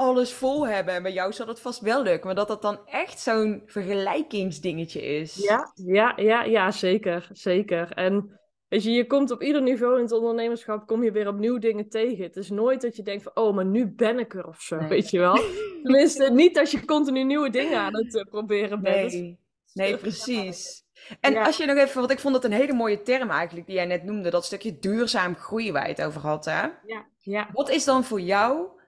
alles 0.02 0.34
vol 0.34 0.68
hebben. 0.68 0.94
En 0.94 1.04
bij 1.04 1.14
jou 1.14 1.34
zal 1.34 1.48
het 1.48 1.60
vast 1.60 1.80
wel 1.80 2.04
lukken. 2.04 2.26
Maar 2.26 2.36
dat 2.36 2.48
dat 2.48 2.62
dan 2.62 2.80
echt 2.86 3.20
zo'n 3.20 3.62
vergelijkingsdingetje 3.66 5.02
is. 5.02 5.36
Ja, 5.36 5.72
ja, 5.76 6.14
ja, 6.16 6.44
ja, 6.44 6.72
zeker. 6.72 7.30
Zeker. 7.32 7.92
En 7.92 8.40
weet 8.68 8.84
je, 8.84 8.92
je 8.92 9.08
komt 9.08 9.32
op 9.32 9.42
ieder 9.42 9.62
niveau 9.62 9.96
in 9.96 10.04
het 10.04 10.12
ondernemerschap, 10.12 10.88
kom 10.88 11.04
je 11.04 11.12
weer 11.12 11.28
opnieuw 11.28 11.58
dingen 11.58 11.90
tegen. 11.90 12.24
Het 12.24 12.36
is 12.36 12.50
nooit 12.50 12.82
dat 12.82 12.96
je 12.96 13.04
denkt 13.04 13.24
van, 13.24 13.32
oh, 13.36 13.56
maar 13.56 13.66
nu 13.66 13.88
ben 13.88 14.20
ik 14.20 14.34
er 14.34 14.48
of 14.48 14.62
zo, 14.62 14.78
weet 14.78 15.10
je 15.10 15.20
wel. 15.20 15.40
Tenminste, 15.84 16.32
niet 16.32 16.60
als 16.60 16.72
je 16.72 16.86
continu 16.86 17.24
nieuwe 17.24 17.50
dingen 17.50 17.80
aan 17.80 17.96
het 17.96 18.16
uh, 18.16 18.24
proberen 18.24 18.82
bent. 18.82 19.12
Nee, 19.12 19.40
nee 19.74 19.98
precies. 19.98 20.84
En 21.20 21.38
als 21.38 21.58
je 21.58 21.66
nog 21.66 21.78
even, 21.78 22.00
want 22.00 22.12
ik 22.12 22.20
vond 22.20 22.34
dat 22.34 22.44
een 22.44 22.52
hele 22.52 22.74
mooie 22.74 23.02
term 23.02 23.30
eigenlijk, 23.30 23.68
die 23.68 23.76
jij 23.76 23.86
net 23.86 24.04
noemde, 24.04 24.30
dat 24.30 24.46
stukje 24.46 24.80
duurzaam 24.80 25.36
groeien 25.36 25.74
waar 25.74 25.88
je 25.88 25.94
het 25.94 26.04
over 26.04 26.22
had, 26.22 26.46
hè? 26.46 26.62
Ja, 26.86 27.06
ja. 27.20 27.50
Wat 27.52 27.70
is 27.70 27.86
dan 27.86 28.04
voor 28.04 28.22
jou 28.22 28.80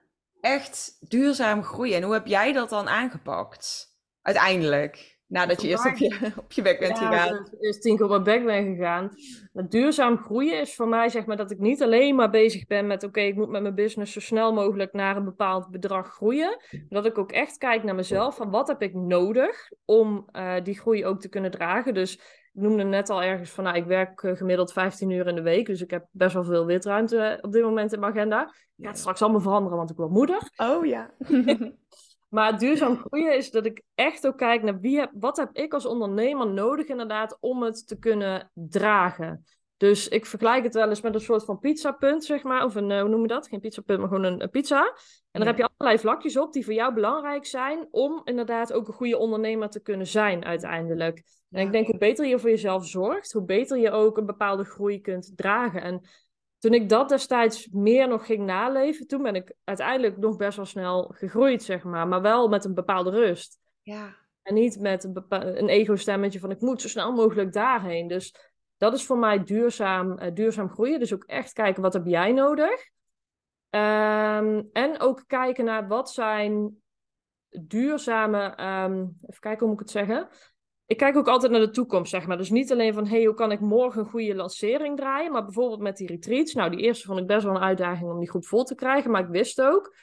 echt 0.44 0.96
duurzaam 1.00 1.62
groeien. 1.62 1.96
En 1.96 2.02
hoe 2.02 2.12
heb 2.12 2.26
jij 2.26 2.52
dat 2.52 2.68
dan 2.68 2.88
aangepakt? 2.88 3.96
Uiteindelijk. 4.22 5.13
Nadat 5.34 5.62
je 5.62 5.68
eerst 5.68 5.86
op 5.86 5.96
je, 5.96 6.32
op 6.36 6.52
je 6.52 6.62
bek 6.62 6.78
bent 6.78 6.98
ja, 6.98 7.06
gegaan. 7.06 7.48
Eerst 7.60 7.82
tien 7.82 7.96
keer 7.96 8.04
op 8.04 8.10
mijn 8.10 8.22
bek 8.22 8.44
ben 8.44 8.64
gegaan. 8.64 9.10
duurzaam 9.68 10.18
groeien 10.18 10.60
is 10.60 10.74
voor 10.74 10.88
mij 10.88 11.08
zeg 11.08 11.26
maar 11.26 11.36
dat 11.36 11.50
ik 11.50 11.58
niet 11.58 11.82
alleen 11.82 12.14
maar 12.14 12.30
bezig 12.30 12.66
ben 12.66 12.86
met 12.86 13.02
oké, 13.02 13.20
ik 13.20 13.34
moet 13.34 13.48
met 13.48 13.62
mijn 13.62 13.74
business 13.74 14.12
zo 14.12 14.20
snel 14.20 14.52
mogelijk 14.52 14.92
naar 14.92 15.16
een 15.16 15.24
bepaald 15.24 15.70
bedrag 15.70 16.14
groeien. 16.14 16.60
Maar 16.70 17.02
dat 17.02 17.06
ik 17.06 17.18
ook 17.18 17.32
echt 17.32 17.58
kijk 17.58 17.82
naar 17.82 17.94
mezelf 17.94 18.36
van 18.36 18.50
wat 18.50 18.68
heb 18.68 18.82
ik 18.82 18.94
nodig 18.94 19.70
om 19.84 20.28
uh, 20.32 20.54
die 20.62 20.78
groei 20.78 21.06
ook 21.06 21.20
te 21.20 21.28
kunnen 21.28 21.50
dragen. 21.50 21.94
Dus 21.94 22.14
ik 22.52 22.60
noemde 22.60 22.84
net 22.84 23.10
al 23.10 23.22
ergens 23.22 23.50
van, 23.50 23.64
nou, 23.64 23.76
ik 23.76 23.84
werk 23.84 24.22
eh, 24.22 24.36
gemiddeld 24.36 24.72
15 24.72 25.10
uur 25.10 25.26
in 25.26 25.34
de 25.34 25.42
week, 25.42 25.66
dus 25.66 25.82
ik 25.82 25.90
heb 25.90 26.06
best 26.10 26.34
wel 26.34 26.44
veel 26.44 26.66
witruimte 26.66 27.18
eh, 27.18 27.38
op 27.44 27.52
dit 27.52 27.62
moment 27.62 27.92
in 27.92 28.00
mijn 28.00 28.12
agenda. 28.12 28.54
Ja, 28.74 28.88
het 28.88 28.98
straks 28.98 29.22
allemaal 29.22 29.40
veranderen, 29.40 29.76
want 29.78 29.90
ik 29.90 29.96
word 29.96 30.10
moeder. 30.10 30.50
Oh 30.56 30.86
ja. 30.86 31.14
maar 32.34 32.58
duurzaam 32.58 32.96
groeien 32.96 33.36
is 33.36 33.50
dat 33.50 33.66
ik 33.66 33.82
echt 33.94 34.26
ook 34.26 34.38
kijk 34.38 34.62
naar 34.62 34.80
wie 34.80 34.98
heb, 34.98 35.10
wat 35.14 35.36
heb 35.36 35.50
ik 35.52 35.74
als 35.74 35.86
ondernemer 35.86 36.50
nodig 36.50 36.86
inderdaad 36.86 37.36
om 37.40 37.62
het 37.62 37.86
te 37.86 37.98
kunnen 37.98 38.50
dragen. 38.54 39.44
Dus 39.76 40.08
ik 40.08 40.26
vergelijk 40.26 40.64
het 40.64 40.74
wel 40.74 40.88
eens 40.88 41.00
met 41.00 41.14
een 41.14 41.20
soort 41.20 41.44
van 41.44 41.58
pizzapunt, 41.58 42.24
zeg 42.24 42.42
maar. 42.42 42.64
Of 42.64 42.74
een, 42.74 42.90
uh, 42.90 43.00
hoe 43.00 43.08
noem 43.08 43.20
je 43.20 43.28
dat? 43.28 43.48
Geen 43.48 43.60
pizzapunt, 43.60 43.98
maar 43.98 44.08
gewoon 44.08 44.24
een, 44.24 44.42
een 44.42 44.50
pizza. 44.50 44.96
En 45.30 45.40
daar 45.40 45.46
heb 45.46 45.56
je 45.56 45.68
allerlei 45.76 46.02
vlakjes 46.02 46.36
op 46.36 46.52
die 46.52 46.64
voor 46.64 46.74
jou 46.74 46.94
belangrijk 46.94 47.46
zijn 47.46 47.88
om 47.90 48.20
inderdaad 48.24 48.72
ook 48.72 48.88
een 48.88 48.94
goede 48.94 49.18
ondernemer 49.18 49.68
te 49.68 49.82
kunnen 49.82 50.06
zijn 50.06 50.44
uiteindelijk. 50.44 51.22
En 51.50 51.66
ik 51.66 51.72
denk, 51.72 51.86
hoe 51.86 51.98
beter 51.98 52.26
je 52.26 52.38
voor 52.38 52.50
jezelf 52.50 52.86
zorgt, 52.86 53.32
hoe 53.32 53.44
beter 53.44 53.78
je 53.78 53.90
ook 53.90 54.16
een 54.16 54.26
bepaalde 54.26 54.64
groei 54.64 55.00
kunt 55.00 55.32
dragen. 55.36 55.82
En 55.82 56.08
toen 56.64 56.74
ik 56.74 56.88
dat 56.88 57.08
destijds 57.08 57.68
meer 57.68 58.08
nog 58.08 58.26
ging 58.26 58.44
naleven, 58.44 59.06
toen 59.06 59.22
ben 59.22 59.34
ik 59.34 59.54
uiteindelijk 59.64 60.16
nog 60.16 60.36
best 60.36 60.56
wel 60.56 60.66
snel 60.66 61.12
gegroeid, 61.14 61.62
zeg 61.62 61.82
maar. 61.82 62.08
Maar 62.08 62.22
wel 62.22 62.48
met 62.48 62.64
een 62.64 62.74
bepaalde 62.74 63.10
rust. 63.10 63.58
Ja. 63.82 64.16
En 64.42 64.54
niet 64.54 64.80
met 64.80 65.04
een, 65.04 65.24
een 65.28 65.68
ego-stemmetje 65.68 66.38
van 66.38 66.50
ik 66.50 66.60
moet 66.60 66.80
zo 66.80 66.88
snel 66.88 67.12
mogelijk 67.12 67.52
daarheen. 67.52 68.06
Dus 68.06 68.34
dat 68.76 68.94
is 68.94 69.04
voor 69.04 69.18
mij 69.18 69.44
duurzaam, 69.44 70.18
uh, 70.18 70.34
duurzaam 70.34 70.68
groeien. 70.68 70.98
Dus 70.98 71.14
ook 71.14 71.24
echt 71.24 71.52
kijken, 71.52 71.82
wat 71.82 71.92
heb 71.92 72.06
jij 72.06 72.32
nodig? 72.32 72.90
Um, 73.70 74.68
en 74.72 75.00
ook 75.00 75.24
kijken 75.26 75.64
naar 75.64 75.88
wat 75.88 76.10
zijn 76.10 76.82
duurzame... 77.48 78.44
Um, 78.60 79.18
even 79.26 79.40
kijken 79.40 79.66
hoe 79.66 79.68
moet 79.68 79.80
ik 79.80 79.86
het 79.86 79.90
zeggen 79.90 80.28
ik 80.86 80.96
kijk 80.96 81.16
ook 81.16 81.28
altijd 81.28 81.52
naar 81.52 81.60
de 81.60 81.70
toekomst, 81.70 82.10
zeg 82.10 82.26
maar. 82.26 82.36
Dus 82.36 82.50
niet 82.50 82.72
alleen 82.72 82.94
van, 82.94 83.06
hey, 83.06 83.24
hoe 83.24 83.34
kan 83.34 83.52
ik 83.52 83.60
morgen 83.60 84.00
een 84.00 84.10
goede 84.10 84.34
lancering 84.34 84.96
draaien? 84.96 85.32
Maar 85.32 85.44
bijvoorbeeld 85.44 85.80
met 85.80 85.96
die 85.96 86.06
retreats. 86.06 86.54
Nou, 86.54 86.70
die 86.70 86.80
eerste 86.80 87.06
vond 87.06 87.20
ik 87.20 87.26
best 87.26 87.44
wel 87.44 87.54
een 87.54 87.62
uitdaging 87.62 88.10
om 88.10 88.18
die 88.18 88.30
goed 88.30 88.46
vol 88.46 88.64
te 88.64 88.74
krijgen. 88.74 89.10
Maar 89.10 89.22
ik 89.22 89.28
wist 89.28 89.62
ook, 89.62 89.96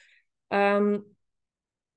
um, 0.48 1.06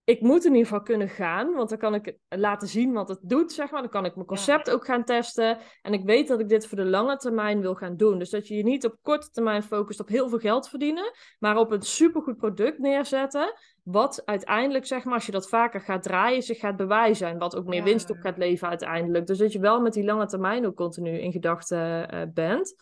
ik 0.05 0.21
moet 0.21 0.45
in 0.45 0.51
ieder 0.51 0.67
geval 0.67 0.83
kunnen 0.83 1.09
gaan. 1.09 1.55
Want 1.55 1.69
dan 1.69 1.79
kan 1.79 1.95
ik 1.95 2.17
laten 2.29 2.69
zien 2.69 2.93
wat 2.93 3.09
het 3.09 3.21
doet, 3.23 3.53
zeg 3.53 3.71
maar. 3.71 3.81
Dan 3.81 3.91
kan 3.91 4.05
ik 4.05 4.15
mijn 4.15 4.27
concept 4.27 4.71
ook 4.71 4.85
gaan 4.85 5.05
testen. 5.05 5.59
En 5.83 5.93
ik 5.93 6.05
weet 6.05 6.29
dat 6.29 6.41
ik 6.41 6.49
dit 6.49 6.67
voor 6.67 6.79
de 6.79 6.85
lange 6.85 7.17
termijn 7.17 7.61
wil 7.61 7.75
gaan 7.75 7.97
doen. 7.97 8.19
Dus 8.19 8.31
dat 8.31 8.49
je 8.49 8.57
je 8.57 8.63
niet 8.63 8.85
op 8.85 8.99
korte 9.03 9.31
termijn 9.31 9.63
focust 9.63 10.01
op 10.01 10.09
heel 10.09 10.29
veel 10.29 10.39
geld 10.39 10.69
verdienen. 10.69 11.13
Maar 11.39 11.57
op 11.57 11.71
een 11.71 11.83
supergoed 11.83 12.37
product 12.37 12.79
neerzetten 12.79 13.55
wat 13.85 14.23
uiteindelijk, 14.25 14.87
zeg 14.87 15.05
maar, 15.05 15.15
als 15.15 15.27
je 15.27 15.33
dat 15.33 15.49
vaker 15.49 15.81
gaat 15.81 16.03
draaien, 16.03 16.43
zich 16.43 16.59
gaat 16.59 16.77
bewijzen. 16.77 17.29
En 17.29 17.39
wat 17.39 17.57
ook 17.57 17.67
meer 17.67 17.83
winst 17.83 18.11
op 18.11 18.17
gaat 18.21 18.39
leveren 18.39 18.69
uiteindelijk. 18.69 19.27
Dus 19.27 19.39
dat 19.39 19.53
je 19.53 19.59
wel 19.59 19.81
met 19.81 19.93
die 19.93 20.05
lange 20.05 20.27
termijn 20.27 20.67
ook 20.67 20.77
continu 20.77 21.19
in 21.19 21.33
gedachten 21.33 22.15
uh, 22.15 22.23
bent. 22.35 22.75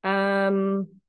Um, 0.00 1.02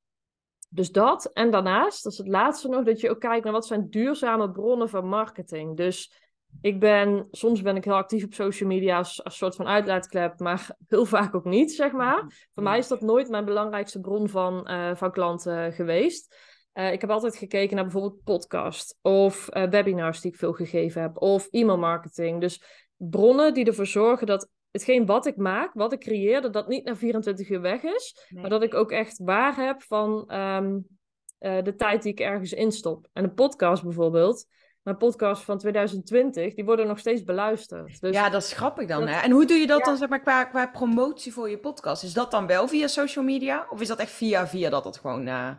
dus 0.69 0.91
dat. 0.91 1.25
En 1.33 1.51
daarnaast, 1.51 2.03
dat 2.03 2.11
is 2.11 2.17
het 2.17 2.27
laatste 2.27 2.67
nog, 2.67 2.83
dat 2.83 2.99
je 2.99 3.09
ook 3.09 3.19
kijkt 3.19 3.43
naar 3.43 3.53
wat 3.53 3.67
zijn 3.67 3.89
duurzame 3.89 4.51
bronnen 4.51 4.89
van 4.89 5.07
marketing. 5.07 5.77
Dus 5.77 6.23
ik 6.61 6.79
ben, 6.79 7.27
soms 7.31 7.61
ben 7.61 7.75
ik 7.75 7.83
heel 7.83 7.95
actief 7.95 8.23
op 8.23 8.33
social 8.33 8.69
media 8.69 8.97
als, 8.97 9.23
als 9.23 9.37
soort 9.37 9.55
van 9.55 9.67
uitlaatklep, 9.67 10.39
maar 10.39 10.75
heel 10.87 11.05
vaak 11.15 11.35
ook 11.35 11.45
niet, 11.45 11.71
zeg 11.71 11.91
maar. 11.91 12.47
Voor 12.53 12.63
mij 12.63 12.77
is 12.77 12.87
dat 12.87 13.01
nooit 13.01 13.29
mijn 13.29 13.45
belangrijkste 13.45 13.99
bron 13.99 14.29
van, 14.29 14.71
uh, 14.71 14.95
van 14.95 15.11
klanten 15.11 15.73
geweest. 15.73 16.35
Uh, 16.75 16.91
ik 16.91 17.01
heb 17.01 17.09
altijd 17.09 17.35
gekeken 17.35 17.75
naar 17.75 17.83
bijvoorbeeld 17.83 18.23
podcast 18.23 18.97
of 19.01 19.55
uh, 19.55 19.63
webinars 19.63 20.21
die 20.21 20.31
ik 20.31 20.37
veel 20.37 20.53
gegeven 20.53 21.01
heb, 21.01 21.21
of 21.21 21.47
e-mailmarketing. 21.51 22.41
Dus 22.41 22.63
bronnen 22.97 23.53
die 23.53 23.65
ervoor 23.65 23.85
zorgen 23.85 24.27
dat 24.27 24.49
hetgeen 24.71 25.05
wat 25.05 25.25
ik 25.25 25.37
maak, 25.37 25.73
wat 25.73 25.93
ik 25.93 25.99
creëer, 25.99 26.41
dat 26.41 26.53
dat 26.53 26.67
niet 26.67 26.83
na 26.83 26.95
24 26.95 27.49
uur 27.49 27.61
weg 27.61 27.83
is, 27.83 28.27
maar 28.29 28.49
dat 28.49 28.63
ik 28.63 28.73
ook 28.73 28.91
echt 28.91 29.17
waar 29.17 29.55
heb 29.55 29.81
van 29.81 30.33
um, 30.33 30.87
uh, 31.39 31.63
de 31.63 31.75
tijd 31.75 32.03
die 32.03 32.11
ik 32.11 32.19
ergens 32.19 32.53
instop. 32.53 33.07
En 33.13 33.23
een 33.23 33.33
podcast 33.33 33.83
bijvoorbeeld, 33.83 34.45
mijn 34.81 34.97
podcast 34.97 35.43
van 35.43 35.57
2020, 35.57 36.53
die 36.53 36.65
worden 36.65 36.87
nog 36.87 36.99
steeds 36.99 37.23
beluisterd. 37.23 38.01
Dus 38.01 38.15
ja, 38.15 38.29
dat 38.29 38.43
is 38.43 38.53
grappig 38.53 38.87
dan. 38.87 39.07
Hè? 39.07 39.19
En 39.21 39.31
hoe 39.31 39.45
doe 39.45 39.57
je 39.57 39.67
dat 39.67 39.85
dan 39.85 39.97
zeg 39.97 40.09
maar, 40.09 40.21
qua, 40.21 40.43
qua 40.43 40.67
promotie 40.67 41.33
voor 41.33 41.49
je 41.49 41.59
podcast? 41.59 42.03
Is 42.03 42.13
dat 42.13 42.31
dan 42.31 42.47
wel 42.47 42.67
via 42.67 42.87
social 42.87 43.25
media? 43.25 43.67
Of 43.69 43.81
is 43.81 43.87
dat 43.87 43.99
echt 43.99 44.11
via 44.11 44.47
via 44.47 44.69
dat 44.69 44.85
het 44.85 44.97
gewoon... 44.97 45.27
Uh... 45.27 45.49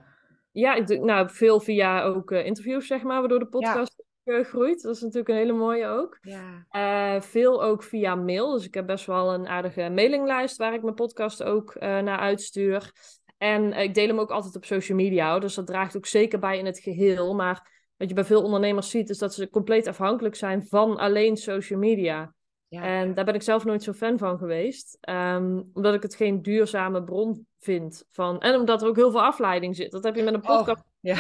ja, 0.56 0.74
ik 0.74 0.86
doe 0.86 0.98
nou, 0.98 1.30
veel 1.30 1.60
via 1.60 2.02
ook 2.02 2.30
interviews, 2.30 2.86
zeg 2.86 3.02
maar, 3.02 3.20
waardoor 3.20 3.38
de 3.38 3.46
podcast 3.46 4.04
groeit. 4.24 4.82
Dat 4.82 4.94
is 4.94 5.00
natuurlijk 5.00 5.28
een 5.28 5.36
hele 5.36 5.52
mooie 5.52 5.86
ook. 5.86 6.18
Ja. 6.20 7.20
veel 7.22 7.62
ook 7.62 7.82
via 7.82 8.14
mail. 8.14 8.52
Dus 8.52 8.66
ik 8.66 8.74
heb 8.74 8.86
best 8.86 9.06
wel 9.06 9.34
een 9.34 9.46
aardige 9.46 9.90
mailinglijst 9.90 10.56
waar 10.56 10.74
ik 10.74 10.82
mijn 10.82 10.94
podcast 10.94 11.42
ook 11.42 11.74
naar 11.80 12.18
uitstuur. 12.18 12.92
En 13.38 13.72
ik 13.72 13.94
deel 13.94 14.06
hem 14.06 14.18
ook 14.18 14.30
altijd 14.30 14.56
op 14.56 14.64
social 14.64 14.98
media. 14.98 15.38
Dus 15.38 15.54
dat 15.54 15.66
draagt 15.66 15.96
ook 15.96 16.06
zeker 16.06 16.38
bij 16.38 16.58
in 16.58 16.66
het 16.66 16.78
geheel. 16.78 17.34
Maar 17.34 17.70
wat 17.96 18.08
je 18.08 18.14
bij 18.14 18.24
veel 18.24 18.42
ondernemers 18.42 18.90
ziet, 18.90 19.10
is 19.10 19.18
dat 19.18 19.34
ze 19.34 19.50
compleet 19.50 19.86
afhankelijk 19.86 20.34
zijn 20.34 20.66
van 20.66 20.96
alleen 20.96 21.36
social 21.36 21.78
media. 21.78 22.34
Ja. 22.68 22.82
En 22.82 23.14
daar 23.14 23.24
ben 23.24 23.34
ik 23.34 23.42
zelf 23.42 23.64
nooit 23.64 23.82
zo 23.82 23.92
fan 23.92 24.18
van 24.18 24.38
geweest. 24.38 24.98
Ehm, 25.00 25.62
omdat 25.72 25.94
ik 25.94 26.02
het 26.02 26.14
geen 26.14 26.42
duurzame 26.42 27.02
bron 27.02 27.46
vind. 27.58 28.04
Van, 28.10 28.40
en 28.40 28.54
omdat 28.54 28.82
er 28.82 28.88
ook 28.88 28.96
heel 28.96 29.10
veel 29.10 29.22
afleiding 29.22 29.76
zit. 29.76 29.90
Dat 29.90 30.04
heb 30.04 30.16
je 30.16 30.22
met 30.22 30.34
een 30.34 30.48
oh, 30.48 30.56
podcast 30.56 30.80
oh, 30.80 30.86
ja. 31.00 31.16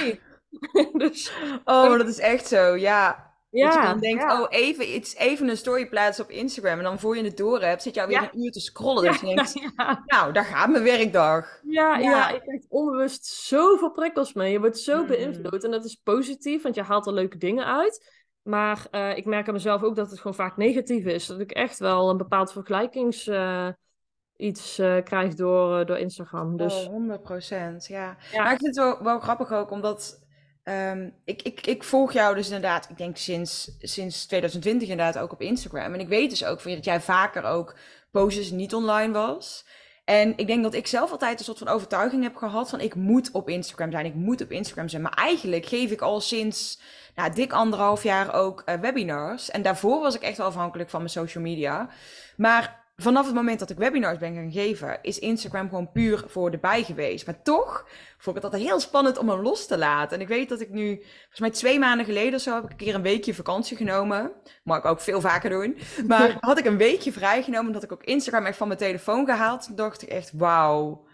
dus, 1.02 1.32
oh, 1.64 1.88
maar 1.88 1.98
dat 1.98 2.08
is 2.08 2.18
echt 2.18 2.46
zo, 2.46 2.76
ja. 2.76 3.34
Ja, 3.50 3.66
dat 3.66 3.74
je 3.74 3.88
dan 3.88 3.98
denkt, 3.98 4.22
oh, 4.22 4.46
even, 4.48 4.94
iets, 4.94 5.14
even 5.14 5.48
een 5.48 5.56
story 5.56 5.88
plaatsen 5.88 6.24
op 6.24 6.30
Instagram. 6.30 6.78
En 6.78 6.84
dan 6.84 6.98
voor 6.98 7.16
je 7.16 7.24
het 7.24 7.36
door 7.36 7.62
hebt, 7.62 7.82
zit 7.82 7.94
je 7.94 8.00
alweer 8.00 8.30
een 8.32 8.44
uur 8.44 8.50
te 8.50 8.60
scrollen. 8.60 9.02
Dus 9.02 9.20
je 9.20 9.26
denkt, 9.26 9.54
nou, 10.06 10.32
daar 10.32 10.44
gaat 10.44 10.70
mijn 10.70 10.84
werkdag. 10.84 11.60
Ja, 11.62 11.96
ja. 11.98 12.28
ik 12.28 12.40
krijg 12.40 12.62
onbewust 12.68 13.26
zoveel 13.26 13.90
prikkels 13.90 14.32
mee. 14.32 14.52
Je 14.52 14.60
wordt 14.60 14.78
zo 14.78 15.00
mm. 15.00 15.06
beïnvloed. 15.06 15.64
En 15.64 15.70
dat 15.70 15.84
is 15.84 15.94
positief, 15.94 16.62
want 16.62 16.74
je 16.74 16.82
haalt 16.82 17.06
er 17.06 17.12
leuke 17.12 17.38
dingen 17.38 17.64
uit. 17.64 18.24
Maar 18.46 18.86
uh, 18.90 19.16
ik 19.16 19.24
merk 19.24 19.46
aan 19.46 19.54
mezelf 19.54 19.82
ook 19.82 19.96
dat 19.96 20.10
het 20.10 20.18
gewoon 20.18 20.36
vaak 20.36 20.56
negatief 20.56 21.04
is. 21.04 21.26
Dat 21.26 21.40
ik 21.40 21.50
echt 21.50 21.78
wel 21.78 22.10
een 22.10 22.16
bepaald 22.16 22.52
vergelijkings... 22.52 23.26
Uh, 23.26 23.68
iets 24.36 24.78
uh, 24.78 24.96
krijg 25.04 25.34
door, 25.34 25.86
door 25.86 25.98
Instagram. 25.98 26.56
Dus... 26.56 26.84
Oh, 26.84 26.92
100 26.92 27.22
procent, 27.22 27.86
ja. 27.86 28.16
Maar 28.34 28.52
ik 28.52 28.58
vind 28.58 28.76
het 28.76 28.76
wel, 28.76 29.02
wel 29.02 29.20
grappig 29.20 29.52
ook, 29.52 29.70
omdat 29.70 30.24
Um, 30.68 31.14
ik, 31.24 31.42
ik, 31.42 31.66
ik 31.66 31.84
volg 31.84 32.12
jou 32.12 32.34
dus 32.34 32.46
inderdaad, 32.46 32.90
ik 32.90 32.96
denk 32.96 33.16
sinds, 33.16 33.76
sinds 33.78 34.26
2020 34.26 34.88
inderdaad 34.88 35.18
ook 35.18 35.32
op 35.32 35.40
Instagram. 35.40 35.94
En 35.94 36.00
ik 36.00 36.08
weet 36.08 36.30
dus 36.30 36.44
ook 36.44 36.60
van 36.60 36.70
je 36.70 36.76
dat 36.76 36.86
jij 36.86 37.00
vaker 37.00 37.44
ook 37.44 37.76
posters 38.10 38.50
niet 38.50 38.74
online 38.74 39.12
was. 39.12 39.66
En 40.06 40.32
ik 40.36 40.46
denk 40.46 40.62
dat 40.62 40.74
ik 40.74 40.86
zelf 40.86 41.10
altijd 41.10 41.38
een 41.38 41.44
soort 41.44 41.58
van 41.58 41.68
overtuiging 41.68 42.22
heb 42.22 42.36
gehad 42.36 42.70
van 42.70 42.80
ik 42.80 42.94
moet 42.94 43.30
op 43.32 43.48
Instagram 43.48 43.90
zijn, 43.90 44.06
ik 44.06 44.14
moet 44.14 44.42
op 44.42 44.50
Instagram 44.50 44.88
zijn. 44.88 45.02
Maar 45.02 45.14
eigenlijk 45.14 45.66
geef 45.66 45.90
ik 45.90 46.00
al 46.00 46.20
sinds 46.20 46.80
nou, 47.14 47.32
dik 47.32 47.52
anderhalf 47.52 48.02
jaar 48.02 48.34
ook 48.34 48.62
uh, 48.66 48.74
webinars. 48.74 49.50
En 49.50 49.62
daarvoor 49.62 50.00
was 50.00 50.14
ik 50.14 50.22
echt 50.22 50.36
wel 50.36 50.46
afhankelijk 50.46 50.90
van 50.90 51.00
mijn 51.00 51.12
social 51.12 51.44
media. 51.44 51.88
Maar 52.36 52.85
vanaf 52.96 53.26
het 53.26 53.34
moment 53.34 53.58
dat 53.58 53.70
ik 53.70 53.76
webinars 53.76 54.18
ben 54.18 54.34
gaan 54.34 54.52
geven, 54.52 54.98
is 55.02 55.18
Instagram 55.18 55.68
gewoon 55.68 55.92
puur 55.92 56.24
voor 56.26 56.50
de 56.50 56.58
bij 56.58 56.82
geweest. 56.82 57.26
Maar 57.26 57.42
toch 57.42 57.88
vond 58.18 58.36
ik 58.36 58.42
het 58.42 58.44
altijd 58.44 58.62
heel 58.62 58.80
spannend 58.80 59.18
om 59.18 59.28
hem 59.28 59.40
los 59.40 59.66
te 59.66 59.78
laten. 59.78 60.16
En 60.16 60.22
ik 60.22 60.28
weet 60.28 60.48
dat 60.48 60.60
ik 60.60 60.70
nu, 60.70 60.96
volgens 60.96 61.40
mij 61.40 61.50
twee 61.50 61.78
maanden 61.78 62.06
geleden 62.06 62.34
of 62.34 62.40
zo, 62.40 62.54
heb 62.54 62.64
ik 62.64 62.70
een 62.70 62.76
keer 62.76 62.94
een 62.94 63.02
weekje 63.02 63.34
vakantie 63.34 63.76
genomen. 63.76 64.32
Mag 64.62 64.78
ik 64.78 64.84
ook 64.84 65.00
veel 65.00 65.20
vaker 65.20 65.50
doen. 65.50 65.78
Maar 66.06 66.36
had 66.40 66.58
ik 66.58 66.64
een 66.64 66.76
weekje 66.76 67.12
vrijgenomen, 67.12 67.72
dat 67.72 67.82
ik 67.82 67.92
ook 67.92 68.04
Instagram 68.04 68.46
echt 68.46 68.56
van 68.56 68.66
mijn 68.66 68.78
telefoon 68.78 69.26
gehaald. 69.26 69.62
Toen 69.62 69.76
dacht 69.76 70.02
ik 70.02 70.08
echt, 70.08 70.32
wauw, 70.34 71.06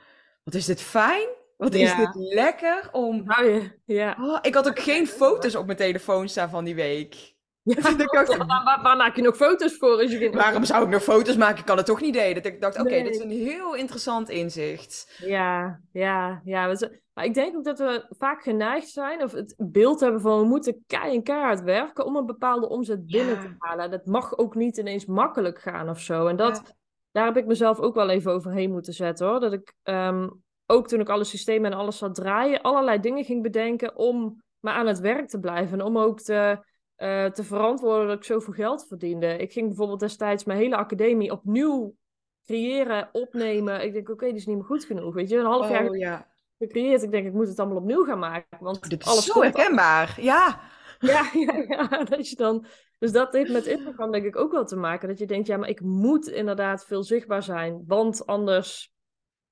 wat 0.44 0.54
is 0.54 0.66
dit 0.66 0.82
fijn. 0.82 1.28
Wat 1.56 1.74
is 1.74 1.96
dit 1.96 2.14
lekker 2.14 2.88
om... 2.92 3.24
Nou, 3.24 3.70
ja. 3.84 4.16
Oh, 4.20 4.38
ik 4.40 4.54
had 4.54 4.68
ook 4.68 4.78
geen 4.78 5.06
foto's 5.06 5.54
op 5.54 5.66
mijn 5.66 5.78
telefoon 5.78 6.28
staan 6.28 6.50
van 6.50 6.64
die 6.64 6.74
week. 6.74 7.31
Ja, 7.64 7.96
waar, 8.46 8.80
waar, 8.82 8.96
maak 8.96 9.16
je 9.16 9.22
nog 9.22 9.36
foto's 9.36 9.76
voor? 9.76 10.00
Als 10.00 10.10
je 10.10 10.30
Waarom 10.30 10.64
zou 10.64 10.84
ik 10.84 10.90
nog 10.90 11.02
foto's 11.02 11.36
maken? 11.36 11.58
Ik 11.58 11.64
kan 11.64 11.76
het 11.76 11.86
toch 11.86 12.00
niet 12.00 12.14
delen. 12.14 12.34
Dat 12.34 12.52
ik 12.52 12.60
dacht, 12.60 12.80
oké, 12.80 13.02
dit 13.02 13.14
is 13.14 13.22
een 13.22 13.30
heel 13.30 13.74
interessant 13.74 14.28
inzicht. 14.28 15.18
Ja, 15.24 15.80
ja, 15.92 16.40
ja. 16.44 16.76
Maar 17.14 17.24
ik 17.24 17.34
denk 17.34 17.56
ook 17.56 17.64
dat 17.64 17.78
we 17.78 18.06
vaak 18.08 18.42
geneigd 18.42 18.88
zijn, 18.88 19.22
of 19.22 19.32
het 19.32 19.54
beeld 19.58 20.00
hebben 20.00 20.20
van 20.20 20.38
we 20.38 20.46
moeten 20.46 20.84
kei 20.86 21.14
en 21.14 21.22
keihard 21.22 21.62
werken 21.62 22.04
om 22.04 22.16
een 22.16 22.26
bepaalde 22.26 22.68
omzet 22.68 23.06
binnen 23.06 23.40
te 23.40 23.54
halen. 23.58 23.90
Dat 23.90 24.06
mag 24.06 24.38
ook 24.38 24.54
niet 24.54 24.76
ineens 24.76 25.06
makkelijk 25.06 25.58
gaan 25.58 25.88
of 25.88 26.00
zo. 26.00 26.26
En 26.26 26.36
dat, 26.36 26.62
daar 27.10 27.24
heb 27.24 27.36
ik 27.36 27.46
mezelf 27.46 27.78
ook 27.78 27.94
wel 27.94 28.08
even 28.08 28.32
overheen 28.32 28.70
moeten 28.70 28.92
zetten 28.92 29.26
hoor. 29.26 29.40
Dat 29.40 29.52
ik 29.52 29.74
ehm, 29.82 30.28
ook 30.66 30.88
toen 30.88 31.00
ik 31.00 31.08
alle 31.08 31.24
systemen 31.24 31.72
en 31.72 31.78
alles 31.78 31.98
zat 31.98 32.14
draaien, 32.14 32.62
allerlei 32.62 33.00
dingen 33.00 33.24
ging 33.24 33.42
bedenken 33.42 33.96
om 33.96 34.42
maar 34.60 34.74
aan 34.74 34.86
het 34.86 35.00
werk 35.00 35.28
te 35.28 35.40
blijven. 35.40 35.78
En 35.78 35.86
om 35.86 35.98
ook 35.98 36.20
te 36.20 36.58
uh, 37.02 37.24
te 37.24 37.44
verantwoorden 37.44 38.06
dat 38.06 38.16
ik 38.16 38.24
zoveel 38.24 38.52
geld 38.52 38.86
verdiende. 38.88 39.36
Ik 39.36 39.52
ging 39.52 39.66
bijvoorbeeld 39.66 40.00
destijds 40.00 40.44
mijn 40.44 40.58
hele 40.58 40.76
academie 40.76 41.32
opnieuw 41.32 41.96
creëren, 42.44 43.08
opnemen. 43.12 43.84
Ik 43.84 43.92
denk, 43.92 44.08
oké, 44.08 44.26
dit 44.26 44.34
is 44.34 44.46
niet 44.46 44.56
meer 44.56 44.64
goed 44.64 44.84
genoeg. 44.84 45.14
Weet 45.14 45.28
je, 45.28 45.36
een 45.36 45.44
half 45.44 45.68
jaar 45.68 45.88
oh, 45.88 45.96
ja. 45.96 46.28
gecreëerd. 46.58 47.02
Ik 47.02 47.10
denk, 47.10 47.26
ik 47.26 47.32
moet 47.32 47.48
het 47.48 47.58
allemaal 47.58 47.76
opnieuw 47.76 48.04
gaan 48.04 48.18
maken. 48.18 48.58
Want 48.60 48.90
dit 48.90 49.00
is 49.00 49.08
alles 49.08 49.24
zo 49.24 49.42
herkenbaar, 49.42 50.16
ja. 50.20 50.60
Ja, 50.98 51.30
ja, 51.46 51.64
ja, 51.68 52.04
dat 52.04 52.28
je 52.28 52.36
dan... 52.36 52.66
Dus 52.98 53.12
dat 53.12 53.32
heeft 53.32 53.52
met 53.52 53.66
Instagram 53.66 54.10
denk 54.10 54.24
ik 54.24 54.36
ook 54.36 54.52
wel 54.52 54.64
te 54.64 54.76
maken. 54.76 55.08
Dat 55.08 55.18
je 55.18 55.26
denkt, 55.26 55.46
ja, 55.46 55.56
maar 55.56 55.68
ik 55.68 55.80
moet 55.80 56.28
inderdaad 56.28 56.84
veel 56.84 57.02
zichtbaar 57.02 57.42
zijn. 57.42 57.84
Want 57.86 58.26
anders, 58.26 58.92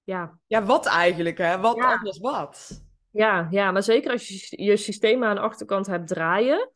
ja... 0.03 0.39
Ja, 0.47 0.65
wat 0.65 0.87
eigenlijk, 0.87 1.39
hè? 1.39 1.59
Wat 1.59 1.79
anders 1.79 2.19
wat? 2.19 2.83
Ja, 3.11 3.49
ja, 3.51 3.71
maar 3.71 3.83
zeker 3.83 4.11
als 4.11 4.29
je 4.29 4.65
je 4.65 4.77
systeem 4.77 5.25
aan 5.25 5.35
de 5.35 5.41
achterkant 5.41 5.87
hebt 5.87 6.09
draaien 6.09 6.71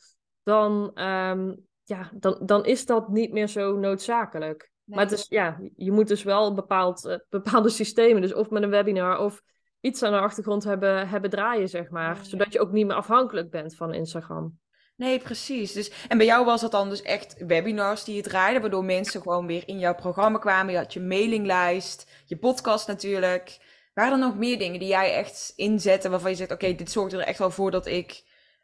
dan, 0.44 1.02
um, 1.02 1.66
ja, 1.82 2.10
dan, 2.14 2.38
dan 2.42 2.64
is 2.64 2.86
dat 2.86 3.08
niet 3.08 3.32
meer 3.32 3.48
zo 3.48 3.76
noodzakelijk. 3.76 4.72
Maar 4.84 5.04
het 5.04 5.12
is, 5.12 5.26
ja, 5.28 5.60
je 5.76 5.92
moet 5.92 6.08
dus 6.08 6.22
wel 6.22 6.54
bepaald, 6.54 7.04
uh, 7.04 7.14
bepaalde 7.40 7.68
systemen, 7.68 8.22
dus 8.22 8.34
of 8.34 8.50
met 8.50 8.62
een 8.62 8.70
webinar 8.70 9.18
of 9.18 9.42
iets 9.80 10.02
aan 10.02 10.12
de 10.12 10.18
achtergrond 10.18 10.64
hebben, 10.64 11.08
hebben 11.08 11.30
draaien, 11.30 11.68
zeg 11.68 11.90
maar. 11.90 12.18
Zodat 12.22 12.52
je 12.52 12.60
ook 12.60 12.72
niet 12.72 12.86
meer 12.86 12.96
afhankelijk 12.96 13.50
bent 13.50 13.76
van 13.76 13.94
Instagram. 13.94 14.58
Nee, 14.96 15.18
precies. 15.18 15.72
Dus, 15.72 16.06
en 16.08 16.16
bij 16.16 16.26
jou 16.26 16.44
was 16.44 16.60
dat 16.60 16.70
dan 16.70 16.88
dus 16.88 17.02
echt 17.02 17.44
webinars 17.46 18.04
die 18.04 18.14
je 18.14 18.22
draaide, 18.22 18.60
waardoor 18.60 18.84
mensen 18.84 19.22
gewoon 19.22 19.46
weer 19.46 19.62
in 19.68 19.78
jouw 19.78 19.94
programma 19.94 20.38
kwamen. 20.38 20.72
Je 20.72 20.78
had 20.78 20.92
je 20.92 21.00
mailinglijst, 21.00 22.22
je 22.24 22.36
podcast 22.36 22.86
natuurlijk. 22.86 23.58
Waren 23.94 24.12
er 24.12 24.18
nog 24.18 24.36
meer 24.36 24.58
dingen 24.58 24.78
die 24.78 24.88
jij 24.88 25.14
echt 25.14 25.52
inzette 25.56 26.10
waarvan 26.10 26.30
je 26.30 26.36
zegt, 26.36 26.52
oké, 26.52 26.74
dit 26.74 26.90
zorgt 26.90 27.12
er 27.12 27.20
echt 27.20 27.38
wel 27.38 27.50
voor 27.50 27.70
dat 27.70 27.86
ik 27.86 28.22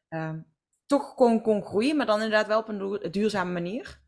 um, 0.09 0.50
toch 0.91 1.15
kon, 1.15 1.43
kon 1.43 1.63
groeien, 1.63 1.97
maar 1.97 2.07
dan 2.07 2.23
inderdaad 2.23 2.47
wel 2.47 2.59
op 2.59 2.69
een 2.69 3.11
duurzame 3.11 3.53
manier? 3.53 4.01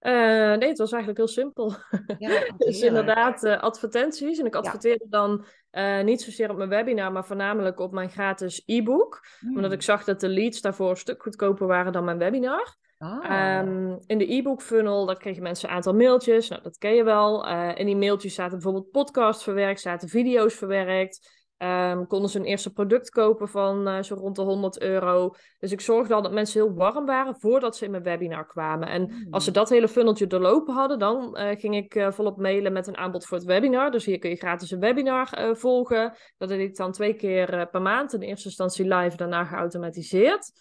Uh, 0.00 0.12
nee, 0.56 0.68
het 0.68 0.78
was 0.78 0.92
eigenlijk 0.92 1.16
heel 1.16 1.28
simpel. 1.28 1.74
Ja, 2.18 2.44
dus 2.56 2.80
inderdaad 2.80 3.44
uh, 3.44 3.60
advertenties. 3.60 4.38
En 4.38 4.46
ik 4.46 4.54
adverteerde 4.54 5.06
dan 5.08 5.44
uh, 5.72 6.02
niet 6.02 6.22
zozeer 6.22 6.50
op 6.50 6.56
mijn 6.56 6.68
webinar, 6.68 7.12
maar 7.12 7.24
voornamelijk 7.24 7.80
op 7.80 7.92
mijn 7.92 8.10
gratis 8.10 8.62
e-book. 8.66 9.26
Hmm. 9.38 9.56
Omdat 9.56 9.72
ik 9.72 9.82
zag 9.82 10.04
dat 10.04 10.20
de 10.20 10.28
leads 10.28 10.60
daarvoor 10.60 10.90
een 10.90 10.96
stuk 10.96 11.22
goedkoper 11.22 11.66
waren 11.66 11.92
dan 11.92 12.04
mijn 12.04 12.18
webinar. 12.18 12.76
Ah. 12.98 13.58
Um, 13.60 13.98
in 14.06 14.18
de 14.18 14.32
e-book 14.32 14.62
funnel, 14.62 15.06
daar 15.06 15.18
kregen 15.18 15.42
mensen 15.42 15.68
een 15.68 15.74
aantal 15.74 15.94
mailtjes. 15.94 16.48
Nou, 16.48 16.62
dat 16.62 16.78
ken 16.78 16.94
je 16.94 17.04
wel. 17.04 17.48
in 17.74 17.86
die 17.86 17.96
mailtjes 17.96 18.34
zaten 18.34 18.52
bijvoorbeeld 18.52 18.90
podcasts 18.90 19.42
verwerkt, 19.42 19.80
zaten 19.80 20.08
video's 20.08 20.54
verwerkt. 20.54 21.41
Um, 21.62 22.06
konden 22.06 22.30
ze 22.30 22.38
een 22.38 22.44
eerste 22.44 22.72
product 22.72 23.10
kopen 23.10 23.48
van 23.48 23.88
uh, 23.88 24.02
zo 24.02 24.14
rond 24.14 24.36
de 24.36 24.42
100 24.42 24.80
euro. 24.80 25.34
Dus 25.58 25.72
ik 25.72 25.80
zorgde 25.80 26.14
al 26.14 26.22
dat 26.22 26.32
mensen 26.32 26.60
heel 26.60 26.74
warm 26.74 27.06
waren 27.06 27.36
voordat 27.40 27.76
ze 27.76 27.84
in 27.84 27.90
mijn 27.90 28.02
webinar 28.02 28.46
kwamen. 28.46 28.88
En 28.88 29.26
als 29.30 29.44
ze 29.44 29.50
hmm. 29.50 29.58
dat 29.58 29.68
hele 29.68 29.88
funneltje 29.88 30.26
doorlopen 30.26 30.74
hadden, 30.74 30.98
dan 30.98 31.38
uh, 31.38 31.48
ging 31.58 31.76
ik 31.76 31.94
uh, 31.94 32.10
volop 32.10 32.36
mailen 32.36 32.72
met 32.72 32.86
een 32.86 32.96
aanbod 32.96 33.26
voor 33.26 33.36
het 33.36 33.46
webinar. 33.46 33.90
Dus 33.90 34.04
hier 34.04 34.18
kun 34.18 34.30
je 34.30 34.36
gratis 34.36 34.70
een 34.70 34.80
webinar 34.80 35.56
volgen. 35.56 36.16
Dat 36.38 36.48
deed 36.48 36.60
ik 36.60 36.76
dan 36.76 36.92
twee 36.92 37.14
keer 37.14 37.68
per 37.70 37.82
maand. 37.82 38.12
In 38.12 38.20
eerste 38.20 38.48
instantie 38.48 38.94
live, 38.94 39.16
daarna 39.16 39.44
geautomatiseerd. 39.44 40.52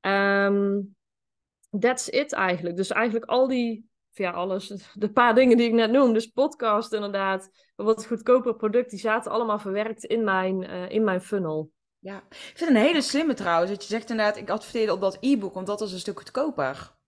Um, 0.00 0.94
that's 1.78 2.08
it 2.08 2.32
eigenlijk. 2.32 2.76
Dus 2.76 2.90
eigenlijk 2.90 3.24
al 3.24 3.48
die 3.48 3.90
ja, 4.12 4.30
alles, 4.30 4.90
de 4.94 5.12
paar 5.12 5.34
dingen 5.34 5.56
die 5.56 5.66
ik 5.66 5.72
net 5.72 5.90
noem, 5.90 6.12
dus 6.12 6.26
podcast 6.26 6.92
inderdaad, 6.92 7.50
wat 7.76 8.06
goedkoper 8.06 8.54
product, 8.54 8.90
die 8.90 8.98
zaten 8.98 9.32
allemaal 9.32 9.58
verwerkt 9.58 10.04
in 10.04 10.24
mijn, 10.24 10.62
uh, 10.62 10.90
in 10.90 11.04
mijn 11.04 11.20
funnel. 11.20 11.70
Ja, 11.98 12.16
ik 12.28 12.36
vind 12.54 12.58
het 12.58 12.68
een 12.68 12.84
hele 12.84 13.02
slimme 13.02 13.34
trouwens, 13.34 13.70
dat 13.70 13.82
je 13.82 13.88
zegt 13.88 14.10
inderdaad, 14.10 14.36
ik 14.36 14.50
adverteerde 14.50 14.92
op 14.92 15.00
dat 15.00 15.16
e-book, 15.20 15.54
want 15.54 15.66
dat 15.66 15.80
was 15.80 15.92
een 15.92 15.98
stuk 15.98 16.18
goedkoper. 16.18 17.00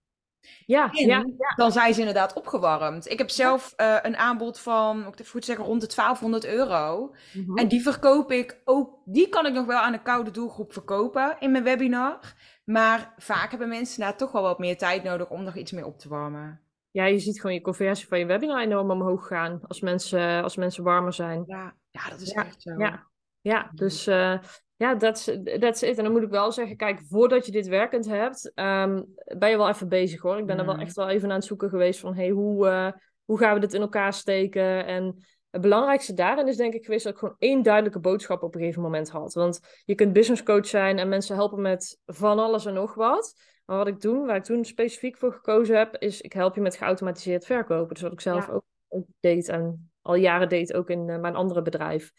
Ja, 0.67 0.89
ja, 0.93 1.25
dan 1.57 1.73
zijn 1.73 1.95
ze 1.95 1.99
inderdaad 1.99 2.33
opgewarmd. 2.33 3.11
Ik 3.11 3.19
heb 3.19 3.31
zelf 3.31 3.75
uh, 3.77 3.97
een 4.03 4.17
aanbod 4.17 4.59
van, 4.59 5.07
ik 5.17 5.27
goed 5.27 5.45
zeggen, 5.45 5.65
rond 5.65 5.81
de 5.81 5.95
1200 5.95 6.45
euro. 6.45 7.15
Mhm. 7.33 7.59
En 7.59 7.69
die 7.69 7.83
verkoop 7.83 8.31
ik 8.31 8.61
ook, 8.65 8.99
die 9.05 9.29
kan 9.29 9.47
ik 9.47 9.53
nog 9.53 9.67
wel 9.67 9.79
aan 9.79 9.93
een 9.93 10.03
koude 10.03 10.31
doelgroep 10.31 10.73
verkopen 10.73 11.37
in 11.39 11.51
mijn 11.51 11.65
webinar. 11.65 12.35
Maar 12.65 13.15
vaak 13.17 13.51
hebben 13.51 13.69
mensen 13.69 14.01
daar 14.01 14.17
toch 14.17 14.33
wel 14.33 14.43
wat 14.43 14.59
meer 14.59 14.79
tijd 14.79 15.03
nodig 15.03 15.31
om 15.31 15.43
nog 15.43 15.57
iets 15.57 15.73
meer 15.73 15.87
op 15.87 15.99
te 15.99 16.09
warmen 16.09 16.64
ja, 16.95 17.05
je 17.05 17.19
ziet 17.19 17.41
gewoon 17.41 17.57
je 17.57 17.63
conversie 17.63 18.09
van 18.09 18.19
je 18.19 18.27
webinar 18.27 18.63
enorm 18.63 18.91
omhoog 18.91 19.27
gaan 19.27 19.61
als 19.67 19.81
mensen, 19.81 20.43
als 20.43 20.57
mensen 20.57 20.85
warmer 20.85 21.13
zijn. 21.13 21.45
Ja, 21.47 21.77
ja 21.91 22.09
dat 22.09 22.21
is 22.21 22.33
echt 22.33 22.63
zo. 22.63 22.75
Ja, 22.79 23.11
ja 23.41 23.71
dus 23.75 24.09
uh, 24.09 24.39
ja, 24.77 24.97
that's, 24.97 25.25
that's 25.59 25.83
it. 25.83 25.99
En 25.99 26.05
dan 26.05 26.13
moet 26.13 26.23
ik 26.23 26.31
wel 26.31 26.53
zeggen, 26.53 26.77
kijk, 26.77 27.01
voordat 27.09 27.47
je 27.47 27.53
dit 27.53 27.67
werkend 27.67 28.07
hebt, 28.07 28.53
um, 28.55 29.07
ben 29.39 29.51
je 29.51 29.57
wel 29.57 29.69
even 29.69 29.89
bezig 29.89 30.21
hoor. 30.21 30.39
Ik 30.39 30.47
ben 30.47 30.59
er 30.59 30.67
wel 30.67 30.79
echt 30.79 30.97
wel 30.97 31.09
even 31.09 31.29
aan 31.29 31.35
het 31.35 31.45
zoeken 31.45 31.69
geweest 31.69 32.01
van, 32.01 32.15
hey, 32.15 32.29
hoe, 32.29 32.67
uh, 32.67 32.91
hoe 33.25 33.39
gaan 33.39 33.55
we 33.55 33.61
dit 33.61 33.75
in 33.75 33.81
elkaar 33.81 34.13
steken? 34.13 34.87
En 34.87 35.17
Het 35.51 35.63
belangrijkste 35.63 36.15
daarin 36.15 36.49
is 36.49 36.57
denk 36.57 36.75
ik 36.75 36.85
geweest 36.85 37.05
dat 37.05 37.13
ik 37.13 37.19
gewoon 37.19 37.37
één 37.39 37.63
duidelijke 37.63 38.01
boodschap 38.01 38.43
op 38.43 38.55
een 38.55 38.61
gegeven 38.61 38.83
moment 38.83 39.11
had. 39.11 39.35
Want 39.35 39.61
je 39.85 39.95
kunt 39.95 40.13
business 40.13 40.43
coach 40.43 40.67
zijn 40.67 40.99
en 40.99 41.09
mensen 41.09 41.37
helpen 41.37 41.61
met 41.61 42.01
van 42.07 42.39
alles 42.39 42.67
en 42.67 42.75
nog 42.75 42.95
wat. 42.95 43.35
Maar 43.65 43.77
wat 43.77 43.87
ik 43.87 44.01
doe, 44.01 44.27
waar 44.27 44.37
ik 44.37 44.45
toen 44.45 44.65
specifiek 44.65 45.17
voor 45.17 45.33
gekozen 45.33 45.77
heb, 45.77 45.97
is 45.99 46.21
ik 46.21 46.33
help 46.33 46.55
je 46.55 46.61
met 46.61 46.77
geautomatiseerd 46.77 47.47
verkopen. 47.47 47.95
Dus 47.95 48.03
wat 48.03 48.13
ik 48.13 48.21
zelf 48.21 48.49
ook, 48.49 48.65
ook, 48.89 49.07
deed 49.21 49.49
en 49.49 49.91
al 50.03 50.15
jaren 50.15 50.49
deed 50.49 50.75
ook 50.75 50.91
in 50.91 51.05
mijn 51.05 51.35
andere 51.35 51.63
bedrijf. 51.63 52.13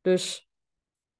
Dus 0.00 0.48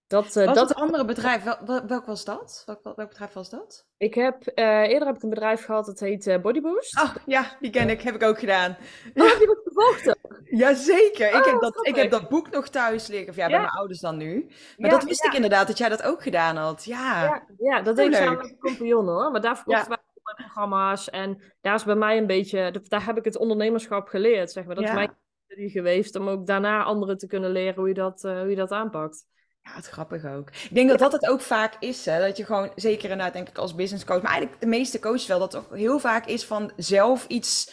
dat, 0.07 0.37
uh, 0.37 0.45
was 0.45 0.55
dat... 0.55 0.69
het 0.69 0.79
andere 0.79 1.05
bedrijf, 1.05 1.43
wel, 1.43 1.87
welk 1.87 2.07
was 2.07 2.25
dat? 2.25 2.63
Welk, 2.67 2.83
welk, 2.83 3.09
bedrijf 3.09 3.33
was 3.33 3.51
dat? 3.51 3.87
Ik 3.97 4.15
heb, 4.15 4.53
uh, 4.55 4.65
eerder 4.65 5.07
heb 5.07 5.17
ik 5.17 5.23
een 5.23 5.31
bedrijf 5.31 5.65
gehad, 5.65 5.87
dat 5.87 6.01
heet 6.01 6.43
Bodyboost. 6.43 7.01
Oh, 7.01 7.15
ja, 7.27 7.57
die 7.61 7.71
ken 7.71 7.89
ik, 7.89 8.01
heb 8.01 8.15
ik 8.15 8.23
ook 8.23 8.39
gedaan. 8.39 8.77
Oh, 9.15 9.41
gevolgd 9.81 10.19
Jazeker, 10.51 11.27
ik, 11.27 11.45
heb 11.45 11.55
oh, 11.55 11.61
dat, 11.61 11.87
ik 11.87 11.95
heb 11.95 12.11
dat 12.11 12.29
boek 12.29 12.51
nog 12.51 12.69
thuis 12.69 13.07
liggen, 13.07 13.29
of 13.29 13.37
ja, 13.37 13.47
bij 13.47 13.59
mijn 13.59 13.71
ouders 13.71 14.01
dan 14.01 14.17
nu. 14.17 14.51
Maar 14.77 14.91
dat 14.91 15.05
wist 15.05 15.25
ik 15.25 15.33
inderdaad, 15.33 15.67
dat 15.67 15.79
jij 15.79 15.89
dat 15.89 16.03
ook 16.03 16.23
gedaan 16.23 16.57
had. 16.57 16.85
Ja, 16.85 17.43
ja, 17.59 17.83
dat 17.83 17.97
deed 17.97 18.07
ik 18.07 18.15
samen 18.15 18.37
met 18.37 18.57
compagnon 18.61 19.07
hoor. 19.07 19.31
Maar 19.31 19.41
daar 19.41 19.57
verkochten 19.57 19.89
wij 19.89 19.99
mijn 20.23 20.37
programma's. 20.37 21.11
En 21.11 21.43
daar 21.61 21.75
is 21.75 21.85
bij 21.85 21.95
mij 21.95 22.19
een 22.19 22.27
beetje, 22.27 22.83
daar 22.89 23.05
heb 23.05 23.19
ik 23.19 23.25
het 23.25 23.37
ondernemerschap 23.37 24.09
geleerd, 24.09 24.51
zeg 24.51 24.65
maar. 24.65 24.75
Dat 24.75 24.85
is 24.85 24.93
mijn 24.93 25.11
geweest 25.49 26.17
om 26.17 26.29
ook 26.29 26.47
daarna 26.47 26.83
anderen 26.83 27.19
te 27.19 27.27
kunnen 27.27 27.51
leren 27.51 27.75
hoe 27.75 27.89
je 27.89 27.95
dat, 27.95 28.23
hoe 28.23 28.49
je 28.49 28.57
dat 28.57 28.71
aanpakt. 28.71 29.27
Ja, 29.63 29.75
het 29.75 29.87
grappig 29.87 30.25
ook. 30.25 30.51
Ik 30.51 30.75
denk 30.75 30.89
dat 30.89 30.99
dat 30.99 31.13
het 31.13 31.29
ook 31.29 31.41
vaak 31.41 31.77
is, 31.79 32.05
hè? 32.05 32.21
dat 32.21 32.37
je 32.37 32.45
gewoon, 32.45 32.73
zeker 32.75 33.03
inderdaad 33.03 33.33
denk 33.33 33.49
ik 33.49 33.59
als 33.59 33.75
business 33.75 34.05
coach, 34.05 34.23
maar 34.23 34.33
eigenlijk 34.33 34.61
de 34.61 34.69
meeste 34.69 34.99
coaches 34.99 35.27
wel, 35.27 35.39
dat 35.39 35.57
ook 35.57 35.77
heel 35.77 35.99
vaak 35.99 36.27
is 36.27 36.45
van 36.45 36.73
zelf 36.77 37.27
iets 37.27 37.73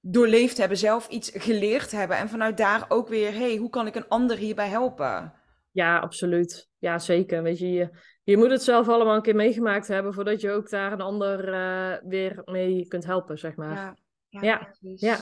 doorleefd 0.00 0.56
hebben, 0.56 0.78
zelf 0.78 1.08
iets 1.08 1.30
geleerd 1.34 1.90
hebben 1.90 2.16
en 2.16 2.28
vanuit 2.28 2.56
daar 2.56 2.84
ook 2.88 3.08
weer, 3.08 3.32
hey, 3.32 3.56
hoe 3.56 3.70
kan 3.70 3.86
ik 3.86 3.94
een 3.94 4.08
ander 4.08 4.36
hierbij 4.36 4.68
helpen? 4.68 5.32
Ja, 5.70 5.98
absoluut. 5.98 6.70
Ja, 6.78 6.98
zeker. 6.98 7.42
Weet 7.42 7.58
je, 7.58 7.72
je, 7.72 7.90
je 8.22 8.36
moet 8.36 8.50
het 8.50 8.62
zelf 8.62 8.88
allemaal 8.88 9.14
een 9.14 9.22
keer 9.22 9.34
meegemaakt 9.34 9.88
hebben 9.88 10.14
voordat 10.14 10.40
je 10.40 10.50
ook 10.50 10.70
daar 10.70 10.92
een 10.92 11.00
ander 11.00 11.48
uh, 11.48 12.08
weer 12.08 12.42
mee 12.44 12.86
kunt 12.86 13.04
helpen, 13.04 13.38
zeg 13.38 13.56
maar. 13.56 13.74
Ja, 13.74 13.94
ja, 14.28 14.40
ja. 14.80 14.94
ja. 14.96 15.18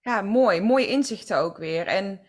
ja 0.00 0.22
mooi. 0.22 0.60
Mooie 0.60 0.88
inzichten 0.88 1.38
ook 1.38 1.56
weer. 1.56 1.86
En 1.86 2.20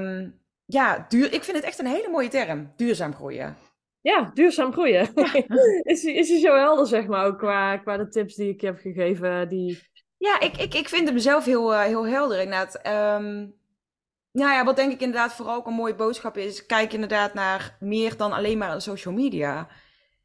um, 0.00 0.40
ja, 0.64 1.04
duur, 1.08 1.32
ik 1.32 1.44
vind 1.44 1.56
het 1.56 1.66
echt 1.66 1.78
een 1.78 1.86
hele 1.86 2.08
mooie 2.08 2.28
term. 2.28 2.72
Duurzaam 2.76 3.14
groeien. 3.14 3.56
Ja, 4.00 4.30
duurzaam 4.34 4.72
groeien. 4.72 5.14
is, 5.82 6.04
is 6.04 6.28
hij 6.28 6.38
zo 6.38 6.56
helder, 6.56 6.86
zeg 6.86 7.06
maar, 7.06 7.26
ook 7.26 7.38
qua, 7.38 7.76
qua 7.76 7.96
de 7.96 8.08
tips 8.08 8.34
die 8.34 8.48
ik 8.48 8.60
heb 8.60 8.78
gegeven? 8.78 9.48
Die... 9.48 9.86
Ja, 10.18 10.40
ik, 10.40 10.56
ik, 10.56 10.74
ik 10.74 10.88
vind 10.88 11.08
hem 11.08 11.18
zelf 11.18 11.44
heel, 11.44 11.72
uh, 11.72 11.82
heel 11.82 12.06
helder 12.06 12.40
inderdaad. 12.40 12.86
Um, 12.86 13.56
nou 14.32 14.52
ja, 14.52 14.64
wat 14.64 14.76
denk 14.76 14.92
ik 14.92 15.00
inderdaad 15.00 15.32
vooral 15.32 15.54
ook 15.54 15.66
een 15.66 15.72
mooie 15.72 15.94
boodschap 15.94 16.36
is, 16.36 16.66
kijk 16.66 16.92
inderdaad 16.92 17.34
naar 17.34 17.76
meer 17.80 18.16
dan 18.16 18.32
alleen 18.32 18.58
maar 18.58 18.82
social 18.82 19.14
media. 19.14 19.68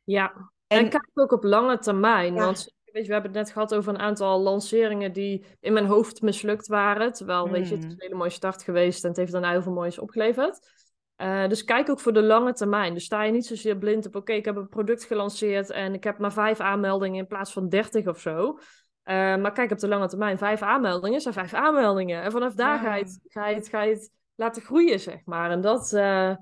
Ja, 0.04 0.34
en, 0.68 0.78
en 0.78 0.90
kijk 0.90 1.10
ook 1.14 1.32
op 1.32 1.44
lange 1.44 1.78
termijn. 1.78 2.34
Want 2.34 2.74
weet 2.84 3.02
je, 3.02 3.08
we 3.08 3.14
hebben 3.14 3.32
het 3.32 3.42
net 3.42 3.52
gehad 3.52 3.76
over 3.76 3.94
een 3.94 4.00
aantal 4.00 4.40
lanceringen 4.40 5.14
die 5.14 5.46
in 5.60 5.74
mijn 5.74 5.86
hoofd 5.86 6.22
mislukt 6.22 6.68
waren. 6.68 7.14
Terwijl, 7.14 7.50
weet 7.50 7.68
je, 7.68 7.76
het 7.76 7.84
is 7.84 7.90
hmm. 7.90 7.92
een 7.92 8.06
hele 8.06 8.16
mooie 8.16 8.30
start 8.30 8.64
geweest 8.64 9.04
en 9.04 9.10
het 9.10 9.18
heeft 9.18 9.32
dan 9.32 9.46
heel 9.46 9.62
veel 9.62 9.72
moois 9.72 10.00
opgeleverd. 10.00 10.72
Uh, 11.18 11.48
dus 11.48 11.64
kijk 11.64 11.90
ook 11.90 12.00
voor 12.00 12.14
de 12.14 12.24
lange 12.24 12.54
termijn. 12.54 12.94
Dus 12.94 13.04
sta 13.04 13.24
je 13.24 13.32
niet 13.32 13.46
zozeer 13.46 13.78
blind 13.78 14.06
op, 14.06 14.16
oké, 14.16 14.34
ik 14.34 14.46
heb 14.46 14.56
een 14.56 14.70
product 14.70 15.04
gelanceerd 15.04 15.70
en 15.70 15.94
ik 15.94 16.04
heb 16.04 16.18
maar 16.18 16.34
vijf 16.34 16.60
aanmeldingen 16.60 17.20
in 17.20 17.28
plaats 17.28 17.54
van 17.54 17.70
dertig 17.70 18.08
of 18.08 18.20
zo. 18.20 18.60
Uh, 19.06 19.36
maar 19.36 19.52
kijk 19.52 19.72
op 19.72 19.80
de 19.80 19.88
lange 19.88 20.08
termijn, 20.08 20.38
vijf 20.38 20.62
aanmeldingen 20.62 21.22
zijn 21.22 21.34
vijf 21.34 21.54
aanmeldingen. 21.54 22.22
En 22.22 22.32
vanaf 22.32 22.54
daar 22.54 22.80
ga, 22.80 22.96
je 22.96 23.04
het, 23.04 23.20
ga, 23.28 23.48
je 23.48 23.56
het, 23.56 23.70
ga 23.70 23.82
je 23.82 23.94
het 23.94 24.12
laten 24.36 24.62
groeien, 24.62 25.00
zeg 25.00 25.26
maar. 25.26 25.52
En 25.52 25.62
dat, 25.62 25.92
uh, 25.92 26.36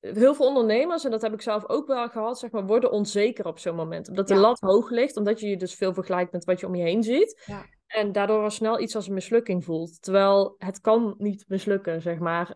heel 0.00 0.34
veel 0.34 0.46
ondernemers, 0.46 1.04
en 1.04 1.10
dat 1.10 1.22
heb 1.22 1.32
ik 1.32 1.42
zelf 1.42 1.68
ook 1.68 1.86
wel 1.86 2.08
gehad, 2.08 2.38
zeg 2.38 2.50
maar, 2.50 2.66
worden 2.66 2.90
onzeker 2.90 3.46
op 3.46 3.58
zo'n 3.58 3.74
moment. 3.74 4.08
Omdat 4.08 4.28
de 4.28 4.34
lat 4.34 4.60
hoog 4.60 4.90
ligt, 4.90 5.16
omdat 5.16 5.40
je 5.40 5.48
je 5.48 5.56
dus 5.56 5.74
veel 5.74 5.94
vergelijkt 5.94 6.32
met 6.32 6.44
wat 6.44 6.60
je 6.60 6.66
om 6.66 6.74
je 6.74 6.82
heen 6.82 7.02
ziet. 7.02 7.42
Ja. 7.46 7.64
En 7.86 8.12
daardoor 8.12 8.42
al 8.42 8.50
snel 8.50 8.80
iets 8.80 8.96
als 8.96 9.06
een 9.06 9.14
mislukking 9.14 9.64
voelt. 9.64 10.02
Terwijl 10.02 10.54
het 10.58 10.80
kan 10.80 11.14
niet 11.18 11.44
mislukken, 11.48 12.02
zeg 12.02 12.18
maar. 12.18 12.54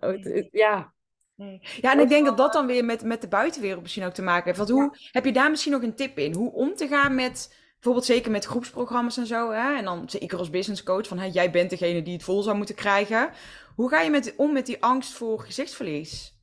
Ja. 0.50 0.92
Nee. 1.34 1.60
Ja, 1.80 1.92
en 1.92 2.00
ik 2.00 2.08
denk 2.08 2.26
dat 2.26 2.36
dat 2.36 2.52
dan 2.52 2.66
weer 2.66 2.84
met, 2.84 3.04
met 3.04 3.20
de 3.20 3.28
buitenwereld 3.28 3.82
misschien 3.82 4.04
ook 4.04 4.12
te 4.12 4.22
maken 4.22 4.44
heeft. 4.44 4.58
Want 4.58 4.70
hoe, 4.70 4.96
heb 5.10 5.24
je 5.24 5.32
daar 5.32 5.50
misschien 5.50 5.72
nog 5.72 5.82
een 5.82 5.94
tip 5.94 6.18
in? 6.18 6.34
Hoe 6.34 6.52
om 6.52 6.74
te 6.74 6.86
gaan 6.86 7.14
met, 7.14 7.61
bijvoorbeeld 7.82 8.12
zeker 8.12 8.30
met 8.30 8.44
groepsprogramma's 8.44 9.16
en 9.16 9.26
zo. 9.26 9.50
Hè? 9.50 9.76
En 9.76 9.84
dan 9.84 10.10
zeker 10.10 10.38
als 10.38 10.50
business 10.50 10.82
coach, 10.82 11.06
van 11.06 11.18
hè, 11.18 11.26
jij 11.26 11.50
bent 11.50 11.70
degene 11.70 12.02
die 12.02 12.12
het 12.12 12.22
vol 12.22 12.42
zou 12.42 12.56
moeten 12.56 12.74
krijgen. 12.74 13.30
Hoe 13.74 13.88
ga 13.88 14.00
je 14.00 14.10
met, 14.10 14.34
om 14.36 14.52
met 14.52 14.66
die 14.66 14.82
angst 14.82 15.12
voor 15.12 15.40
gezichtsverlies? 15.40 16.40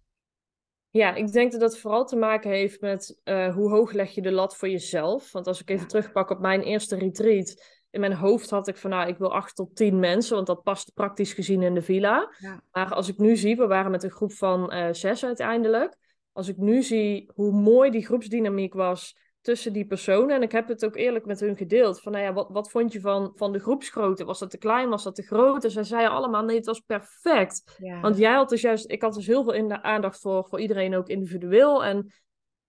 Ja, 0.89 1.15
ik 1.15 1.31
denk 1.31 1.51
dat 1.51 1.61
dat 1.61 1.77
vooral 1.77 2.05
te 2.05 2.15
maken 2.15 2.49
heeft 2.49 2.81
met 2.81 3.19
uh, 3.23 3.53
hoe 3.53 3.69
hoog 3.69 3.91
leg 3.91 4.15
je 4.15 4.21
de 4.21 4.31
lat 4.31 4.57
voor 4.57 4.69
jezelf. 4.69 5.31
Want 5.31 5.47
als 5.47 5.61
ik 5.61 5.69
even 5.69 5.87
terugpak 5.87 6.29
op 6.29 6.39
mijn 6.39 6.61
eerste 6.61 6.95
retreat, 6.95 7.63
in 7.89 7.99
mijn 7.99 8.13
hoofd 8.13 8.49
had 8.49 8.67
ik 8.67 8.77
van 8.77 8.89
nou, 8.89 9.07
ik 9.07 9.17
wil 9.17 9.33
acht 9.33 9.55
tot 9.55 9.75
tien 9.75 9.99
mensen, 9.99 10.35
want 10.35 10.47
dat 10.47 10.63
past 10.63 10.93
praktisch 10.93 11.33
gezien 11.33 11.61
in 11.61 11.73
de 11.73 11.81
villa. 11.81 12.33
Ja. 12.39 12.63
Maar 12.71 12.93
als 12.93 13.07
ik 13.07 13.17
nu 13.17 13.35
zie, 13.35 13.55
we 13.55 13.67
waren 13.67 13.91
met 13.91 14.03
een 14.03 14.11
groep 14.11 14.33
van 14.33 14.73
uh, 14.73 14.87
zes 14.91 15.25
uiteindelijk. 15.25 15.97
Als 16.31 16.47
ik 16.47 16.57
nu 16.57 16.83
zie 16.83 17.31
hoe 17.33 17.51
mooi 17.51 17.91
die 17.91 18.05
groepsdynamiek 18.05 18.73
was, 18.73 19.17
tussen 19.41 19.73
die 19.73 19.85
personen. 19.85 20.35
En 20.35 20.41
ik 20.41 20.51
heb 20.51 20.67
het 20.67 20.85
ook 20.85 20.95
eerlijk 20.95 21.25
met 21.25 21.39
hun 21.39 21.57
gedeeld. 21.57 22.01
Van 22.01 22.11
nou 22.11 22.23
ja, 22.23 22.33
wat, 22.33 22.49
wat 22.49 22.71
vond 22.71 22.93
je 22.93 22.99
van, 22.99 23.31
van 23.35 23.51
de 23.51 23.59
groepsgrootte? 23.59 24.25
Was 24.25 24.39
dat 24.39 24.49
te 24.49 24.57
klein? 24.57 24.89
Was 24.89 25.03
dat 25.03 25.15
te 25.15 25.23
groot? 25.23 25.63
En 25.63 25.71
zij 25.71 25.83
zeiden 25.83 26.11
allemaal, 26.11 26.43
nee, 26.43 26.55
het 26.55 26.65
was 26.65 26.79
perfect. 26.79 27.77
Want 28.01 28.17
jij 28.17 28.33
had 28.33 28.49
dus 28.49 28.61
juist, 28.61 28.91
ik 28.91 29.01
had 29.01 29.13
dus 29.13 29.27
heel 29.27 29.43
veel 29.43 29.53
in 29.53 29.67
de 29.67 29.81
aandacht 29.81 30.19
voor, 30.19 30.45
voor 30.45 30.59
iedereen 30.59 30.95
ook 30.95 31.07
individueel. 31.07 31.83
En 31.83 32.13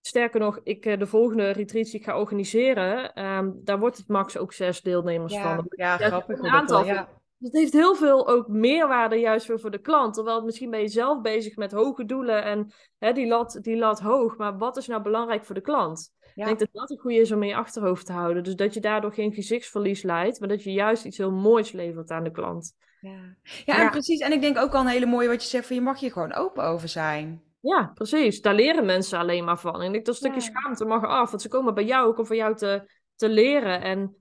sterker 0.00 0.40
nog, 0.40 0.60
ik, 0.62 0.86
eh, 0.86 0.98
de 0.98 1.06
volgende 1.06 1.50
retreat 1.50 1.86
die 1.86 1.94
ik 1.94 2.04
ga 2.04 2.18
organiseren, 2.18 3.24
um, 3.24 3.60
daar 3.64 3.78
wordt 3.78 3.96
het 3.96 4.08
max 4.08 4.36
ook 4.36 4.52
zes 4.52 4.80
deelnemers 4.80 5.38
van. 5.38 5.66
Ja, 5.68 5.96
grappig. 5.96 6.38
Een 6.38 6.48
aantal. 6.48 6.84
Ja. 6.84 7.08
Het 7.40 7.52
heeft 7.52 7.72
heel 7.72 7.94
veel 7.94 8.28
ook 8.28 8.48
meerwaarde 8.48 9.16
juist 9.16 9.46
weer 9.46 9.60
voor 9.60 9.70
de 9.70 9.80
klant. 9.80 10.14
Terwijl 10.14 10.44
misschien 10.44 10.70
ben 10.70 10.80
je 10.80 10.88
zelf 10.88 11.20
bezig 11.20 11.56
met 11.56 11.72
hoge 11.72 12.04
doelen 12.04 12.44
en 12.44 12.72
hè, 12.98 13.12
die, 13.12 13.26
lat, 13.26 13.58
die 13.62 13.76
lat 13.76 14.00
hoog. 14.00 14.36
Maar 14.36 14.58
wat 14.58 14.76
is 14.76 14.86
nou 14.86 15.02
belangrijk 15.02 15.44
voor 15.44 15.54
de 15.54 15.60
klant? 15.60 16.12
Ik 16.34 16.44
denk 16.44 16.58
dat 16.58 16.68
dat 16.72 16.90
een 16.90 16.98
goede 16.98 17.20
is 17.20 17.32
om 17.32 17.42
in 17.42 17.48
je 17.48 17.56
achterhoofd 17.56 18.06
te 18.06 18.12
houden. 18.12 18.42
Dus 18.42 18.54
dat 18.56 18.74
je 18.74 18.80
daardoor 18.80 19.12
geen 19.12 19.32
gezichtsverlies 19.32 20.02
leidt, 20.02 20.40
maar 20.40 20.48
dat 20.48 20.62
je 20.62 20.72
juist 20.72 21.04
iets 21.04 21.16
heel 21.16 21.32
moois 21.32 21.72
levert 21.72 22.10
aan 22.10 22.24
de 22.24 22.30
klant. 22.30 22.74
Ja, 23.00 23.36
ja, 23.64 23.80
en 23.80 23.90
precies. 23.90 24.20
En 24.20 24.32
ik 24.32 24.40
denk 24.40 24.58
ook 24.58 24.74
al 24.74 24.80
een 24.80 24.86
hele 24.86 25.06
mooie 25.06 25.28
wat 25.28 25.42
je 25.42 25.48
zegt 25.48 25.66
van 25.66 25.76
je 25.76 25.82
mag 25.82 26.00
je 26.00 26.12
gewoon 26.12 26.34
open 26.34 26.64
over 26.64 26.88
zijn. 26.88 27.42
Ja, 27.60 27.90
precies. 27.94 28.40
Daar 28.40 28.54
leren 28.54 28.86
mensen 28.86 29.18
alleen 29.18 29.44
maar 29.44 29.58
van. 29.58 29.74
En 29.74 29.86
ik 29.86 29.92
denk 29.92 30.06
dat 30.06 30.16
stukje 30.16 30.40
schaamte 30.40 30.84
mag 30.84 31.04
af. 31.04 31.30
Want 31.30 31.42
ze 31.42 31.48
komen 31.48 31.74
bij 31.74 31.84
jou 31.84 32.06
ook 32.06 32.18
om 32.18 32.26
van 32.26 32.36
jou 32.36 32.56
te, 32.56 32.90
te 33.16 33.28
leren. 33.28 33.80
En 33.82 34.16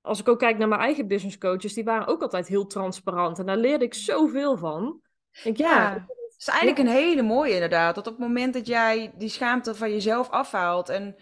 als 0.00 0.20
ik 0.20 0.28
ook 0.28 0.38
kijk 0.38 0.58
naar 0.58 0.68
mijn 0.68 0.80
eigen 0.80 1.06
business 1.06 1.38
coaches, 1.38 1.74
die 1.74 1.84
waren 1.84 2.06
ook 2.06 2.22
altijd 2.22 2.48
heel 2.48 2.66
transparant. 2.66 3.38
En 3.38 3.46
daar 3.46 3.56
leerde 3.56 3.84
ik 3.84 3.94
zoveel 3.94 4.56
van. 4.56 5.00
Ik, 5.44 5.56
ja, 5.56 6.06
is 6.46 6.52
eigenlijk 6.52 6.78
een 6.78 6.94
hele 6.94 7.22
mooie 7.22 7.52
inderdaad. 7.52 7.94
Dat 7.94 8.06
op 8.06 8.12
het 8.12 8.26
moment 8.28 8.54
dat 8.54 8.66
jij 8.66 9.12
die 9.16 9.28
schaamte 9.28 9.74
van 9.74 9.90
jezelf 9.90 10.30
afhaalt. 10.30 10.88
En 10.88 11.16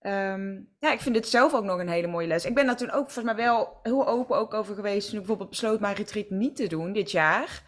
um, 0.00 0.68
ja, 0.78 0.92
ik 0.92 1.00
vind 1.00 1.14
dit 1.14 1.28
zelf 1.28 1.54
ook 1.54 1.64
nog 1.64 1.78
een 1.78 1.88
hele 1.88 2.06
mooie 2.06 2.26
les. 2.26 2.44
Ik 2.44 2.54
ben 2.54 2.66
daar 2.66 2.76
toen 2.76 2.90
ook 2.90 3.10
volgens 3.10 3.34
mij 3.34 3.44
wel 3.44 3.78
heel 3.82 4.08
open 4.08 4.36
ook 4.36 4.54
over 4.54 4.74
geweest. 4.74 5.04
Toen 5.04 5.12
ik 5.12 5.18
bijvoorbeeld 5.18 5.50
besloot 5.50 5.80
mijn 5.80 5.94
retreat 5.94 6.30
niet 6.30 6.56
te 6.56 6.66
doen 6.66 6.92
dit 6.92 7.10
jaar. 7.10 7.62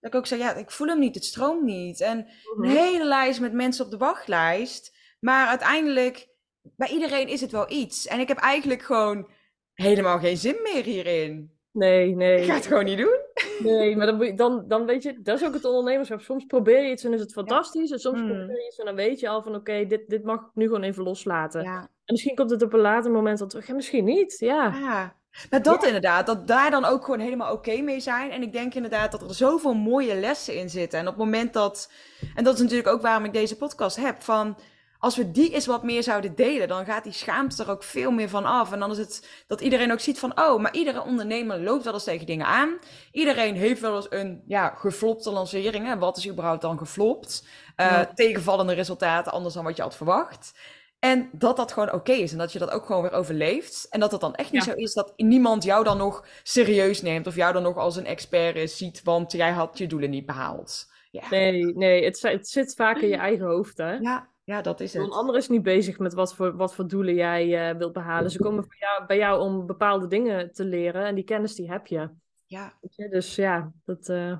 Dat 0.00 0.12
ik 0.12 0.18
ook 0.18 0.26
zei, 0.26 0.40
ja, 0.40 0.54
ik 0.54 0.70
voel 0.70 0.86
hem 0.86 0.98
niet, 0.98 1.14
het 1.14 1.24
stroomt 1.24 1.62
niet. 1.62 2.00
En 2.00 2.18
een 2.18 2.26
mhm. 2.56 2.76
hele 2.76 3.04
lijst 3.04 3.40
met 3.40 3.52
mensen 3.52 3.84
op 3.84 3.90
de 3.90 3.96
wachtlijst. 3.96 4.96
Maar 5.20 5.48
uiteindelijk, 5.48 6.28
bij 6.76 6.88
iedereen 6.88 7.28
is 7.28 7.40
het 7.40 7.50
wel 7.50 7.70
iets. 7.70 8.06
En 8.06 8.20
ik 8.20 8.28
heb 8.28 8.38
eigenlijk 8.38 8.82
gewoon 8.82 9.30
helemaal 9.72 10.18
geen 10.18 10.36
zin 10.36 10.56
meer 10.62 10.84
hierin. 10.84 11.58
Nee, 11.72 12.14
nee. 12.14 12.40
Ik 12.40 12.46
ga 12.46 12.54
het 12.54 12.66
gewoon 12.66 12.84
niet 12.84 12.98
doen. 12.98 13.25
Nee, 13.58 13.96
maar 13.96 14.06
dan, 14.06 14.36
dan, 14.36 14.64
dan 14.68 14.86
weet 14.86 15.02
je, 15.02 15.20
dat 15.22 15.40
is 15.40 15.46
ook 15.46 15.54
het 15.54 15.64
ondernemerschap. 15.64 16.20
Soms 16.20 16.44
probeer 16.44 16.82
je 16.82 16.90
iets 16.90 17.04
en 17.04 17.12
is 17.12 17.20
het 17.20 17.32
fantastisch. 17.32 17.90
En 17.90 17.98
soms 17.98 18.20
mm. 18.20 18.26
probeer 18.26 18.56
je 18.56 18.66
iets 18.66 18.78
en 18.78 18.84
dan 18.84 18.94
weet 18.94 19.20
je 19.20 19.28
al 19.28 19.42
van 19.42 19.54
oké, 19.54 19.86
dit, 19.86 20.08
dit 20.08 20.24
mag 20.24 20.40
ik 20.40 20.50
nu 20.54 20.66
gewoon 20.66 20.82
even 20.82 21.02
loslaten. 21.02 21.62
Ja. 21.62 21.78
En 21.80 22.12
misschien 22.12 22.34
komt 22.34 22.50
het 22.50 22.62
op 22.62 22.72
een 22.72 22.80
later 22.80 23.10
moment 23.10 23.40
al 23.40 23.46
terug. 23.46 23.68
En 23.68 23.74
misschien 23.74 24.04
niet, 24.04 24.36
ja. 24.38 24.74
ja. 24.80 25.14
Maar 25.50 25.62
dat 25.62 25.84
inderdaad, 25.84 26.26
dat 26.26 26.46
daar 26.46 26.70
dan 26.70 26.84
ook 26.84 27.04
gewoon 27.04 27.20
helemaal 27.20 27.52
oké 27.52 27.80
mee 27.80 28.00
zijn. 28.00 28.30
En 28.30 28.42
ik 28.42 28.52
denk 28.52 28.74
inderdaad 28.74 29.10
dat 29.10 29.22
er 29.22 29.34
zoveel 29.34 29.74
mooie 29.74 30.14
lessen 30.14 30.54
in 30.54 30.70
zitten. 30.70 30.98
En 30.98 31.08
op 31.08 31.14
het 31.14 31.24
moment 31.24 31.52
dat, 31.52 31.92
en 32.34 32.44
dat 32.44 32.54
is 32.54 32.60
natuurlijk 32.60 32.88
ook 32.88 33.02
waarom 33.02 33.24
ik 33.24 33.32
deze 33.32 33.56
podcast 33.56 33.96
heb, 33.96 34.22
van 34.22 34.56
als 34.98 35.16
we 35.16 35.30
die 35.30 35.52
eens 35.52 35.66
wat 35.66 35.82
meer 35.82 36.02
zouden 36.02 36.34
delen, 36.34 36.68
dan 36.68 36.84
gaat 36.84 37.04
die 37.04 37.12
schaamte 37.12 37.62
er 37.62 37.70
ook 37.70 37.82
veel 37.82 38.10
meer 38.10 38.28
van 38.28 38.44
af. 38.44 38.72
En 38.72 38.78
dan 38.78 38.90
is 38.90 38.98
het 38.98 39.44
dat 39.46 39.60
iedereen 39.60 39.92
ook 39.92 40.00
ziet 40.00 40.18
van, 40.18 40.40
oh, 40.40 40.60
maar 40.60 40.74
iedere 40.74 41.02
ondernemer 41.02 41.60
loopt 41.60 41.84
wel 41.84 41.92
eens 41.92 42.04
tegen 42.04 42.26
dingen 42.26 42.46
aan. 42.46 42.78
Iedereen 43.12 43.54
heeft 43.56 43.80
wel 43.80 43.96
eens 43.96 44.06
een 44.10 44.42
ja, 44.46 44.68
geflopte 44.68 45.30
lancering. 45.30 45.86
Hè? 45.86 45.98
Wat 45.98 46.16
is 46.16 46.28
überhaupt 46.28 46.62
dan 46.62 46.78
geflopt? 46.78 47.46
Uh, 47.76 48.00
Tegenvallende 48.00 48.72
resultaten, 48.72 49.32
anders 49.32 49.54
dan 49.54 49.64
wat 49.64 49.76
je 49.76 49.82
had 49.82 49.96
verwacht. 49.96 50.52
En 50.98 51.28
dat 51.32 51.56
dat 51.56 51.72
gewoon 51.72 51.92
oké 51.92 52.12
is 52.12 52.32
en 52.32 52.38
dat 52.38 52.52
je 52.52 52.58
dat 52.58 52.70
ook 52.70 52.86
gewoon 52.86 53.02
weer 53.02 53.12
overleeft. 53.12 53.86
En 53.90 54.00
dat 54.00 54.12
het 54.12 54.20
dan 54.20 54.34
echt 54.34 54.52
niet 54.52 54.62
zo 54.62 54.72
is 54.72 54.94
dat 54.94 55.12
niemand 55.16 55.64
jou 55.64 55.84
dan 55.84 55.96
nog 55.96 56.26
serieus 56.42 57.02
neemt 57.02 57.26
of 57.26 57.36
jou 57.36 57.52
dan 57.52 57.62
nog 57.62 57.76
als 57.76 57.96
een 57.96 58.06
expert 58.06 58.56
is, 58.56 58.76
ziet, 58.76 59.02
want 59.02 59.32
jij 59.32 59.50
had 59.50 59.78
je 59.78 59.86
doelen 59.86 60.10
niet 60.10 60.26
behaald. 60.26 60.94
Ja. 61.10 61.28
Nee, 61.30 61.64
nee 61.64 62.04
het, 62.04 62.22
het 62.22 62.48
zit 62.48 62.74
vaak 62.74 62.98
in 62.98 63.08
je 63.08 63.16
eigen 63.16 63.46
hoofd, 63.46 63.76
hè? 63.76 63.92
Ja, 63.92 64.28
ja, 64.46 64.62
dat 64.62 64.80
is 64.80 64.92
het. 64.92 65.02
Een 65.02 65.10
ander 65.10 65.36
is 65.36 65.48
niet 65.48 65.62
bezig 65.62 65.98
met 65.98 66.14
wat 66.14 66.34
voor, 66.34 66.56
wat 66.56 66.74
voor 66.74 66.88
doelen 66.88 67.14
jij 67.14 67.70
uh, 67.70 67.78
wilt 67.78 67.92
behalen. 67.92 68.30
Ze 68.30 68.38
komen 68.38 68.68
bij 68.68 68.78
jou, 68.78 69.06
bij 69.06 69.16
jou 69.16 69.40
om 69.40 69.66
bepaalde 69.66 70.06
dingen 70.06 70.52
te 70.52 70.64
leren 70.64 71.04
en 71.04 71.14
die 71.14 71.24
kennis 71.24 71.54
die 71.54 71.70
heb 71.70 71.86
je. 71.86 72.10
Ja. 72.44 72.72
Dus 73.10 73.34
ja, 73.34 73.72
dat... 73.84 74.08
Uh... 74.08 74.38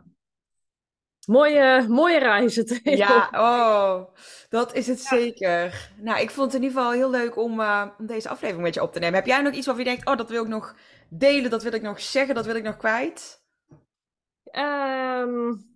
Mooie, 1.26 1.86
mooie 1.88 2.18
reizen. 2.18 2.80
Ja, 2.82 3.28
oh, 3.48 4.14
dat 4.48 4.74
is 4.74 4.86
het 4.86 5.00
zeker. 5.00 5.90
Nou, 6.00 6.20
ik 6.20 6.30
vond 6.30 6.52
het 6.52 6.62
in 6.62 6.68
ieder 6.68 6.78
geval 6.78 6.94
heel 6.94 7.10
leuk 7.10 7.36
om, 7.36 7.60
uh, 7.60 7.86
om 7.98 8.06
deze 8.06 8.28
aflevering 8.28 8.64
met 8.64 8.74
je 8.74 8.82
op 8.82 8.92
te 8.92 8.98
nemen. 8.98 9.14
Heb 9.14 9.26
jij 9.26 9.42
nog 9.42 9.52
iets 9.52 9.66
waarvan 9.66 9.84
je 9.84 9.90
denkt, 9.90 10.06
oh, 10.08 10.16
dat 10.16 10.30
wil 10.30 10.42
ik 10.42 10.48
nog 10.48 10.74
delen, 11.08 11.50
dat 11.50 11.62
wil 11.62 11.72
ik 11.72 11.82
nog 11.82 12.00
zeggen, 12.00 12.34
dat 12.34 12.46
wil 12.46 12.56
ik 12.56 12.62
nog 12.62 12.76
kwijt? 12.76 13.44
Um, 14.52 15.75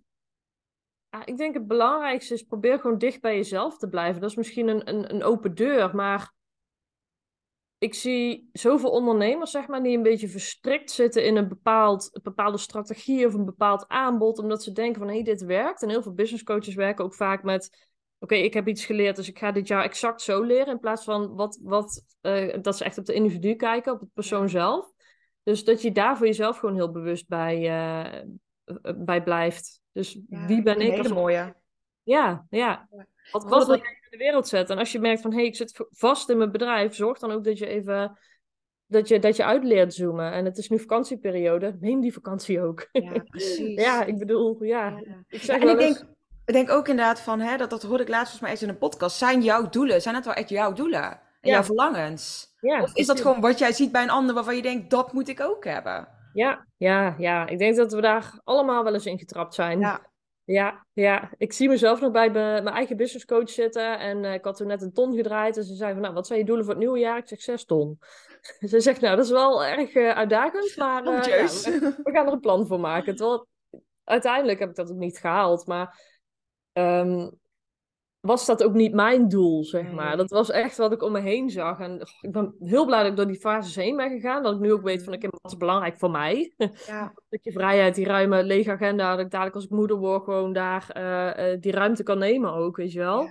ik 1.25 1.37
denk 1.37 1.53
het 1.53 1.67
belangrijkste 1.67 2.33
is 2.33 2.43
probeer 2.43 2.79
gewoon 2.79 2.97
dicht 2.97 3.21
bij 3.21 3.35
jezelf 3.35 3.77
te 3.77 3.89
blijven. 3.89 4.21
Dat 4.21 4.29
is 4.29 4.35
misschien 4.35 4.67
een, 4.67 4.89
een, 4.89 5.13
een 5.13 5.23
open 5.23 5.55
deur, 5.55 5.95
maar 5.95 6.33
ik 7.77 7.93
zie 7.93 8.49
zoveel 8.53 8.89
ondernemers, 8.89 9.51
zeg 9.51 9.67
maar, 9.67 9.83
die 9.83 9.97
een 9.97 10.03
beetje 10.03 10.27
verstrikt 10.27 10.91
zitten 10.91 11.25
in 11.25 11.35
een, 11.35 11.47
bepaald, 11.47 12.09
een 12.11 12.21
bepaalde 12.23 12.57
strategie 12.57 13.25
of 13.25 13.33
een 13.33 13.45
bepaald 13.45 13.87
aanbod, 13.87 14.39
omdat 14.39 14.63
ze 14.63 14.71
denken 14.71 14.99
van, 14.99 15.07
hé, 15.07 15.13
hey, 15.13 15.23
dit 15.23 15.41
werkt. 15.41 15.81
En 15.81 15.89
heel 15.89 16.01
veel 16.01 16.13
business 16.13 16.43
coaches 16.43 16.75
werken 16.75 17.05
ook 17.05 17.13
vaak 17.13 17.43
met, 17.43 17.89
oké, 18.19 18.35
ik 18.35 18.53
heb 18.53 18.67
iets 18.67 18.85
geleerd, 18.85 19.15
dus 19.15 19.29
ik 19.29 19.37
ga 19.37 19.51
dit 19.51 19.67
jaar 19.67 19.83
exact 19.83 20.21
zo 20.21 20.41
leren, 20.41 20.73
in 20.73 20.79
plaats 20.79 21.03
van 21.03 21.35
wat, 21.35 21.59
wat 21.61 22.03
uh, 22.21 22.55
dat 22.61 22.77
ze 22.77 22.83
echt 22.83 22.97
op 22.97 23.05
de 23.05 23.13
individu 23.13 23.55
kijken, 23.55 23.93
op 23.93 23.99
het 23.99 24.13
persoon 24.13 24.49
zelf. 24.49 24.91
Dus 25.43 25.63
dat 25.63 25.81
je 25.81 25.91
daar 25.91 26.17
voor 26.17 26.25
jezelf 26.25 26.57
gewoon 26.57 26.75
heel 26.75 26.91
bewust 26.91 27.27
bij, 27.27 27.61
uh, 27.61 28.21
bij 28.95 29.23
blijft. 29.23 29.80
Dus 29.93 30.19
wie 30.29 30.61
ben 30.61 30.81
ik? 30.81 30.87
Een 30.87 30.93
hele 30.93 31.13
mooie. 31.13 31.55
Ja, 32.03 32.45
ja. 32.49 32.87
Wat, 33.31 33.43
wat 33.43 33.67
wil 33.67 33.77
jij 33.77 33.99
in 34.01 34.09
de 34.09 34.17
wereld 34.17 34.47
zetten? 34.47 34.75
En 34.75 34.81
als 34.81 34.91
je 34.91 34.99
merkt 34.99 35.21
van, 35.21 35.31
hé, 35.31 35.37
hey, 35.37 35.45
ik 35.45 35.55
zit 35.55 35.85
vast 35.89 36.29
in 36.29 36.37
mijn 36.37 36.51
bedrijf, 36.51 36.95
zorg 36.95 37.19
dan 37.19 37.31
ook 37.31 37.43
dat 37.43 37.57
je 37.57 37.67
even 37.67 38.17
dat 38.91 39.07
je, 39.07 39.19
dat 39.19 39.35
je 39.35 39.45
uitleert 39.45 39.93
zoomen. 39.93 40.31
En 40.31 40.45
het 40.45 40.57
is 40.57 40.69
nu 40.69 40.79
vakantieperiode, 40.79 41.77
neem 41.79 42.01
die 42.01 42.13
vakantie 42.13 42.61
ook. 42.61 42.89
Ja, 42.91 43.11
precies. 43.29 43.81
ja, 43.81 44.03
ik 44.03 44.17
bedoel, 44.17 44.63
ja. 44.63 45.01
Ik 45.27 45.41
zeg 45.41 45.61
en 45.61 45.69
ik 45.69 45.77
denk, 45.77 45.97
ik 46.45 46.53
denk 46.53 46.69
ook 46.69 46.87
inderdaad 46.87 47.19
van, 47.19 47.39
hè, 47.39 47.57
dat, 47.57 47.69
dat 47.69 47.83
hoorde 47.83 48.03
ik 48.03 48.09
laatst 48.09 48.29
volgens 48.29 48.41
mij 48.41 48.51
eens 48.51 48.61
in 48.61 48.69
een 48.69 48.77
podcast. 48.77 49.17
Zijn 49.17 49.41
jouw 49.41 49.69
doelen, 49.69 50.01
zijn 50.01 50.15
het 50.15 50.25
wel 50.25 50.33
echt 50.33 50.49
jouw 50.49 50.73
doelen? 50.73 51.19
En 51.41 51.49
jouw 51.49 51.63
verlangens? 51.63 52.55
Ja, 52.59 52.81
of 52.81 52.95
is 52.95 53.05
dat 53.05 53.21
gewoon 53.21 53.41
wat 53.41 53.59
jij 53.59 53.71
ziet 53.71 53.91
bij 53.91 54.03
een 54.03 54.09
ander 54.09 54.35
waarvan 54.35 54.55
je 54.55 54.61
denkt, 54.61 54.89
dat 54.89 55.13
moet 55.13 55.27
ik 55.27 55.39
ook 55.39 55.65
hebben? 55.65 56.07
Ja, 56.33 56.67
ja, 56.77 57.15
ja. 57.17 57.47
Ik 57.47 57.57
denk 57.57 57.75
dat 57.75 57.93
we 57.93 58.01
daar 58.01 58.39
allemaal 58.43 58.83
wel 58.83 58.93
eens 58.93 59.05
in 59.05 59.19
getrapt 59.19 59.53
zijn. 59.53 59.79
Ja. 59.79 60.09
Ja, 60.43 60.85
ja, 60.93 61.31
ik 61.37 61.53
zie 61.53 61.69
mezelf 61.69 62.01
nog 62.01 62.11
bij 62.11 62.31
mijn 62.31 62.67
eigen 62.67 62.97
business 62.97 63.25
coach 63.25 63.49
zitten. 63.49 63.99
En 63.99 64.23
uh, 64.23 64.33
ik 64.33 64.43
had 64.43 64.57
toen 64.57 64.67
net 64.67 64.81
een 64.81 64.93
ton 64.93 65.15
gedraaid. 65.15 65.57
En 65.57 65.63
ze 65.63 65.75
zei 65.75 65.91
van, 65.91 66.01
nou, 66.01 66.13
wat 66.13 66.27
zijn 66.27 66.39
je 66.39 66.45
doelen 66.45 66.65
voor 66.65 66.73
het 66.73 66.83
nieuwe 66.83 66.99
jaar? 66.99 67.17
Ik 67.17 67.27
zeg, 67.27 67.41
zes 67.41 67.65
ton. 67.65 67.99
ze 68.69 68.79
zegt, 68.79 69.01
nou, 69.01 69.15
dat 69.15 69.25
is 69.25 69.31
wel 69.31 69.65
erg 69.65 69.95
uh, 69.95 70.09
uitdagend. 70.09 70.75
Maar 70.77 71.05
uh, 71.05 71.23
ja, 71.23 71.47
we, 71.47 71.95
we, 72.03 72.11
gaan 72.11 72.27
er 72.27 72.33
een 72.33 72.39
plan 72.39 72.67
voor 72.67 72.79
maken. 72.79 73.15
Terwijl, 73.15 73.47
uiteindelijk 74.03 74.59
heb 74.59 74.69
ik 74.69 74.75
dat 74.75 74.91
ook 74.91 74.97
niet 74.97 75.17
gehaald. 75.17 75.65
Maar 75.65 75.99
um, 76.73 77.39
was 78.21 78.45
dat 78.45 78.63
ook 78.63 78.73
niet 78.73 78.93
mijn 78.93 79.27
doel, 79.27 79.63
zeg 79.63 79.91
maar. 79.91 80.17
Dat 80.17 80.29
was 80.29 80.51
echt 80.51 80.77
wat 80.77 80.91
ik 80.91 81.03
om 81.03 81.11
me 81.11 81.19
heen 81.19 81.49
zag. 81.49 81.79
En 81.79 82.01
ik 82.21 82.31
ben 82.31 82.55
heel 82.59 82.85
blij 82.85 83.01
dat 83.01 83.11
ik 83.11 83.17
door 83.17 83.27
die 83.27 83.39
fases 83.39 83.75
heen 83.75 83.95
ben 83.95 84.09
gegaan. 84.09 84.43
Dat 84.43 84.53
ik 84.53 84.59
nu 84.59 84.71
ook 84.73 84.81
weet 84.81 85.03
van, 85.03 85.19
wat 85.19 85.51
is 85.51 85.57
belangrijk 85.57 85.97
voor 85.97 86.11
mij? 86.11 86.53
Ja. 86.85 87.13
dat 87.29 87.43
je 87.43 87.51
vrijheid, 87.51 87.95
die 87.95 88.05
ruime, 88.05 88.43
lege 88.43 88.71
agenda, 88.71 89.15
dat 89.15 89.25
ik 89.25 89.31
dadelijk 89.31 89.55
als 89.55 89.65
ik 89.65 89.69
moeder 89.69 89.97
word 89.97 90.23
gewoon 90.23 90.53
daar 90.53 90.89
uh, 90.97 91.51
uh, 91.53 91.59
die 91.61 91.71
ruimte 91.71 92.03
kan 92.03 92.17
nemen 92.17 92.53
ook, 92.53 92.75
weet 92.75 92.91
je 92.91 92.99
wel. 92.99 93.21
Ja, 93.21 93.29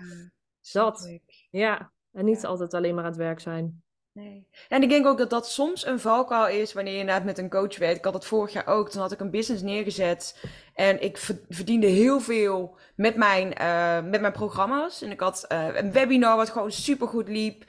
dat. 0.73 1.21
Ja, 1.51 1.93
en 2.13 2.25
niet 2.25 2.47
altijd 2.47 2.75
alleen 2.75 2.95
maar 2.95 3.05
aan 3.05 3.11
het 3.11 3.19
werk 3.19 3.41
zijn. 3.41 3.83
Nee. 4.13 4.49
En 4.69 4.83
ik 4.83 4.89
denk 4.89 5.07
ook 5.07 5.19
dat 5.19 5.31
dat 5.31 5.51
soms 5.51 5.87
een 5.87 6.01
valkuil 6.01 6.61
is 6.61 6.73
wanneer 6.73 6.93
je 6.93 6.99
inderdaad 6.99 7.25
met 7.25 7.39
een 7.39 7.51
coach 7.51 7.79
werkt. 7.79 7.99
Ik 7.99 8.05
had 8.05 8.15
het 8.15 8.25
vorig 8.25 8.53
jaar 8.53 8.67
ook. 8.67 8.91
Toen 8.91 9.01
had 9.01 9.13
ik 9.13 9.21
een 9.21 9.31
business 9.31 9.63
neergezet. 9.63 10.45
En 10.75 11.03
ik 11.03 11.19
verdiende 11.49 11.87
heel 11.87 12.21
veel 12.21 12.77
met 12.95 13.17
mijn, 13.17 13.55
uh, 13.61 14.11
met 14.11 14.21
mijn 14.21 14.33
programma's. 14.33 15.03
En 15.03 15.11
ik 15.11 15.21
had 15.21 15.45
uh, 15.49 15.77
een 15.77 15.93
webinar 15.93 16.37
wat 16.37 16.51
gewoon 16.51 16.73
super 16.73 17.09
goed 17.09 17.29
liep. 17.29 17.65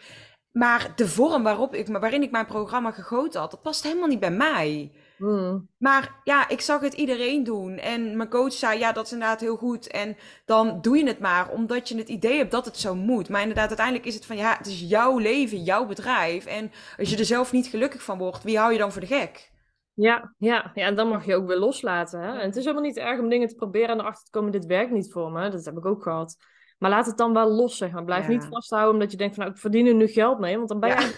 Maar 0.52 0.94
de 0.96 1.08
vorm 1.08 1.44
waarop 1.44 1.76
ik, 1.76 1.88
waarin 1.88 2.24
ik 2.24 2.32
mijn 2.32 2.46
programma 2.46 2.92
gegoten 2.92 3.40
had, 3.40 3.52
dat 3.52 3.62
past 3.62 3.84
helemaal 3.84 4.08
niet 4.08 4.20
bij 4.20 4.32
mij. 4.32 4.92
Hmm. 5.22 5.70
Maar 5.78 6.22
ja, 6.24 6.50
ik 6.50 6.62
zag 6.62 6.82
het 6.82 6.94
iedereen 6.94 7.44
doen. 7.44 7.78
En 7.78 8.18
mijn 8.18 8.30
coach 8.30 8.54
zei, 8.54 8.80
ja, 8.80 8.92
dat 8.92 9.06
is 9.06 9.12
inderdaad 9.12 9.40
heel 9.40 9.56
goed. 9.56 9.88
En 9.88 10.18
dan 10.46 10.82
doe 10.82 10.98
je 10.98 11.08
het 11.08 11.20
maar, 11.20 11.50
omdat 11.50 11.90
je 11.90 11.98
het 11.98 12.10
idee 12.10 12.38
hebt 12.38 12.52
dat 12.52 12.66
het 12.66 12.78
zo 12.78 12.96
moet. 12.96 13.30
Maar 13.30 13.42
inderdaad, 13.42 13.68
uiteindelijk 13.68 14.08
is 14.08 14.14
het 14.14 14.26
van, 14.26 14.38
ja, 14.38 14.58
het 14.58 14.68
is 14.68 14.80
jouw 14.80 15.18
leven, 15.18 15.64
jouw 15.64 15.86
bedrijf. 15.86 16.46
En 16.46 16.72
als 16.98 17.10
je 17.10 17.18
er 17.18 17.26
zelf 17.26 17.52
niet 17.52 17.68
gelukkig 17.68 18.04
van 18.04 18.18
wordt, 18.18 18.44
wie 18.44 18.58
hou 18.58 18.72
je 18.72 18.78
dan 18.78 18.92
voor 18.92 19.02
de 19.02 19.08
gek? 19.08 19.52
Ja, 19.94 20.36
ja, 20.38 20.72
ja, 20.74 20.86
en 20.86 20.96
dan 20.96 21.08
mag 21.08 21.26
je 21.26 21.36
ook 21.36 21.48
weer 21.48 21.58
loslaten. 21.58 22.22
Hè? 22.22 22.40
En 22.40 22.46
het 22.46 22.56
is 22.56 22.64
helemaal 22.64 22.86
niet 22.86 22.98
erg 22.98 23.20
om 23.20 23.30
dingen 23.30 23.48
te 23.48 23.56
proberen 23.56 23.90
en 23.90 24.00
erachter 24.00 24.26
te 24.26 24.32
komen, 24.32 24.52
dit 24.52 24.66
werkt 24.66 24.92
niet 24.92 25.12
voor 25.12 25.32
me. 25.32 25.50
Dat 25.50 25.66
heb 25.66 25.78
ik 25.78 25.86
ook 25.86 26.04
gehad. 26.04 26.38
Maar 26.78 26.90
laat 26.90 27.06
het 27.06 27.18
dan 27.18 27.34
wel 27.34 27.52
los, 27.52 27.78
zeg 27.78 27.92
maar. 27.92 28.04
Blijf 28.04 28.28
niet 28.28 28.48
vasthouden 28.50 28.94
omdat 28.94 29.12
je 29.12 29.18
denkt 29.18 29.36
van, 29.36 29.44
nou, 29.44 29.56
ik 29.56 29.62
verdien 29.62 29.88
er 29.88 29.94
nu 29.94 30.08
geld 30.08 30.40
mee. 30.40 30.58
Want 30.58 30.70
dan 30.70 30.80
ben 30.80 30.90
je 30.90 31.16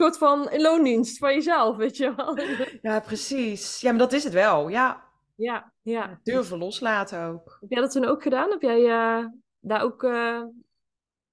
soort 0.00 0.18
van 0.18 0.50
in 0.50 0.60
loondienst 0.60 1.18
van 1.18 1.34
jezelf, 1.34 1.76
weet 1.76 1.96
je 1.96 2.14
wel. 2.14 2.38
Ja, 2.90 3.00
precies. 3.00 3.80
Ja, 3.80 3.90
maar 3.90 3.98
dat 3.98 4.12
is 4.12 4.24
het 4.24 4.32
wel, 4.32 4.68
ja. 4.68 5.08
Ja, 5.36 5.72
ja. 5.82 6.20
Durven 6.22 6.58
loslaten 6.58 7.24
ook. 7.24 7.56
Heb 7.60 7.70
jij 7.70 7.80
dat 7.80 7.92
toen 7.92 8.04
ook 8.04 8.22
gedaan? 8.22 8.50
Heb 8.50 8.62
jij 8.62 8.80
uh, 8.80 9.26
daar 9.60 9.82
ook... 9.82 10.02
Uh... 10.02 10.42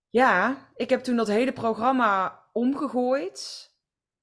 Ja, 0.10 0.58
ik 0.76 0.90
heb 0.90 1.04
toen 1.04 1.16
dat 1.16 1.28
hele 1.28 1.52
programma 1.52 2.44
omgegooid. 2.54 3.72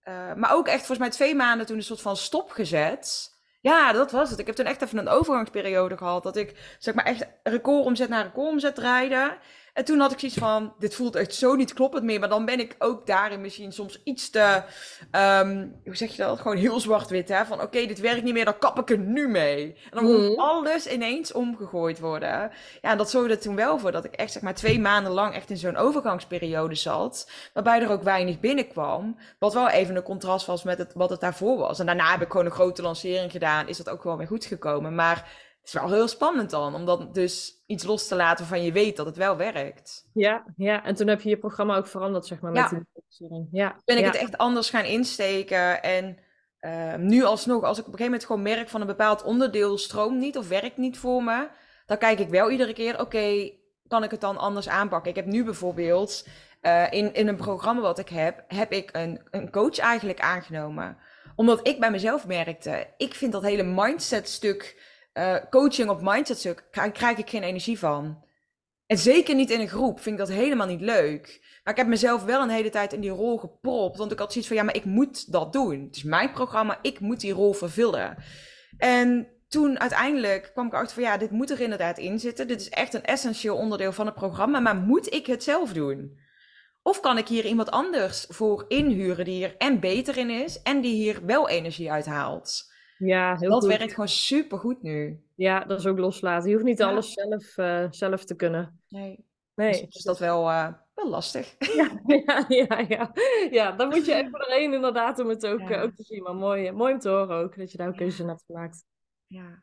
Uh, 0.04 0.34
maar 0.34 0.54
ook 0.54 0.66
echt 0.66 0.86
volgens 0.86 0.98
mij 0.98 1.10
twee 1.10 1.34
maanden 1.34 1.66
toen 1.66 1.76
een 1.76 1.82
soort 1.82 2.00
van 2.00 2.16
stop 2.16 2.50
gezet. 2.50 3.32
Ja, 3.60 3.92
dat 3.92 4.10
was 4.10 4.30
het. 4.30 4.38
Ik 4.38 4.46
heb 4.46 4.54
toen 4.54 4.66
echt 4.66 4.82
even 4.82 4.98
een 4.98 5.08
overgangsperiode 5.08 5.96
gehad. 5.96 6.22
Dat 6.22 6.36
ik 6.36 6.76
zeg 6.78 6.94
maar 6.94 7.04
echt 7.04 7.26
recordomzet 7.42 8.08
naar 8.08 8.24
recordomzet 8.24 8.74
draaide. 8.74 9.38
En 9.74 9.84
toen 9.84 10.00
had 10.00 10.12
ik 10.12 10.18
zoiets 10.18 10.38
van, 10.38 10.74
dit 10.78 10.94
voelt 10.94 11.16
echt 11.16 11.34
zo 11.34 11.54
niet 11.54 11.72
kloppend 11.72 12.04
meer. 12.04 12.20
Maar 12.20 12.28
dan 12.28 12.44
ben 12.44 12.60
ik 12.60 12.74
ook 12.78 13.06
daarin 13.06 13.40
misschien 13.40 13.72
soms 13.72 14.00
iets 14.04 14.30
te, 14.30 14.62
um, 15.12 15.80
hoe 15.84 15.96
zeg 15.96 16.10
je 16.10 16.22
dat? 16.22 16.40
Gewoon 16.40 16.56
heel 16.56 16.80
zwart-wit, 16.80 17.28
hè? 17.28 17.44
Van 17.44 17.60
oké, 17.60 17.86
dit 17.86 18.00
werkt 18.00 18.22
niet 18.22 18.32
meer, 18.32 18.44
dan 18.44 18.58
kap 18.58 18.78
ik 18.78 18.90
er 18.90 18.98
nu 18.98 19.28
mee. 19.28 19.76
En 19.90 19.90
dan 19.90 20.04
moet 20.04 20.30
mhm. 20.30 20.40
alles 20.40 20.86
ineens 20.86 21.32
omgegooid 21.32 21.98
worden. 21.98 22.28
Ja, 22.82 22.90
en 22.90 22.98
dat 22.98 23.10
zorgde 23.10 23.34
er 23.34 23.40
toen 23.40 23.56
wel 23.56 23.78
voor 23.78 23.92
dat 23.92 24.04
ik 24.04 24.14
echt 24.14 24.32
zeg 24.32 24.42
maar 24.42 24.54
twee 24.54 24.80
maanden 24.80 25.12
lang 25.12 25.34
echt 25.34 25.50
in 25.50 25.56
zo'n 25.56 25.76
overgangsperiode 25.76 26.74
zat. 26.74 27.30
Waarbij 27.52 27.82
er 27.82 27.90
ook 27.90 28.02
weinig 28.02 28.40
binnenkwam. 28.40 29.18
Wat 29.38 29.54
wel 29.54 29.68
even 29.68 29.96
een 29.96 30.02
contrast 30.02 30.46
was 30.46 30.62
met 30.62 30.78
het, 30.78 30.92
wat 30.94 31.10
het 31.10 31.20
daarvoor 31.20 31.58
was. 31.58 31.78
En 31.78 31.86
daarna 31.86 32.10
heb 32.10 32.22
ik 32.22 32.30
gewoon 32.30 32.46
een 32.46 32.52
grote 32.52 32.82
lancering 32.82 33.30
gedaan. 33.30 33.68
Is 33.68 33.76
dat 33.76 33.88
ook 33.88 34.02
wel 34.02 34.16
weer 34.16 34.26
goed 34.26 34.44
gekomen. 34.44 34.94
Maar 34.94 35.16
het 35.16 35.53
is 35.66 35.72
wel 35.72 35.92
heel 35.92 36.08
spannend 36.08 36.50
dan, 36.50 36.74
om 36.74 36.84
dan 36.84 37.08
dus 37.12 37.62
iets 37.66 37.84
los 37.84 38.08
te 38.08 38.14
laten 38.14 38.38
waarvan 38.38 38.64
je 38.64 38.72
weet 38.72 38.96
dat 38.96 39.06
het 39.06 39.16
wel 39.16 39.36
werkt. 39.36 40.08
Ja, 40.12 40.44
ja. 40.56 40.84
en 40.84 40.94
toen 40.94 41.08
heb 41.08 41.20
je 41.20 41.28
je 41.28 41.38
programma 41.38 41.76
ook 41.76 41.86
veranderd, 41.86 42.26
zeg 42.26 42.40
maar, 42.40 42.52
met 42.52 42.70
ja. 42.70 42.82
die 43.28 43.48
Ja, 43.50 43.76
ben 43.84 43.98
ik 43.98 44.04
het 44.04 44.16
echt 44.16 44.38
anders 44.38 44.70
gaan 44.70 44.84
insteken 44.84 45.82
en 45.82 46.18
uh, 46.60 46.94
nu 46.94 47.24
alsnog, 47.24 47.62
als 47.62 47.78
ik 47.78 47.86
op 47.86 47.92
een 47.92 47.98
gegeven 47.98 48.04
moment 48.04 48.24
gewoon 48.24 48.42
merk 48.42 48.68
van 48.68 48.80
een 48.80 48.86
bepaald 48.86 49.22
onderdeel 49.22 49.78
stroomt 49.78 50.18
niet 50.18 50.38
of 50.38 50.48
werkt 50.48 50.76
niet 50.76 50.98
voor 50.98 51.22
me, 51.22 51.48
dan 51.86 51.98
kijk 51.98 52.18
ik 52.18 52.28
wel 52.28 52.50
iedere 52.50 52.72
keer, 52.72 53.00
oké, 53.00 53.50
kan 53.88 54.02
ik 54.02 54.10
het 54.10 54.20
dan 54.20 54.36
anders 54.36 54.68
aanpakken? 54.68 55.10
Ik 55.10 55.16
heb 55.16 55.26
nu 55.26 55.44
bijvoorbeeld 55.44 56.26
uh, 56.62 56.92
in, 56.92 57.14
in 57.14 57.28
een 57.28 57.36
programma 57.36 57.80
wat 57.80 57.98
ik 57.98 58.08
heb, 58.08 58.44
heb 58.48 58.72
ik 58.72 58.90
een, 58.92 59.20
een 59.30 59.50
coach 59.50 59.78
eigenlijk 59.78 60.20
aangenomen. 60.20 60.96
Omdat 61.36 61.66
ik 61.66 61.80
bij 61.80 61.90
mezelf 61.90 62.26
merkte, 62.26 62.86
ik 62.96 63.14
vind 63.14 63.32
dat 63.32 63.42
hele 63.42 63.62
mindset 63.62 64.28
stuk 64.28 64.92
uh, 65.14 65.36
coaching 65.50 65.88
op 65.88 66.02
mindset 66.02 66.38
stuk 66.38 66.68
krijg 66.70 67.18
ik 67.18 67.30
geen 67.30 67.42
energie 67.42 67.78
van. 67.78 68.24
En 68.86 68.98
zeker 68.98 69.34
niet 69.34 69.50
in 69.50 69.60
een 69.60 69.68
groep 69.68 70.00
vind 70.00 70.20
ik 70.20 70.26
dat 70.26 70.36
helemaal 70.36 70.66
niet 70.66 70.80
leuk. 70.80 71.40
Maar 71.64 71.72
ik 71.72 71.78
heb 71.78 71.88
mezelf 71.88 72.24
wel 72.24 72.42
een 72.42 72.48
hele 72.48 72.70
tijd 72.70 72.92
in 72.92 73.00
die 73.00 73.10
rol 73.10 73.38
gepropt. 73.38 73.98
Want 73.98 74.12
ik 74.12 74.18
had 74.18 74.30
zoiets 74.32 74.48
van, 74.48 74.58
ja, 74.58 74.62
maar 74.62 74.76
ik 74.76 74.84
moet 74.84 75.32
dat 75.32 75.52
doen. 75.52 75.84
Het 75.84 75.96
is 75.96 76.02
mijn 76.02 76.32
programma, 76.32 76.78
ik 76.82 77.00
moet 77.00 77.20
die 77.20 77.32
rol 77.32 77.52
vervullen. 77.52 78.16
En 78.78 79.28
toen 79.48 79.80
uiteindelijk 79.80 80.50
kwam 80.52 80.66
ik 80.66 80.74
achter 80.74 80.94
van, 80.94 81.02
ja, 81.02 81.16
dit 81.16 81.30
moet 81.30 81.50
er 81.50 81.60
inderdaad 81.60 81.98
in 81.98 82.18
zitten. 82.18 82.48
Dit 82.48 82.60
is 82.60 82.68
echt 82.68 82.94
een 82.94 83.04
essentieel 83.04 83.56
onderdeel 83.56 83.92
van 83.92 84.06
het 84.06 84.14
programma. 84.14 84.60
Maar 84.60 84.76
moet 84.76 85.12
ik 85.12 85.26
het 85.26 85.42
zelf 85.42 85.72
doen? 85.72 86.18
Of 86.82 87.00
kan 87.00 87.18
ik 87.18 87.28
hier 87.28 87.44
iemand 87.44 87.70
anders 87.70 88.26
voor 88.28 88.64
inhuren 88.68 89.24
die 89.24 89.44
er 89.44 89.56
en 89.56 89.80
beter 89.80 90.16
in 90.16 90.30
is 90.30 90.62
en 90.62 90.80
die 90.80 90.94
hier 90.94 91.26
wel 91.26 91.48
energie 91.48 91.92
uit 91.92 92.06
haalt? 92.06 92.72
Ja, 92.98 93.36
heel 93.36 93.50
dat 93.50 93.64
goed. 93.64 93.76
werkt 93.76 93.92
gewoon 93.92 94.08
super 94.08 94.58
goed 94.58 94.82
nu. 94.82 95.22
Ja, 95.34 95.64
dat 95.64 95.78
is 95.78 95.86
ook 95.86 95.98
loslaten. 95.98 96.48
Je 96.48 96.54
hoeft 96.54 96.66
niet 96.66 96.82
alles 96.82 97.12
zelf, 97.12 97.56
uh, 97.56 97.86
zelf 97.90 98.24
te 98.24 98.36
kunnen. 98.36 98.80
Nee. 98.88 99.24
nee. 99.54 99.70
Dus, 99.70 99.80
dus 99.80 100.02
dat 100.02 100.18
wel, 100.18 100.50
uh, 100.50 100.72
wel 100.94 101.08
lastig. 101.08 101.54
Ja, 101.76 102.00
ja, 102.06 102.44
ja, 102.48 102.84
ja. 102.88 103.12
ja 103.50 103.72
dan 103.72 103.88
moet 103.88 104.06
je 104.06 104.14
even 104.22 104.40
erheen 104.40 104.72
inderdaad 104.72 105.18
om 105.18 105.28
het 105.28 105.46
ook, 105.46 105.70
ook 105.70 105.94
te 105.94 106.02
zien. 106.02 106.22
Maar 106.22 106.34
mooi, 106.34 106.72
mooi 106.72 106.92
om 106.92 106.98
te 106.98 107.08
horen 107.08 107.36
ook, 107.36 107.56
dat 107.56 107.72
je 107.72 107.78
daar 107.78 107.88
ook 107.88 107.96
keuze 107.96 108.22
in 108.22 108.28
hebt 108.28 108.44
gemaakt. 108.46 108.84
Ja. 109.26 109.62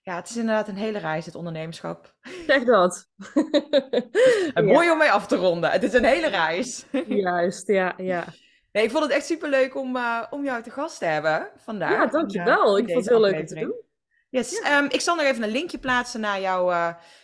ja, 0.00 0.16
het 0.16 0.28
is 0.28 0.36
inderdaad 0.36 0.68
een 0.68 0.76
hele 0.76 0.98
reis, 0.98 1.26
het 1.26 1.34
ondernemerschap. 1.34 2.14
Zeg 2.46 2.64
dat. 2.64 3.08
en 4.54 4.64
mooi 4.64 4.90
om 4.90 4.98
mee 4.98 5.10
af 5.10 5.26
te 5.26 5.36
ronden. 5.36 5.70
Het 5.70 5.82
is 5.82 5.92
een 5.92 6.04
hele 6.04 6.28
reis. 6.28 6.86
Juist, 7.06 7.66
ja, 7.66 7.94
ja. 7.96 8.24
Nee, 8.72 8.84
ik 8.84 8.90
vond 8.90 9.02
het 9.02 9.12
echt 9.12 9.26
superleuk 9.26 9.76
om, 9.76 9.96
uh, 9.96 10.22
om 10.30 10.44
jou 10.44 10.62
te 10.62 10.70
gast 10.70 10.98
te 10.98 11.04
hebben 11.04 11.50
vandaag. 11.56 11.92
Ja, 11.92 12.06
dankjewel. 12.06 12.78
ik 12.78 12.84
vond 12.90 12.98
het 13.04 13.08
heel 13.08 13.20
leuk 13.20 13.40
om 13.40 13.46
te 13.46 13.54
doen. 13.54 13.74
Yes. 14.32 14.60
Ehm, 14.60 14.84
ik 14.84 15.00
zal 15.00 15.16
nog 15.16 15.24
even 15.24 15.42
een 15.42 15.50
linkje 15.50 15.78
plaatsen 15.78 16.20
naar 16.20 16.40
jouw, 16.40 16.70
uh, 16.70 16.76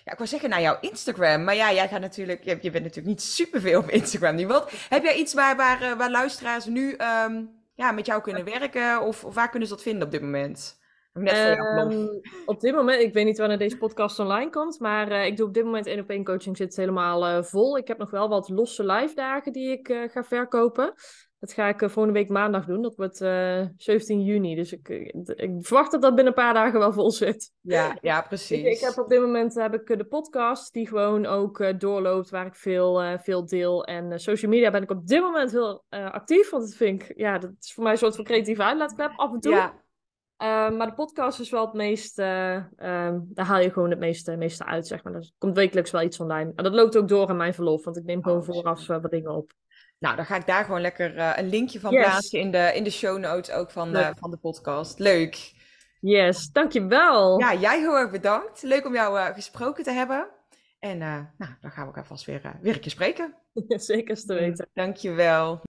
ja, 0.05 0.13
ik 0.13 0.17
wou 0.17 0.29
zeggen 0.29 0.49
naar 0.49 0.61
jouw 0.61 0.77
Instagram. 0.81 1.45
Maar 1.45 1.55
ja, 1.55 1.73
jij 1.73 1.89
gaat 1.89 2.01
natuurlijk, 2.01 2.45
je, 2.45 2.59
je 2.61 2.71
bent 2.71 2.85
natuurlijk 2.85 3.07
niet 3.07 3.23
superveel 3.23 3.81
op 3.81 3.91
Instagram 3.91 4.35
nu. 4.35 4.47
Wat, 4.47 4.73
heb 4.89 5.03
jij 5.03 5.15
iets 5.15 5.35
waar, 5.35 5.57
waar, 5.57 5.83
eh, 5.83 5.93
waar 5.93 6.11
luisteraars 6.11 6.65
nu 6.65 6.97
um, 7.25 7.51
ja, 7.75 7.93
met 7.93 8.07
jou 8.07 8.23
kunnen 8.23 8.45
werken? 8.45 9.01
Of, 9.01 9.25
of, 9.25 9.35
waar 9.35 9.51
kunnen 9.51 9.69
ze 9.69 9.75
dat 9.75 9.83
vinden 9.83 10.03
op 10.03 10.11
dit 10.11 10.21
moment? 10.21 10.77
Net 11.13 11.59
um, 11.59 12.21
op 12.47 12.61
dit 12.61 12.75
moment, 12.75 13.03
ik 13.03 13.13
weet 13.13 13.25
niet 13.25 13.39
wanneer 13.39 13.59
deze 13.59 13.77
podcast 13.77 14.19
online 14.19 14.51
komt, 14.51 14.81
maar 14.81 15.11
uh, 15.11 15.27
ik 15.27 15.37
doe 15.37 15.47
op 15.47 15.55
dit 15.55 15.65
moment 15.65 15.87
één 15.87 16.01
op 16.01 16.11
één 16.11 16.25
coaching 16.25 16.57
zit 16.57 16.77
helemaal 16.77 17.45
vol. 17.45 17.79
Ik 17.79 17.89
heb 17.89 17.99
nog 17.99 18.11
wel 18.11 18.29
wat 18.29 18.49
losse 18.49 18.85
live 18.85 19.15
dagen 19.15 19.53
die 19.53 19.71
ik 19.71 20.09
ga 20.13 20.25
verkopen. 20.25 20.95
Dat 21.41 21.53
ga 21.53 21.69
ik 21.69 21.83
uh, 21.83 21.89
volgende 21.89 22.19
week 22.19 22.29
maandag 22.29 22.67
doen. 22.67 22.83
Dat 22.83 22.97
wordt 22.97 23.21
uh, 23.21 23.61
eh, 23.61 23.69
17 23.77 24.25
juni. 24.25 24.55
Dus 24.55 24.73
ik, 24.73 24.89
eh, 24.89 25.07
ik, 25.37 25.51
verwacht 25.61 25.91
dat 25.91 26.03
dat 26.03 26.15
binnen 26.15 26.27
een 26.27 26.43
paar 26.43 26.55
dagen 26.55 26.79
wel 26.79 26.93
vol 26.93 27.11
zit. 27.11 27.53
Ja, 27.61 27.97
ja 28.01 28.23
precies. 28.23 28.59
Ik, 28.59 28.67
ik 28.67 28.81
heb 28.81 28.99
op 28.99 29.09
dit 29.09 29.21
moment 29.21 29.55
heb 29.55 29.75
ik 29.75 29.99
de 29.99 30.05
podcast 30.05 30.73
die 30.73 30.89
gewoon 30.89 31.27
ook 31.27 31.81
doorloopt, 31.81 32.31
waar 32.31 32.47
ik 32.47 32.55
veel, 32.55 33.19
veel 33.19 33.47
deel. 33.47 33.85
En 33.85 34.21
social 34.21 34.51
media 34.51 34.71
ben 34.71 34.83
ik 34.83 34.91
op 34.91 35.07
dit 35.07 35.21
moment 35.21 35.51
heel 35.51 35.85
actief. 35.89 36.51
Want 36.51 36.63
dat 36.63 36.75
vind 36.75 37.03
ik, 37.03 37.13
ja, 37.17 37.39
dat 37.39 37.51
is 37.61 37.73
voor 37.73 37.83
mij 37.83 37.93
een 37.93 37.99
soort 37.99 38.17
van 38.17 38.25
creatieve 38.25 38.63
uitlaatklep 38.63 39.13
af 39.17 39.33
en 39.33 39.41
toe. 39.41 39.53
Ja. 39.53 40.71
maar 40.71 40.87
de 40.87 40.95
podcast 40.95 41.41
is 41.41 41.51
wel 41.51 41.65
het 41.65 41.75
meest, 41.75 42.19
ehm, 42.19 43.19
daar 43.23 43.47
haal 43.47 43.61
je 43.61 43.71
gewoon 43.71 43.91
het 43.91 43.99
meeste, 43.99 44.37
meeste 44.37 44.65
uit, 44.65 44.87
zeg 44.87 45.05
maar. 45.05 45.15
Er 45.15 45.31
komt 45.39 45.57
wekelijks 45.57 45.91
wel 45.91 46.03
iets 46.03 46.21
online. 46.21 46.53
En 46.57 46.65
dat 46.65 46.75
loopt 46.75 46.97
ook 46.97 47.09
door 47.09 47.29
aan 47.29 47.37
mijn 47.37 47.55
verlof, 47.55 47.85
want 47.85 47.97
ik 47.97 48.05
neem 48.05 48.23
gewoon 48.23 48.39
oh, 48.39 48.45
vooraf 48.45 48.87
wat 48.87 49.11
dingen 49.11 49.35
op. 49.35 49.53
Nou, 49.99 50.17
dan 50.17 50.25
ga 50.25 50.37
ik 50.37 50.47
daar 50.47 50.65
gewoon 50.65 50.81
lekker 50.81 51.17
uh, 51.17 51.33
een 51.37 51.49
linkje 51.49 51.81
van 51.81 51.91
plaatsen 51.91 52.41
in 52.41 52.51
de, 52.51 52.73
in 52.75 52.85
de 52.85 52.91
show 52.91 53.19
notes 53.19 53.55
ook 53.55 53.71
van, 53.71 53.97
uh, 53.97 54.11
van 54.19 54.31
de 54.31 54.37
podcast. 54.37 54.99
Leuk. 54.99 55.53
Yes, 56.01 56.51
dankjewel. 56.53 57.39
Ja, 57.39 57.55
jij 57.55 57.79
heel 57.79 57.97
erg 57.99 58.11
bedankt. 58.11 58.63
Leuk 58.63 58.87
om 58.87 58.95
jou 58.95 59.19
uh, 59.19 59.27
gesproken 59.27 59.85
te 59.85 59.91
hebben. 59.91 60.29
En 60.79 60.99
nou, 60.99 61.27
dan 61.61 61.71
gaan 61.71 61.81
we 61.81 61.87
elkaar 61.87 62.07
vast 62.07 62.25
weer, 62.25 62.41
weer 62.61 62.75
een 62.75 62.81
keer 62.81 62.91
spreken. 62.91 63.35
Zeker 63.69 64.17
te 64.17 64.35
weten. 64.35 64.69
Dankjewel. 64.75 65.61